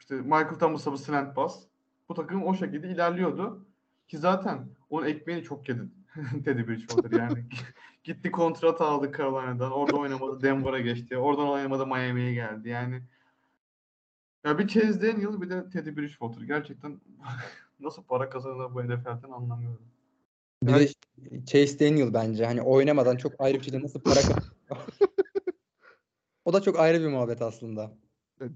[0.00, 1.64] işte Michael Thomas'a bir slant pass.
[2.08, 3.66] Bu takım o şekilde ilerliyordu.
[4.08, 5.82] Ki zaten onun ekmeğini çok yedi
[6.44, 7.44] Teddy Bridgewater yani.
[8.04, 9.72] Gitti kontrat aldı Carolina'dan.
[9.72, 11.16] Orada oynamadı Denver'a geçti.
[11.18, 12.68] Oradan oynamadı Miami'ye geldi.
[12.68, 13.02] Yani
[14.44, 16.42] ya bir Chase Daniel bir de Teddy Bridgewater.
[16.42, 17.00] Gerçekten
[17.80, 19.82] nasıl para kazanırlar bu NFL'den anlamıyorum.
[20.62, 20.88] Bir de
[21.46, 24.20] Chase Daniel bence hani oynamadan çok ayrı bir şeyde nasıl para.
[26.44, 27.92] O da çok ayrı bir muhabbet aslında.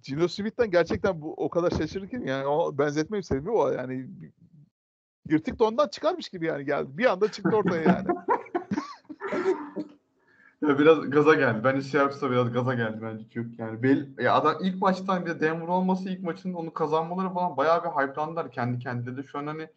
[0.03, 4.11] Gino Smith'ten gerçekten bu o kadar şaşırırken yani o benzetmeyi sebebi o yani
[5.29, 6.89] yırtık dondan çıkarmış gibi yani geldi.
[6.91, 8.09] Bir anda çıktı ortaya yani.
[10.63, 11.65] Ya biraz gaza geldi.
[11.65, 13.59] Bence Seahawks'a biraz gaza geldi bence çok.
[13.59, 17.57] Yani bel, ya adam ilk maçtan bir de Denver olması ilk maçın onu kazanmaları falan
[17.57, 19.27] bayağı bir hype'landılar kendi kendileri.
[19.27, 19.69] Şu an hani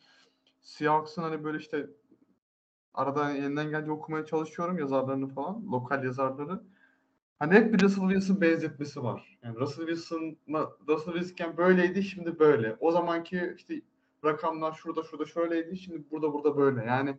[0.61, 1.87] Seahawks'ın hani böyle işte
[2.93, 5.71] arada yeniden gelince okumaya çalışıyorum yazarlarını falan.
[5.71, 6.61] Lokal yazarları.
[7.39, 9.39] Hani hep bir Russell Wilson benzetmesi var.
[9.43, 12.75] Yani Russell Wilson'la Russell Wilson böyleydi şimdi böyle.
[12.79, 13.81] O zamanki işte
[14.25, 16.85] rakamlar şurada şurada şöyleydi şimdi burada burada böyle.
[16.85, 17.17] Yani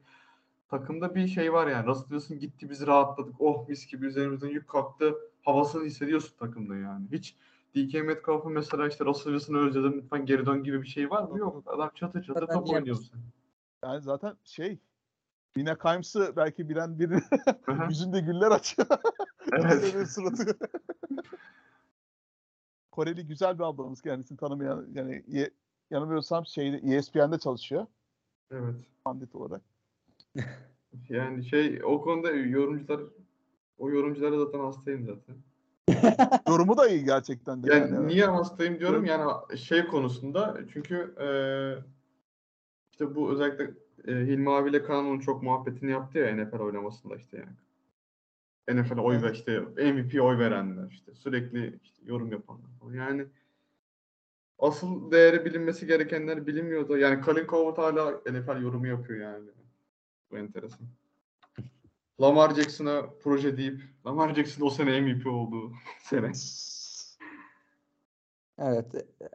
[0.70, 1.86] takımda bir şey var yani.
[1.86, 3.34] Russell Wilson gitti biz rahatladık.
[3.38, 5.14] Oh mis gibi üzerimizden yük kalktı.
[5.44, 7.06] Havasını hissediyorsun takımda yani.
[7.12, 7.36] Hiç
[7.76, 11.38] DK Metcalf'ın mesela işte Russell Wilson'ı özledim lütfen geri dön gibi bir şey var mı?
[11.38, 11.62] Yok.
[11.66, 13.20] Adam çatı çatı Zaten top oynuyorsun.
[13.84, 14.78] Yani zaten şey
[15.56, 17.20] Mina Kimes'ı belki bilen biri
[17.88, 18.88] yüzünde güller açıyor.
[19.52, 20.08] evet.
[20.10, 20.58] Suratı.
[22.90, 25.50] Koreli güzel bir ablamız kendisini tanımayan yani ye-
[25.90, 27.86] yanılmıyorsam şeyde ESPN'de çalışıyor
[28.50, 28.74] Evet.
[29.04, 29.62] pandit olarak.
[31.08, 33.00] Yani şey o konuda yorumcular
[33.78, 35.36] o yorumculara zaten hastayım zaten.
[36.48, 37.74] Yorumu da iyi gerçekten de.
[37.74, 38.06] Yani yani.
[38.06, 41.78] niye hastayım diyorum yani şey konusunda çünkü eee,
[42.92, 43.70] işte bu özellikle
[44.06, 47.56] e, Hilmi abiyle Kaan onun çok muhabbetini yaptı ya NFL oynamasında işte yani.
[48.80, 52.94] NFL'e oy ver işte MVP oy verenler işte sürekli işte yorum yapanlar falan.
[52.94, 53.26] Yani
[54.58, 56.96] asıl değeri bilinmesi gerekenler bilinmiyordu.
[56.98, 59.48] Yani Colin Cowherd hala NFL yorumu yapıyor yani.
[60.30, 60.86] Bu enteresan.
[62.20, 66.32] Lamar Jackson'a proje deyip Lamar Jackson o sene MVP oldu sene.
[68.58, 68.86] Evet,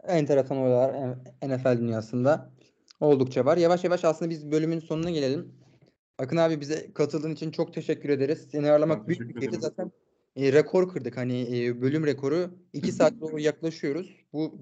[0.08, 2.52] enteresan olaylar NFL dünyasında
[3.00, 3.58] oldukça var.
[3.58, 5.56] Yavaş yavaş aslında biz bölümün sonuna gelelim.
[6.18, 8.48] Akın abi bize katıldığın için çok teşekkür ederiz.
[8.52, 9.60] Seni ağırlamak Ben büyük bir keyifti.
[9.60, 9.92] Zaten
[10.36, 11.18] e, rekor kırdık.
[11.18, 12.50] Hani e, bölüm rekoru.
[12.74, 14.26] 2 saat doğru yaklaşıyoruz.
[14.34, 14.60] Bu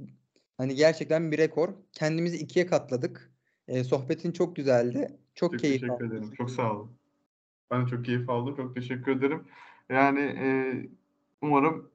[0.57, 1.69] hani gerçekten bir rekor.
[1.91, 3.31] Kendimizi ikiye katladık.
[3.67, 5.17] E, sohbetin çok güzeldi.
[5.35, 6.07] Çok Çok keyif teşekkür aldım.
[6.07, 6.31] ederim.
[6.37, 6.91] Çok sağ olun.
[7.71, 8.55] Ben de çok keyif aldım.
[8.55, 9.47] Çok teşekkür ederim.
[9.89, 10.75] Yani e,
[11.41, 11.91] umarım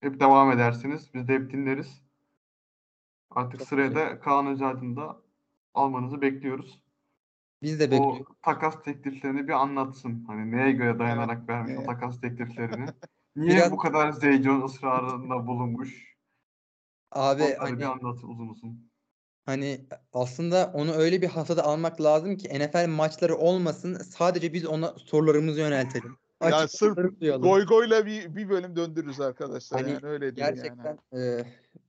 [0.00, 1.10] hep devam edersiniz.
[1.14, 2.02] Biz de hep dinleriz.
[3.30, 5.20] Artık Çok sıraya da Kaan Özaydın'ı da
[5.74, 6.82] almanızı bekliyoruz.
[7.62, 8.26] Biz de O bekliyoruz.
[8.42, 10.24] takas tekliflerini bir anlatsın.
[10.26, 11.86] Hani neye göre dayanarak vermiş o Evet.
[11.86, 12.86] takas tekliflerini.
[13.36, 16.12] Niye Biraz- bu kadar Zeycon ısrarında bulunmuş?
[17.10, 18.91] Abi Onları hani bir anlat uzun uzun.
[19.46, 19.80] Hani
[20.12, 23.94] aslında onu öyle bir haftada almak lazım ki NFL maçları olmasın.
[23.94, 26.16] Sadece biz ona sorularımızı yöneltelim.
[26.42, 26.96] Yani Açık sırf.
[27.42, 29.80] Goy goyla bir, bir bölüm döndürürüz arkadaşlar.
[29.82, 31.24] Hani yani öyle değil Gerçekten yani.
[31.24, 31.44] e,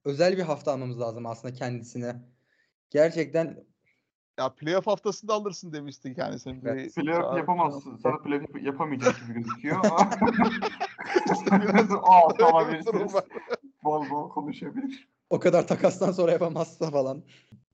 [0.06, 2.16] özel bir hafta almamız lazım aslında kendisine.
[2.90, 3.64] Gerçekten
[4.40, 6.62] Ya playoff haftasında alırsın demiştik yani sen.
[6.66, 6.98] Evet.
[6.98, 7.98] bir- Playoff yapamazsın.
[8.04, 9.86] Sana playoff yap- yapamayacak gibi gözüküyor.
[9.86, 9.86] Aa,
[13.14, 13.24] var.
[13.84, 15.08] Bol bol konuşabilir.
[15.34, 17.24] O kadar takastan sonra yapamazsa falan.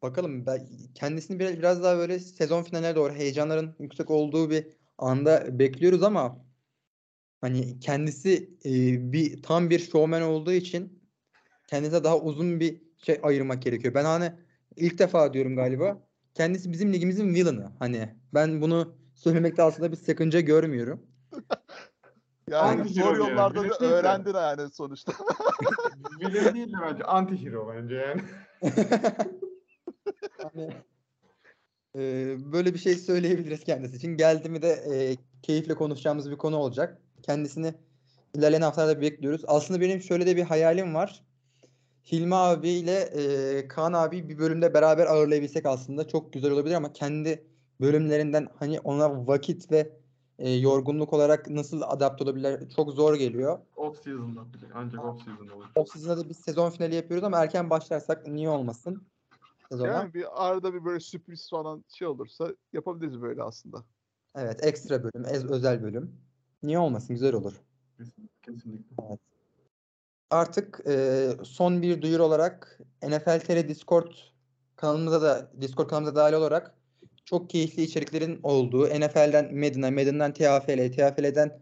[0.02, 4.68] Bakalım ben kendisini biraz, biraz daha böyle sezon finaline doğru heyecanların yüksek olduğu bir
[4.98, 6.46] anda bekliyoruz ama
[7.42, 8.72] hani kendisi e,
[9.14, 11.04] bir tam bir showman olduğu için
[11.68, 13.94] kendisine daha uzun bir şey ayırmak gerekiyor.
[13.94, 14.32] Ben hani
[14.76, 16.08] ilk defa diyorum galiba.
[16.34, 17.72] Kendisi bizim ligimizin villain'ı.
[17.80, 21.08] Hani ben bunu söylemekte aslında bir sakınca görmüyorum.
[22.50, 25.12] Yani Anti zor hero yani, yollarda öyle da öğrendin yani sonuçta.
[26.20, 28.22] Villain değil de bence anti-hero bence yani.
[30.44, 30.74] Hani,
[31.96, 34.18] e, böyle bir şey söyleyebiliriz kendisi için.
[34.18, 37.02] Geldi mi de e, keyifle konuşacağımız bir konu olacak.
[37.24, 37.74] Kendisini
[38.36, 39.42] ilerleyen haftalarda bekliyoruz.
[39.48, 41.24] Aslında benim şöyle de bir hayalim var.
[42.12, 47.44] Hilmi abiyle e, Kaan abi bir bölümde beraber ağırlayabilsek aslında çok güzel olabilir ama kendi
[47.82, 49.99] bölümlerinden hani ona vakit ve
[50.40, 53.60] e, yorgunluk olarak nasıl adapte olabilirler çok zor geliyor.
[53.76, 54.68] Off season'da bile.
[54.74, 55.66] Ancak off season'da olur.
[55.76, 59.04] O sizin de biz sezon finali yapıyoruz ama erken başlarsak niye olmasın?
[59.72, 59.88] Sezona.
[59.88, 63.84] yani bir arada bir böyle sürpriz falan şey olursa yapabiliriz böyle aslında.
[64.36, 66.16] Evet, ekstra bölüm, ez- özel bölüm.
[66.64, 67.16] Niye olmasın?
[67.16, 67.54] Güzel olur.
[68.42, 68.96] Kesinlikle.
[70.30, 74.12] Artık e, son bir duyuru olarak NFL TR Discord
[74.76, 76.79] kanalımıza da Discord kanalımıza dahil olarak
[77.30, 81.60] çok keyifli içeriklerin olduğu NFL'den Madden'a, Madden'dan TFL, TFL'den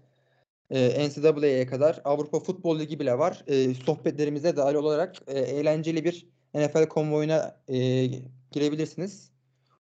[0.69, 3.44] e, NCAA'ye kadar Avrupa Futbol Ligi bile var.
[3.48, 8.06] E, sohbetlerimize dahil olarak e, eğlenceli bir NFL konvoyuna e,
[8.52, 9.31] girebilirsiniz.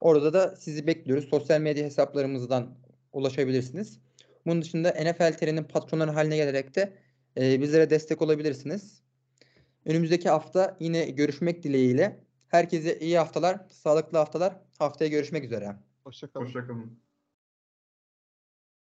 [0.01, 1.29] Orada da sizi bekliyoruz.
[1.29, 2.79] Sosyal medya hesaplarımızdan
[3.13, 3.99] ulaşabilirsiniz.
[4.47, 6.93] Bunun dışında NFL TR'nin patronları haline gelerek de
[7.41, 9.03] e, bizlere destek olabilirsiniz.
[9.87, 12.24] Önümüzdeki hafta yine görüşmek dileğiyle.
[12.55, 14.57] Herkese iyi haftalar, sağlıklı haftalar.
[14.79, 15.77] Haftaya görüşmek üzere.
[16.05, 16.45] Hoşçakalın.
[16.45, 17.04] Hoşçakalın.